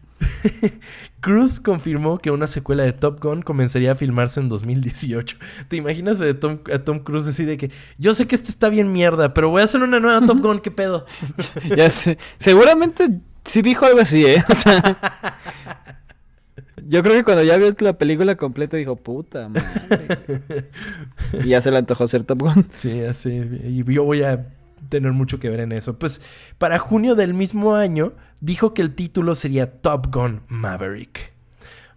Cruise 1.21 1.59
confirmó 1.59 2.17
que 2.17 2.32
una 2.32 2.47
secuela 2.47 2.84
de 2.84 2.93
Top 2.93 3.21
Gun 3.21 3.41
comenzaría 3.41 3.93
a 3.93 3.95
filmarse 3.95 4.39
en 4.39 4.49
2018. 4.49 5.38
¿Te 5.67 5.78
imaginas 5.78 6.21
a 6.21 6.39
Tom, 6.39 6.59
a 6.73 6.80
Tom 6.80 6.99
Cruise 6.99 7.28
así 7.28 7.45
de 7.45 7.57
que 7.57 7.71
yo 7.97 8.13
sé 8.13 8.28
que 8.28 8.36
esto 8.36 8.49
está 8.49 8.69
bien 8.69 8.91
mierda, 8.91 9.34
pero 9.34 9.49
voy 9.49 9.61
a 9.61 9.65
hacer 9.65 9.82
una 9.82 9.99
nueva 9.99 10.25
Top 10.25 10.39
Gun, 10.39 10.59
¿qué 10.59 10.71
pedo? 10.71 11.05
Ya 11.75 11.89
sé. 11.89 12.17
Seguramente 12.38 13.19
sí 13.45 13.61
dijo 13.61 13.86
algo 13.86 14.01
así, 14.01 14.25
¿eh? 14.25 14.43
O 14.49 14.55
sea. 14.55 14.97
Yo 16.89 17.03
creo 17.03 17.15
que 17.15 17.25
cuando 17.25 17.43
ya 17.43 17.57
vio 17.57 17.75
la 17.80 17.97
película 17.97 18.38
completa 18.38 18.78
dijo, 18.78 18.95
puta 18.95 19.49
madre. 19.49 20.69
Y 21.43 21.49
ya 21.49 21.61
se 21.61 21.69
le 21.69 21.80
antojó 21.80 22.05
hacer 22.05 22.23
Top 22.23 22.41
Gun. 22.41 22.65
Sí, 22.71 23.01
así. 23.01 23.41
Y 23.63 23.84
yo 23.84 24.05
voy 24.05 24.23
a 24.23 24.45
tener 24.89 25.13
mucho 25.13 25.39
que 25.39 25.49
ver 25.49 25.59
en 25.59 25.71
eso. 25.71 25.97
Pues 25.99 26.21
para 26.57 26.79
junio 26.79 27.15
del 27.15 27.33
mismo 27.33 27.75
año 27.75 28.13
dijo 28.41 28.73
que 28.73 28.81
el 28.81 28.93
título 28.95 29.35
sería 29.35 29.81
Top 29.81 30.13
Gun 30.13 30.41
Maverick. 30.47 31.33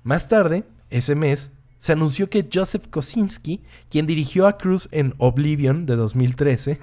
Más 0.03 0.29
tarde, 0.29 0.65
ese 0.91 1.15
mes, 1.15 1.53
se 1.77 1.93
anunció 1.93 2.29
que 2.29 2.47
Joseph 2.53 2.89
Kosinski, 2.91 3.63
quien 3.89 4.07
dirigió 4.07 4.47
a 4.47 4.59
Cruise 4.59 4.89
en 4.93 5.15
Oblivion 5.17 5.87
de 5.87 5.97
2013, 5.97 6.79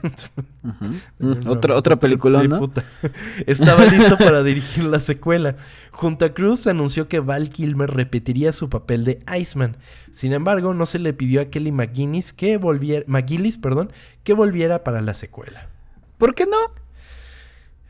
Mm, 1.19 1.47
otra, 1.47 1.75
otra 1.75 1.95
película, 1.97 2.41
Sí, 2.41 2.47
¿no? 2.47 2.57
puta. 2.59 2.83
Estaba 3.45 3.85
listo 3.85 4.17
para 4.17 4.41
dirigir 4.43 4.83
la 4.85 4.99
secuela. 4.99 5.55
Junto 5.91 6.25
a 6.25 6.33
Cruz 6.33 6.61
se 6.61 6.71
anunció 6.71 7.07
que 7.07 7.19
Val 7.19 7.49
Kilmer 7.49 7.89
repetiría 7.91 8.51
su 8.51 8.69
papel 8.69 9.03
de 9.05 9.23
Iceman. 9.39 9.77
Sin 10.11 10.33
embargo, 10.33 10.73
no 10.73 10.85
se 10.85 10.99
le 10.99 11.13
pidió 11.13 11.41
a 11.41 11.45
Kelly 11.45 11.71
McGuinness 11.71 12.33
que 12.33 12.57
volviera, 12.57 13.05
McGillis, 13.07 13.57
perdón, 13.57 13.91
que 14.23 14.33
volviera 14.33 14.83
para 14.83 15.01
la 15.01 15.13
secuela. 15.13 15.69
¿Por 16.17 16.35
qué 16.35 16.45
no? 16.45 16.57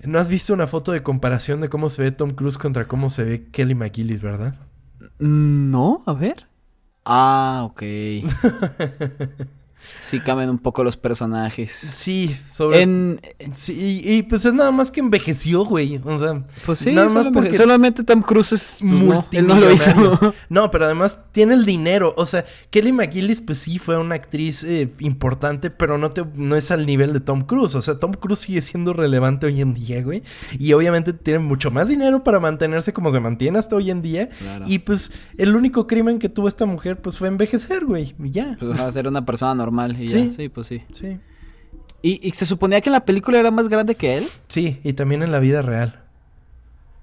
¿No 0.03 0.19
has 0.19 0.29
visto 0.29 0.53
una 0.53 0.67
foto 0.67 0.91
de 0.91 1.01
comparación 1.03 1.61
de 1.61 1.69
cómo 1.69 1.89
se 1.89 2.03
ve 2.03 2.11
Tom 2.11 2.31
Cruise 2.31 2.57
contra 2.57 2.87
cómo 2.87 3.09
se 3.09 3.23
ve 3.23 3.47
Kelly 3.51 3.73
McGillis, 3.75 4.21
verdad? 4.21 4.55
No, 5.19 6.03
a 6.05 6.13
ver. 6.13 6.47
Ah, 7.05 7.63
ok. 7.65 7.81
Sí, 10.03 10.19
cambian 10.19 10.49
un 10.49 10.59
poco 10.59 10.83
los 10.83 10.97
personajes. 10.97 11.71
Sí, 11.71 12.35
sobre... 12.45 12.81
En, 12.81 13.19
Sí, 13.53 14.01
y, 14.03 14.17
y, 14.17 14.23
pues 14.23 14.45
es 14.45 14.53
nada 14.53 14.71
más 14.71 14.91
que 14.91 14.99
envejeció, 14.99 15.65
güey. 15.65 15.99
O 16.03 16.19
sea, 16.19 16.43
pues 16.65 16.79
sí, 16.79 16.91
nada 16.91 17.09
más 17.09 17.27
porque 17.27 17.55
solamente 17.55 18.03
Tom 18.03 18.21
Cruise 18.21 18.53
es, 18.53 18.79
pues, 18.81 18.91
no, 18.91 19.27
él 19.31 19.47
no 19.47 19.55
lo 19.59 19.71
hizo. 19.71 19.93
No, 20.49 20.71
pero 20.71 20.85
además 20.85 21.25
tiene 21.31 21.53
el 21.53 21.65
dinero. 21.65 22.13
O 22.17 22.25
sea, 22.25 22.45
Kelly 22.69 22.91
McGillis, 22.91 23.41
pues 23.41 23.57
sí, 23.57 23.79
fue 23.79 23.97
una 23.97 24.15
actriz 24.15 24.63
eh, 24.63 24.91
importante, 24.99 25.69
pero 25.69 25.97
no, 25.97 26.11
te, 26.11 26.23
no 26.35 26.55
es 26.55 26.71
al 26.71 26.85
nivel 26.85 27.13
de 27.13 27.19
Tom 27.19 27.41
Cruise. 27.41 27.75
O 27.75 27.81
sea, 27.81 27.99
Tom 27.99 28.13
Cruise 28.13 28.39
sigue 28.39 28.61
siendo 28.61 28.93
relevante 28.93 29.45
hoy 29.45 29.61
en 29.61 29.73
día, 29.73 30.01
güey. 30.03 30.23
Y 30.57 30.73
obviamente 30.73 31.13
tiene 31.13 31.39
mucho 31.39 31.71
más 31.71 31.89
dinero 31.89 32.23
para 32.23 32.39
mantenerse 32.39 32.93
como 32.93 33.11
se 33.11 33.19
mantiene 33.19 33.59
hasta 33.59 33.75
hoy 33.75 33.91
en 33.91 34.01
día. 34.01 34.29
Claro. 34.29 34.65
Y 34.67 34.79
pues 34.79 35.11
el 35.37 35.55
único 35.55 35.87
crimen 35.87 36.19
que 36.19 36.29
tuvo 36.29 36.47
esta 36.47 36.65
mujer, 36.65 37.01
pues 37.01 37.17
fue 37.17 37.27
envejecer, 37.27 37.85
güey. 37.85 38.15
Y 38.23 38.31
ya. 38.31 38.57
Pues 38.59 38.79
va 38.79 38.87
a 38.87 38.91
ser 38.91 39.07
una 39.07 39.25
persona 39.25 39.53
normal 39.55 39.66
y 39.99 40.07
Sí. 40.07 40.27
ya. 40.29 40.33
Sí, 40.35 40.49
pues 40.49 40.67
sí. 40.67 40.83
Sí. 40.91 41.19
¿Y, 42.01 42.27
y 42.27 42.31
se 42.31 42.45
suponía 42.45 42.79
que 42.81 42.89
en 42.89 42.93
la 42.93 43.05
película 43.05 43.39
era 43.39 43.51
más 43.51 43.69
grande 43.69 43.95
que 43.95 44.17
él? 44.17 44.27
Sí, 44.47 44.79
y 44.83 44.93
también 44.93 45.23
en 45.23 45.31
la 45.31 45.39
vida 45.39 45.61
real. 45.61 46.03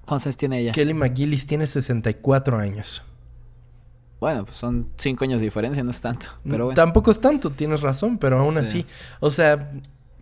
¿Cuántos 0.05 0.27
años 0.27 0.37
tiene 0.37 0.59
ella? 0.59 0.71
Kelly 0.71 0.93
McGillis 0.93 1.45
tiene 1.47 1.67
64 1.67 2.57
años. 2.59 3.03
Bueno, 4.19 4.45
pues 4.45 4.57
son 4.57 4.87
cinco 4.97 5.25
años 5.25 5.39
de 5.41 5.45
diferencia, 5.45 5.83
no 5.83 5.91
es 5.91 5.99
tanto. 6.01 6.27
Pero 6.49 6.65
bueno. 6.65 6.75
Tampoco 6.75 7.11
es 7.11 7.19
tanto, 7.19 7.49
tienes 7.51 7.81
razón, 7.81 8.17
pero 8.17 8.39
aún 8.39 8.53
Sí. 8.53 8.59
así. 8.59 8.85
O 9.19 9.29
sea, 9.29 9.71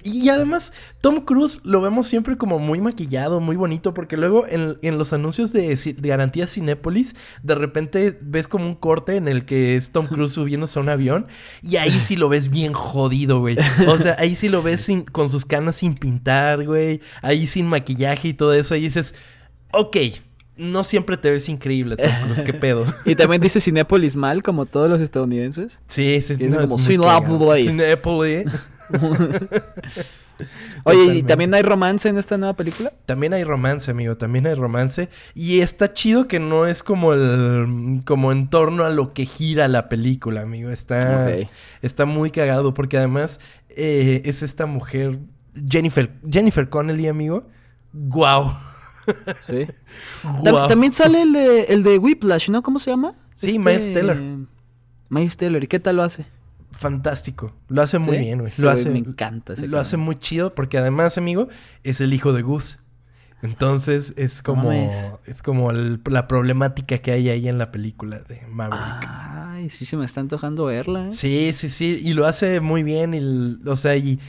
y 0.04 0.30
además, 0.30 0.74
Tom 1.02 1.22
Cruise 1.22 1.60
lo 1.64 1.82
vemos 1.82 2.08
siempre 2.08 2.38
como 2.38 2.60
muy 2.60 2.82
maquillado, 2.82 3.40
muy 3.40 3.56
bonito, 3.56 3.94
porque 3.94 4.18
luego 4.18 4.46
en, 4.48 4.78
en 4.82 4.98
los 4.98 5.14
anuncios 5.14 5.54
de, 5.54 5.76
de 5.76 6.08
Garantía 6.10 6.48
Cinépolis, 6.48 7.16
de 7.42 7.56
repente 7.56 8.18
ves 8.22 8.48
como 8.48 8.66
un 8.68 8.76
corte 8.76 9.16
en 9.16 9.28
el 9.28 9.46
que 9.46 9.76
es 9.76 9.92
Tom 9.92 10.08
Cruise 10.08 10.34
subiéndose 10.34 10.80
a 10.80 10.82
un 10.82 10.90
avión, 10.90 11.28
y 11.62 11.78
ahí 11.78 11.92
sí 11.92 12.16
lo 12.16 12.30
ves 12.30 12.50
bien 12.50 12.74
jodido, 12.74 13.40
güey. 13.40 13.58
O 13.88 13.98
sea, 13.98 14.16
ahí 14.20 14.36
sí 14.36 14.50
lo 14.50 14.62
ves 14.64 14.82
sin- 14.82 15.04
con 15.04 15.30
sus 15.30 15.46
canas 15.46 15.76
sin 15.78 15.96
pintar, 15.96 16.66
güey, 16.66 17.02
ahí 17.22 17.48
sin 17.48 17.68
maquillaje 17.68 18.30
y 18.30 18.34
todo 18.34 18.54
eso, 18.54 18.76
y 18.76 18.82
dices, 18.82 19.16
ok. 19.72 19.98
No 20.56 20.84
siempre 20.84 21.18
te 21.18 21.32
ves 21.32 21.50
increíble, 21.50 21.98
Tom 21.98 22.12
Cruise, 22.26 22.44
qué 22.44 22.54
pedo. 22.54 22.86
Y 23.06 23.16
también 23.16 23.42
dice 23.42 23.60
Cinépolis 23.60 24.16
mal, 24.16 24.44
como 24.44 24.68
todos 24.68 24.88
los 24.88 25.02
estadounidenses. 25.02 25.80
Sí, 25.88 26.22
sí, 26.22 26.36
no, 26.42 26.60
es 26.62 26.70
como 26.70 26.78
Cinépolis. 26.78 27.66
Cinépolis. 27.66 28.46
Oye, 30.84 31.16
¿y 31.16 31.24
también 31.24 31.54
hay 31.54 31.62
romance 31.62 32.10
en 32.10 32.18
esta 32.18 32.38
nueva 32.38 32.56
película? 32.56 32.92
También 33.06 33.34
hay 33.34 33.44
romance, 33.44 33.92
amigo, 33.92 34.16
también 34.16 34.48
hay 34.48 34.56
romance. 34.56 35.10
Y 35.36 35.60
está 35.62 35.94
chido 35.94 36.28
que 36.28 36.40
no 36.40 36.66
es 36.66 36.84
como 36.84 37.14
el. 37.14 38.02
como 38.06 38.32
en 38.32 38.50
torno 38.50 38.84
a 38.84 38.90
lo 38.90 39.14
que 39.14 39.26
gira 39.26 39.68
la 39.68 39.90
película, 39.90 40.42
amigo. 40.42 40.70
Está. 40.70 41.30
Está 41.82 42.06
muy 42.06 42.32
cagado. 42.32 42.74
Porque 42.74 42.98
además 42.98 43.40
eh, 43.70 44.22
es 44.26 44.44
esta 44.44 44.66
mujer. 44.66 45.20
Jennifer. 45.70 46.12
Jennifer 46.30 46.68
Connelly, 46.70 47.08
amigo. 47.08 47.48
Guau. 47.94 48.56
Sí. 49.48 49.68
Guau. 50.40 50.68
También 50.68 50.92
sale 50.92 51.22
el 51.22 51.34
de, 51.34 51.62
el 51.64 51.84
de 51.84 51.98
Whiplash, 51.98 52.50
¿no? 52.50 52.64
¿Cómo 52.64 52.80
se 52.80 52.92
llama? 52.92 53.14
Este, 53.34 53.52
Sí, 53.52 53.60
Miles 53.60 53.94
Teller. 53.94 54.20
Miles 55.10 55.38
Teller. 55.38 55.64
¿Y 55.64 55.68
qué 55.68 55.80
tal 55.80 55.98
lo 55.98 56.04
hace? 56.04 56.26
Fantástico. 56.74 57.54
Lo 57.70 57.82
hace 57.82 58.00
muy 58.00 58.18
bien, 58.18 58.40
güey. 58.40 58.52
Sí, 58.52 58.62
Lo 58.62 58.70
hace. 58.70 58.90
me 58.90 59.00
encanta 59.00 59.54
ese 59.54 59.64
Lo 59.64 59.68
cabrón. 59.74 59.82
hace 59.82 59.98
muy 59.98 60.20
chido. 60.20 60.54
Porque 60.56 60.78
además, 60.78 61.18
amigo, 61.18 61.48
es 61.84 62.02
el 62.02 62.14
hijo 62.14 62.34
de 62.34 62.42
Gus. 62.42 62.80
Entonces 63.42 64.14
es 64.18 64.42
como. 64.42 64.72
es 64.72 65.42
como 65.44 65.72
el- 65.72 66.02
la 66.06 66.28
problemática 66.28 66.98
que 67.00 67.12
hay 67.12 67.30
ahí 67.30 67.48
en 67.48 67.58
la 67.58 67.72
película 67.72 68.20
de 68.20 68.42
Maverick. 68.50 69.06
Ay, 69.10 69.70
sí 69.70 69.86
se 69.86 69.98
me 69.98 70.06
está 70.06 70.22
antojando 70.22 70.66
verla, 70.66 71.08
¿eh? 71.08 71.12
Sí, 71.12 71.52
sí, 71.54 71.70
sí. 71.70 72.00
Y 72.04 72.14
lo 72.14 72.26
hace 72.26 72.60
muy 72.62 72.84
bien. 72.84 73.14
Y, 73.14 73.60
o 73.70 73.76
sea, 73.76 73.96
y. 73.98 74.20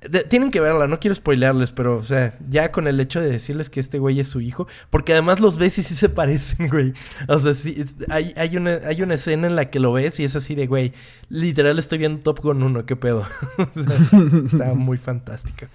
de- 0.00 0.22
tienen 0.24 0.50
que 0.50 0.60
verla, 0.60 0.86
no 0.86 1.00
quiero 1.00 1.14
spoilearles, 1.14 1.72
pero, 1.72 1.96
o 1.96 2.02
sea, 2.04 2.36
ya 2.48 2.70
con 2.72 2.86
el 2.86 3.00
hecho 3.00 3.20
de 3.20 3.30
decirles 3.30 3.68
que 3.70 3.80
este 3.80 3.98
güey 3.98 4.20
es 4.20 4.28
su 4.28 4.40
hijo, 4.40 4.66
porque 4.90 5.12
además 5.12 5.40
los 5.40 5.58
ves 5.58 5.78
y 5.78 5.82
sí 5.82 5.94
se 5.94 6.08
parecen, 6.10 6.68
güey. 6.68 6.92
O 7.26 7.38
sea, 7.40 7.54
sí, 7.54 7.84
hay, 8.10 8.32
hay, 8.36 8.56
una, 8.56 8.78
hay 8.86 9.02
una 9.02 9.14
escena 9.14 9.46
en 9.46 9.56
la 9.56 9.70
que 9.70 9.80
lo 9.80 9.92
ves 9.92 10.20
y 10.20 10.24
es 10.24 10.36
así 10.36 10.54
de, 10.54 10.66
güey, 10.66 10.92
literal 11.28 11.78
estoy 11.78 11.98
viendo 11.98 12.20
Top 12.22 12.40
Gun 12.40 12.62
1, 12.62 12.86
qué 12.86 12.96
pedo. 12.96 13.26
o 13.58 13.68
sea, 13.72 14.20
está 14.46 14.74
muy 14.74 14.98
fantástica. 14.98 15.68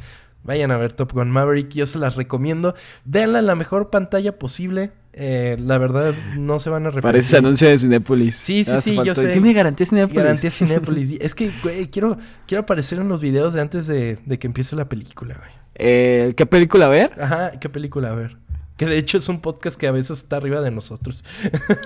Vayan 0.44 0.72
a 0.72 0.78
ver 0.78 0.92
Top 0.94 1.14
Gun 1.14 1.32
Maverick, 1.32 1.70
yo 1.70 1.86
se 1.86 2.00
las 2.00 2.16
recomiendo. 2.16 2.76
Véanla 3.06 3.40
en 3.40 3.46
la 3.46 3.56
mejor 3.56 3.90
pantalla 3.90 4.38
posible. 4.38 4.92
Eh, 5.16 5.58
la 5.60 5.78
verdad, 5.78 6.14
no 6.38 6.58
se 6.58 6.70
van 6.72 6.86
a 6.86 6.88
arrepentir. 6.88 7.12
Parece 7.12 7.38
anuncio 7.38 7.68
de 7.70 7.78
Cinépolis. 7.78 8.36
Sí, 8.36 8.64
sí, 8.64 8.72
Hace 8.72 8.82
sí, 8.96 9.00
yo 9.06 9.14
sé. 9.14 9.30
Tiene 9.34 9.54
garantía 9.54 9.86
Cinépolis. 9.86 10.16
Garantía 10.24 10.50
Cinépolis. 10.52 11.12
Es 11.22 11.36
que, 11.36 11.52
güey, 11.62 11.88
quiero, 11.90 12.18
quiero 12.48 12.64
aparecer 12.64 12.98
en 13.00 13.10
los 13.10 13.22
videos 13.22 13.54
de 13.54 13.62
antes 13.62 13.86
de, 13.88 14.18
de 14.26 14.40
que 14.40 14.48
empiece 14.48 14.76
la 14.76 14.90
película, 14.90 15.36
güey. 15.38 15.52
Eh, 15.76 16.34
¿Qué 16.36 16.46
película 16.48 16.88
ver? 16.88 17.12
Ajá, 17.22 17.52
¿qué 17.60 17.70
película? 17.70 18.10
A 18.12 18.16
ver. 18.16 18.38
Que 18.78 18.88
de 18.88 18.98
hecho 18.98 19.20
es 19.20 19.30
un 19.30 19.40
podcast 19.40 19.80
que 19.80 19.86
a 19.86 19.92
veces 19.92 20.18
está 20.18 20.38
arriba 20.38 20.62
de 20.62 20.72
nosotros. 20.72 21.24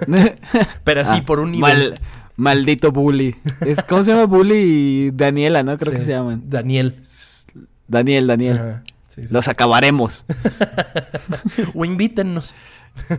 Pero 0.86 1.01
así, 1.01 1.17
Ah, 1.19 1.25
por 1.25 1.39
un 1.39 1.51
nivel. 1.51 1.89
mal- 1.91 1.93
maldito 2.38 2.91
Bully. 2.93 3.36
Es, 3.65 3.84
¿Cómo 3.84 4.03
se 4.03 4.11
llama 4.11 4.25
Bully 4.25 4.55
y 5.07 5.11
Daniela, 5.11 5.63
no? 5.63 5.78
Creo 5.78 5.91
Sí. 5.91 5.99
que 5.99 6.05
se 6.05 6.11
llaman. 6.11 6.43
Daniel. 6.45 7.01
Daniel, 7.89 8.28
Daniel. 8.28 8.57
Ajá, 8.57 8.84
sí, 9.05 9.28
sí. 9.28 9.34
Los 9.34 9.47
acabaremos. 9.49 10.23
O 11.73 11.86
invítennos. 11.86 12.53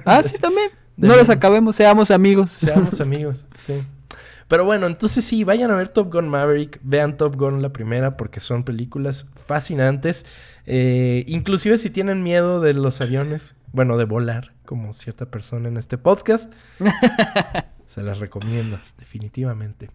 Ah, 0.05 0.23
sí, 0.23 0.39
también. 0.39 0.71
No 0.97 1.16
los 1.16 1.31
acabemos, 1.31 1.77
seamos 1.77 2.11
amigos. 2.11 2.51
Seamos 2.51 3.01
amigos, 3.01 3.47
sí. 3.64 3.85
Pero 4.49 4.64
bueno, 4.64 4.87
entonces 4.87 5.25
sí, 5.25 5.45
vayan 5.45 5.71
a 5.71 5.75
ver 5.75 5.89
Top 5.89 6.12
Gun 6.12 6.29
Maverick, 6.29 6.81
vean 6.83 7.19
Top 7.19 7.37
Gun 7.37 7.61
la 7.61 7.73
primera 7.73 8.16
porque 8.16 8.41
son 8.41 8.62
películas 8.62 9.31
fascinantes. 9.37 10.25
Eh, 10.64 11.25
inclusive 11.29 11.77
si 11.77 11.91
tienen 11.91 12.23
miedo 12.23 12.61
de 12.61 12.73
los 12.73 13.01
aviones, 13.03 13.55
bueno, 13.73 13.99
de 13.99 14.05
volar, 14.05 14.55
como 14.64 14.93
cierta 14.95 15.27
persona 15.27 15.69
en 15.69 15.77
este 15.77 15.99
podcast, 15.99 16.53
se 17.87 18.03
las 18.03 18.19
recomiendo, 18.19 18.81
definitivamente. 18.99 19.91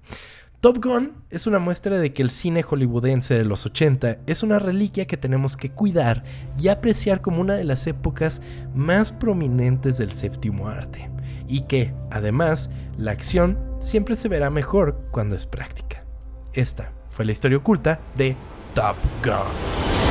Top 0.63 0.81
Gun 0.81 1.11
es 1.29 1.45
una 1.45 1.59
muestra 1.59 1.99
de 1.99 2.13
que 2.13 2.21
el 2.21 2.29
cine 2.29 2.63
hollywoodense 2.63 3.33
de 3.33 3.43
los 3.43 3.65
80 3.65 4.19
es 4.27 4.43
una 4.43 4.59
reliquia 4.59 5.05
que 5.05 5.17
tenemos 5.17 5.57
que 5.57 5.71
cuidar 5.71 6.23
y 6.57 6.69
apreciar 6.69 7.19
como 7.19 7.41
una 7.41 7.55
de 7.55 7.65
las 7.65 7.85
épocas 7.85 8.41
más 8.73 9.11
prominentes 9.11 9.97
del 9.97 10.13
séptimo 10.13 10.69
arte. 10.69 11.11
Y 11.49 11.63
que, 11.63 11.93
además, 12.11 12.69
la 12.97 13.11
acción 13.11 13.59
siempre 13.81 14.15
se 14.15 14.29
verá 14.29 14.49
mejor 14.49 15.05
cuando 15.11 15.35
es 15.35 15.45
práctica. 15.45 16.05
Esta 16.53 16.93
fue 17.09 17.25
la 17.25 17.33
historia 17.33 17.57
oculta 17.57 17.99
de 18.15 18.37
Top 18.73 18.95
Gun. 19.21 20.02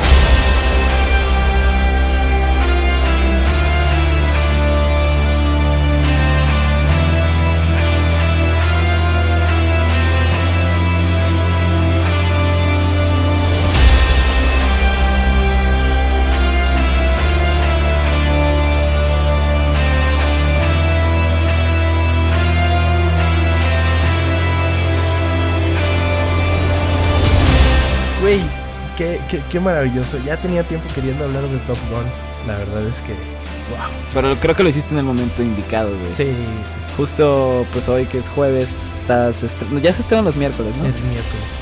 Qué, 29.53 29.59
maravilloso. 29.59 30.17
Ya 30.25 30.35
tenía 30.37 30.63
tiempo 30.63 30.87
queriendo 30.93 31.23
hablar 31.23 31.43
de 31.43 31.57
Top 31.59 31.77
Gun. 31.89 32.03
La 32.47 32.57
verdad 32.57 32.85
es 32.87 33.01
que, 33.03 33.13
wow. 33.13 33.87
Pero 34.13 34.35
creo 34.35 34.53
que 34.55 34.63
lo 34.63 34.69
hiciste 34.69 34.91
en 34.91 34.97
el 34.97 35.05
momento 35.05 35.41
indicado, 35.41 35.89
güey. 35.89 36.13
Sí, 36.13 36.23
sí, 36.67 36.77
sí. 36.83 36.93
Justo, 36.97 37.65
pues 37.71 37.87
hoy 37.87 38.05
que 38.05 38.17
es 38.17 38.27
jueves, 38.27 38.97
está, 38.97 39.31
se 39.31 39.45
estre- 39.47 39.69
no, 39.69 39.79
ya 39.79 39.93
se 39.93 40.01
estrenan 40.01 40.25
los 40.25 40.35
miércoles, 40.35 40.75
¿no? 40.77 40.85
El 40.85 40.91
miércoles. 40.91 41.57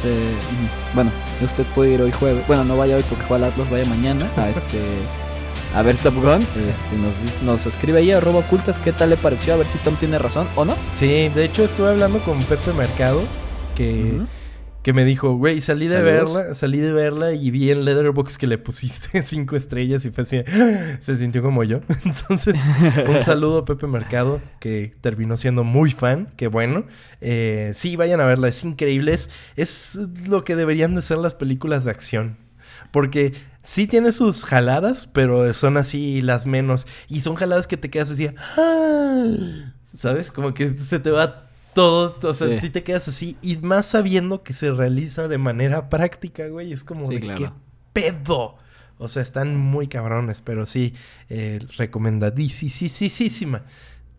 Bueno, 0.96 1.12
usted 1.44 1.64
puede 1.76 1.92
ir 1.92 2.02
hoy 2.02 2.12
jueves. 2.12 2.46
Bueno, 2.48 2.64
no 2.64 2.78
vaya 2.78 2.96
hoy 2.96 3.04
porque 3.08 3.26
juega 3.26 3.46
al 3.46 3.52
Atlas, 3.52 3.70
vaya 3.70 3.86
mañana 3.86 4.26
a 4.38 4.50
este 4.56 4.80
a 5.76 5.82
ver 5.84 5.96
Top 5.98 6.16
Gun. 6.16 6.42
Este, 6.70 6.96
nos, 6.98 7.14
nos 7.44 7.66
escribe 7.68 8.00
ahí 8.00 8.12
arroba 8.12 8.40
ocultas 8.40 8.78
qué 8.80 8.92
tal 8.92 9.12
le 9.12 9.18
pareció, 9.18 9.54
a 9.54 9.58
ver 9.58 9.68
si 9.68 9.78
Tom 9.78 9.96
tiene 9.96 10.18
razón 10.18 10.48
o 10.56 10.66
no. 10.66 10.76
Sí, 10.94 11.30
de 11.30 11.46
hecho 11.46 11.64
estuve 11.64 11.90
hablando 11.90 12.20
con 12.24 12.40
Pepe 12.44 12.74
Mercado, 12.74 13.22
que. 13.76 14.22
Que 14.84 14.94
me 14.94 15.06
dijo, 15.06 15.36
güey, 15.36 15.62
salí 15.62 15.88
de 15.88 15.98
Saludos. 15.98 16.34
verla, 16.34 16.56
salí 16.56 16.80
de 16.80 16.92
verla 16.92 17.34
y 17.34 17.52
vi 17.52 17.70
en 17.70 17.86
Letterboxd 17.86 18.38
que 18.38 18.48
le 18.48 18.58
pusiste 18.58 19.22
cinco 19.24 19.56
estrellas 19.56 20.04
y 20.06 20.12
fue 20.12 20.24
así, 20.24 20.44
se 21.00 21.18
sintió 21.18 21.42
como 21.44 21.64
yo. 21.64 21.82
Entonces, 22.06 22.64
un 23.08 23.22
saludo 23.22 23.60
a 23.60 23.66
Pepe 23.66 23.86
Mercado, 23.88 24.42
que 24.60 24.92
terminó 25.02 25.38
siendo 25.38 25.64
muy 25.64 25.92
fan, 25.92 26.34
que 26.36 26.48
bueno. 26.48 26.86
Eh, 27.22 27.72
sí, 27.76 27.96
vayan 27.96 28.22
a 28.22 28.26
verla, 28.26 28.48
es 28.48 28.64
increíble, 28.64 29.14
es, 29.14 29.30
es 29.56 29.96
lo 30.26 30.44
que 30.44 30.56
deberían 30.56 30.96
de 30.96 31.02
ser 31.04 31.18
las 31.20 31.36
películas 31.36 31.86
de 31.86 31.92
acción. 31.92 32.38
Porque 32.92 33.34
sí 33.64 33.86
tiene 33.88 34.12
sus 34.12 34.44
jaladas, 34.44 35.06
pero 35.08 35.54
son 35.54 35.78
así 35.78 36.22
las 36.22 36.46
menos. 36.46 36.88
Y 37.08 37.22
son 37.22 37.36
jaladas 37.36 37.68
que 37.68 37.78
te 37.78 37.90
quedas 37.90 38.12
así, 38.12 38.28
"Ah", 38.58 39.24
¿sabes? 39.84 40.32
Como 40.32 40.54
que 40.54 40.76
se 40.78 41.00
te 41.00 41.12
va 41.12 41.48
todo, 41.74 42.18
o 42.30 42.34
sea, 42.34 42.50
Sí. 42.52 42.58
sí. 42.60 42.70
te 42.70 42.84
quedas 42.84 43.08
así. 43.08 43.38
Y 43.42 43.58
más 43.58 43.86
sabiendo 43.88 44.44
que 44.44 44.54
se 44.54 44.72
realiza 44.72 45.28
de 45.28 45.38
manera 45.38 45.90
práctica, 45.90 46.48
güey. 46.48 46.72
Es 46.74 46.84
como 46.84 47.08
Sí, 47.08 47.16
de 47.16 47.20
claro. 47.22 47.38
qué 47.40 47.52
pedo. 47.94 48.56
O 48.98 49.08
sea, 49.08 49.24
están 49.24 49.56
muy 49.58 49.88
cabrones, 49.88 50.42
pero 50.42 50.66
sí, 50.68 50.94
eh, 51.30 51.60
recomendadísima. 51.78 53.64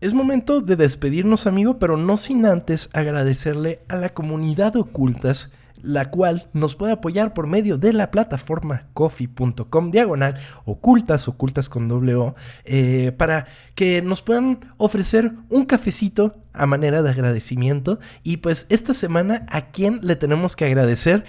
Es 0.01 0.13
momento 0.13 0.59
de 0.61 0.75
despedirnos, 0.75 1.47
amigo, 1.47 1.79
pero 1.79 1.95
no 1.95 2.17
sin 2.17 2.45
antes 2.45 2.89
agradecerle 2.93 3.79
a 3.87 3.95
la 3.95 4.09
comunidad 4.13 4.73
de 4.73 4.79
ocultas, 4.81 5.51
la 5.83 6.09
cual 6.09 6.47
nos 6.53 6.75
puede 6.75 6.93
apoyar 6.93 7.33
por 7.33 7.45
medio 7.45 7.77
de 7.77 7.91
la 7.93 8.09
plataforma 8.09 8.87
coffee.com 8.93 9.91
diagonal 9.91 10.39
ocultas, 10.65 11.27
ocultas 11.27 11.67
con 11.69 11.89
doble 11.89 12.15
O, 12.15 12.35
eh, 12.63 13.11
para 13.17 13.47
que 13.75 14.01
nos 14.01 14.21
puedan 14.21 14.59
ofrecer 14.77 15.33
un 15.49 15.65
cafecito 15.65 16.35
a 16.53 16.65
manera 16.65 17.03
de 17.03 17.09
agradecimiento. 17.09 17.99
Y 18.23 18.37
pues 18.37 18.65
esta 18.69 18.93
semana, 18.93 19.45
¿a 19.49 19.67
quién 19.71 19.99
le 20.01 20.15
tenemos 20.15 20.55
que 20.55 20.65
agradecer? 20.65 21.25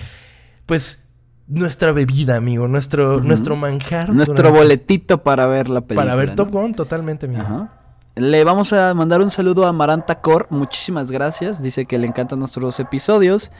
Pues 0.66 1.08
nuestra 1.48 1.92
bebida, 1.92 2.36
amigo, 2.36 2.68
nuestro, 2.68 3.20
nuestro 3.20 3.56
manjar. 3.56 4.10
Nuestro 4.10 4.52
boletito 4.52 5.22
para 5.22 5.46
ver 5.46 5.68
la 5.68 5.80
película. 5.80 6.04
Para 6.04 6.14
ver 6.14 6.30
¿no? 6.30 6.36
Top 6.36 6.52
Gun, 6.52 6.74
totalmente, 6.74 7.26
amigo. 7.26 7.42
Ajá. 7.42 7.80
Le 8.16 8.44
vamos 8.44 8.72
a 8.72 8.94
mandar 8.94 9.20
un 9.20 9.30
saludo 9.30 9.66
a 9.66 9.72
Maranta 9.72 10.20
Cor. 10.20 10.46
Muchísimas 10.50 11.10
gracias. 11.10 11.60
Dice 11.60 11.84
que 11.84 11.98
le 11.98 12.06
encantan 12.06 12.38
nuestros 12.38 12.78
episodios. 12.78 13.50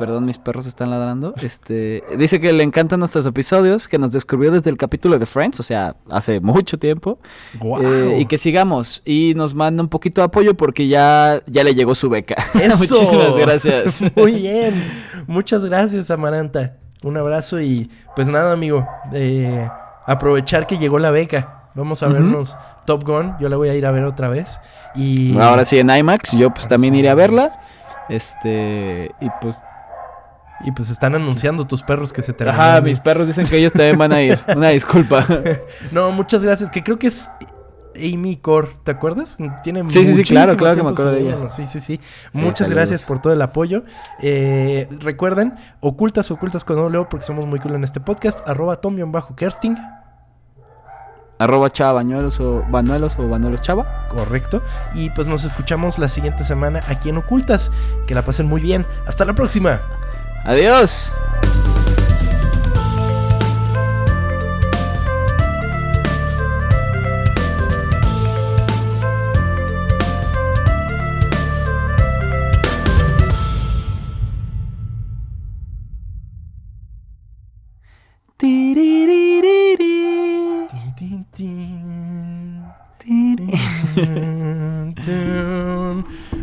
Perdón, 0.00 0.24
mis 0.24 0.38
perros 0.38 0.66
están 0.66 0.88
ladrando. 0.88 1.34
Este, 1.42 2.02
dice 2.16 2.40
que 2.40 2.54
le 2.54 2.62
encantan 2.62 3.00
nuestros 3.00 3.26
episodios, 3.26 3.86
que 3.86 3.98
nos 3.98 4.12
descubrió 4.12 4.50
desde 4.50 4.70
el 4.70 4.78
capítulo 4.78 5.18
de 5.18 5.26
Friends, 5.26 5.60
o 5.60 5.62
sea, 5.62 5.94
hace 6.08 6.40
mucho 6.40 6.78
tiempo. 6.78 7.18
¡Guau! 7.58 7.82
Eh, 7.82 8.20
y 8.20 8.24
que 8.24 8.38
sigamos. 8.38 9.02
Y 9.04 9.34
nos 9.36 9.54
manda 9.54 9.82
un 9.82 9.90
poquito 9.90 10.22
de 10.22 10.24
apoyo 10.24 10.54
porque 10.54 10.88
ya, 10.88 11.42
ya 11.46 11.64
le 11.64 11.74
llegó 11.74 11.94
su 11.94 12.08
beca. 12.08 12.34
¡Eso! 12.54 12.94
Muchísimas 12.94 13.36
gracias. 13.36 14.02
Muy 14.16 14.32
bien. 14.36 14.90
Muchas 15.26 15.66
gracias, 15.66 16.10
Amaranta. 16.10 16.78
Un 17.02 17.18
abrazo 17.18 17.60
y 17.60 17.90
pues 18.16 18.26
nada, 18.26 18.52
amigo. 18.52 18.88
eh, 19.12 19.68
aprovechar 20.06 20.66
que 20.66 20.78
llegó 20.78 20.98
la 20.98 21.10
beca. 21.10 21.68
Vamos 21.74 22.02
a 22.02 22.08
vernos 22.08 22.56
Top 22.86 23.04
Gun. 23.04 23.36
Yo 23.38 23.50
la 23.50 23.58
voy 23.58 23.68
a 23.68 23.74
ir 23.74 23.84
a 23.84 23.90
ver 23.90 24.04
otra 24.04 24.28
vez. 24.28 24.60
Y 24.94 25.36
Ahora 25.38 25.66
sí 25.66 25.78
en 25.78 25.90
IMAX, 25.90 26.32
yo 26.32 26.54
pues 26.54 26.68
también 26.68 26.94
sí 26.94 27.00
iré 27.00 27.10
a 27.10 27.14
verla. 27.14 27.50
Este, 28.08 29.14
y 29.20 29.28
pues 29.40 29.62
Y 30.64 30.72
pues 30.72 30.90
están 30.90 31.14
anunciando 31.14 31.66
tus 31.66 31.82
perros 31.82 32.12
que 32.12 32.22
se 32.22 32.32
terminaron. 32.32 32.72
Ajá, 32.72 32.80
mis 32.82 33.00
perros 33.00 33.26
dicen 33.26 33.46
que 33.46 33.56
ellos 33.56 33.72
también 33.72 33.96
van 33.96 34.12
a 34.12 34.22
ir. 34.22 34.38
Una 34.56 34.68
disculpa. 34.70 35.26
No, 35.92 36.10
muchas 36.12 36.44
gracias. 36.44 36.70
Que 36.70 36.82
creo 36.82 36.98
que 36.98 37.06
es 37.06 37.30
Amy 37.96 38.36
Core, 38.36 38.68
¿te 38.84 38.90
acuerdas? 38.90 39.38
Tiene 39.62 39.82
Sí, 39.90 40.04
sí, 40.04 40.14
sí, 40.14 40.22
claro, 40.24 40.56
claro 40.56 40.76
que 40.76 40.82
me 40.82 40.90
acuerdo 40.90 41.12
de 41.12 41.20
ella. 41.20 41.48
Sí, 41.48 41.66
sí, 41.66 41.80
sí. 41.80 41.98
Sí, 42.32 42.38
Muchas 42.38 42.58
saludos. 42.58 42.74
gracias 42.74 43.02
por 43.02 43.20
todo 43.20 43.32
el 43.32 43.42
apoyo. 43.42 43.84
Eh, 44.20 44.88
recuerden, 45.00 45.54
ocultas, 45.80 46.30
ocultas 46.30 46.64
con 46.64 46.78
O, 46.78 47.08
porque 47.08 47.24
somos 47.24 47.46
muy 47.46 47.58
cool 47.60 47.74
en 47.74 47.84
este 47.84 48.00
podcast. 48.00 48.46
Arroba 48.46 48.80
Tom-Kersting. 48.80 49.76
Arroba 51.38 51.70
chava 51.70 51.94
bañuelos 51.94 52.38
o 52.38 52.62
banuelos 52.68 53.16
o 53.18 53.26
banuelos 53.26 53.62
chava. 53.62 54.06
Correcto. 54.08 54.62
Y 54.94 55.08
pues 55.10 55.26
nos 55.26 55.44
escuchamos 55.44 55.98
la 55.98 56.08
siguiente 56.08 56.44
semana 56.44 56.80
aquí 56.86 57.08
en 57.08 57.16
Ocultas. 57.16 57.70
Que 58.06 58.14
la 58.14 58.22
pasen 58.22 58.46
muy 58.46 58.60
bien. 58.60 58.84
Hasta 59.06 59.24
la 59.24 59.34
próxima. 59.34 59.80
Adiós. 60.44 61.12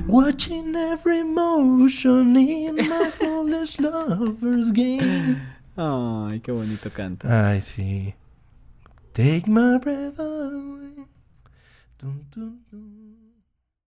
Watching 0.07 0.75
every 0.75 1.23
motion 1.23 2.35
in 2.37 2.75
my 2.75 3.11
foolish 3.67 3.79
lover's 3.79 4.71
game. 4.71 5.41
Ay, 5.75 6.39
qué 6.39 6.51
bonito 6.51 6.89
canta. 6.91 7.49
Ay, 7.49 7.61
sí. 7.61 8.13
Take 9.13 9.47
my 9.47 9.77
breath 9.79 10.19
away. 10.19 11.05
Dun, 11.99 12.25
dun. 12.31 12.59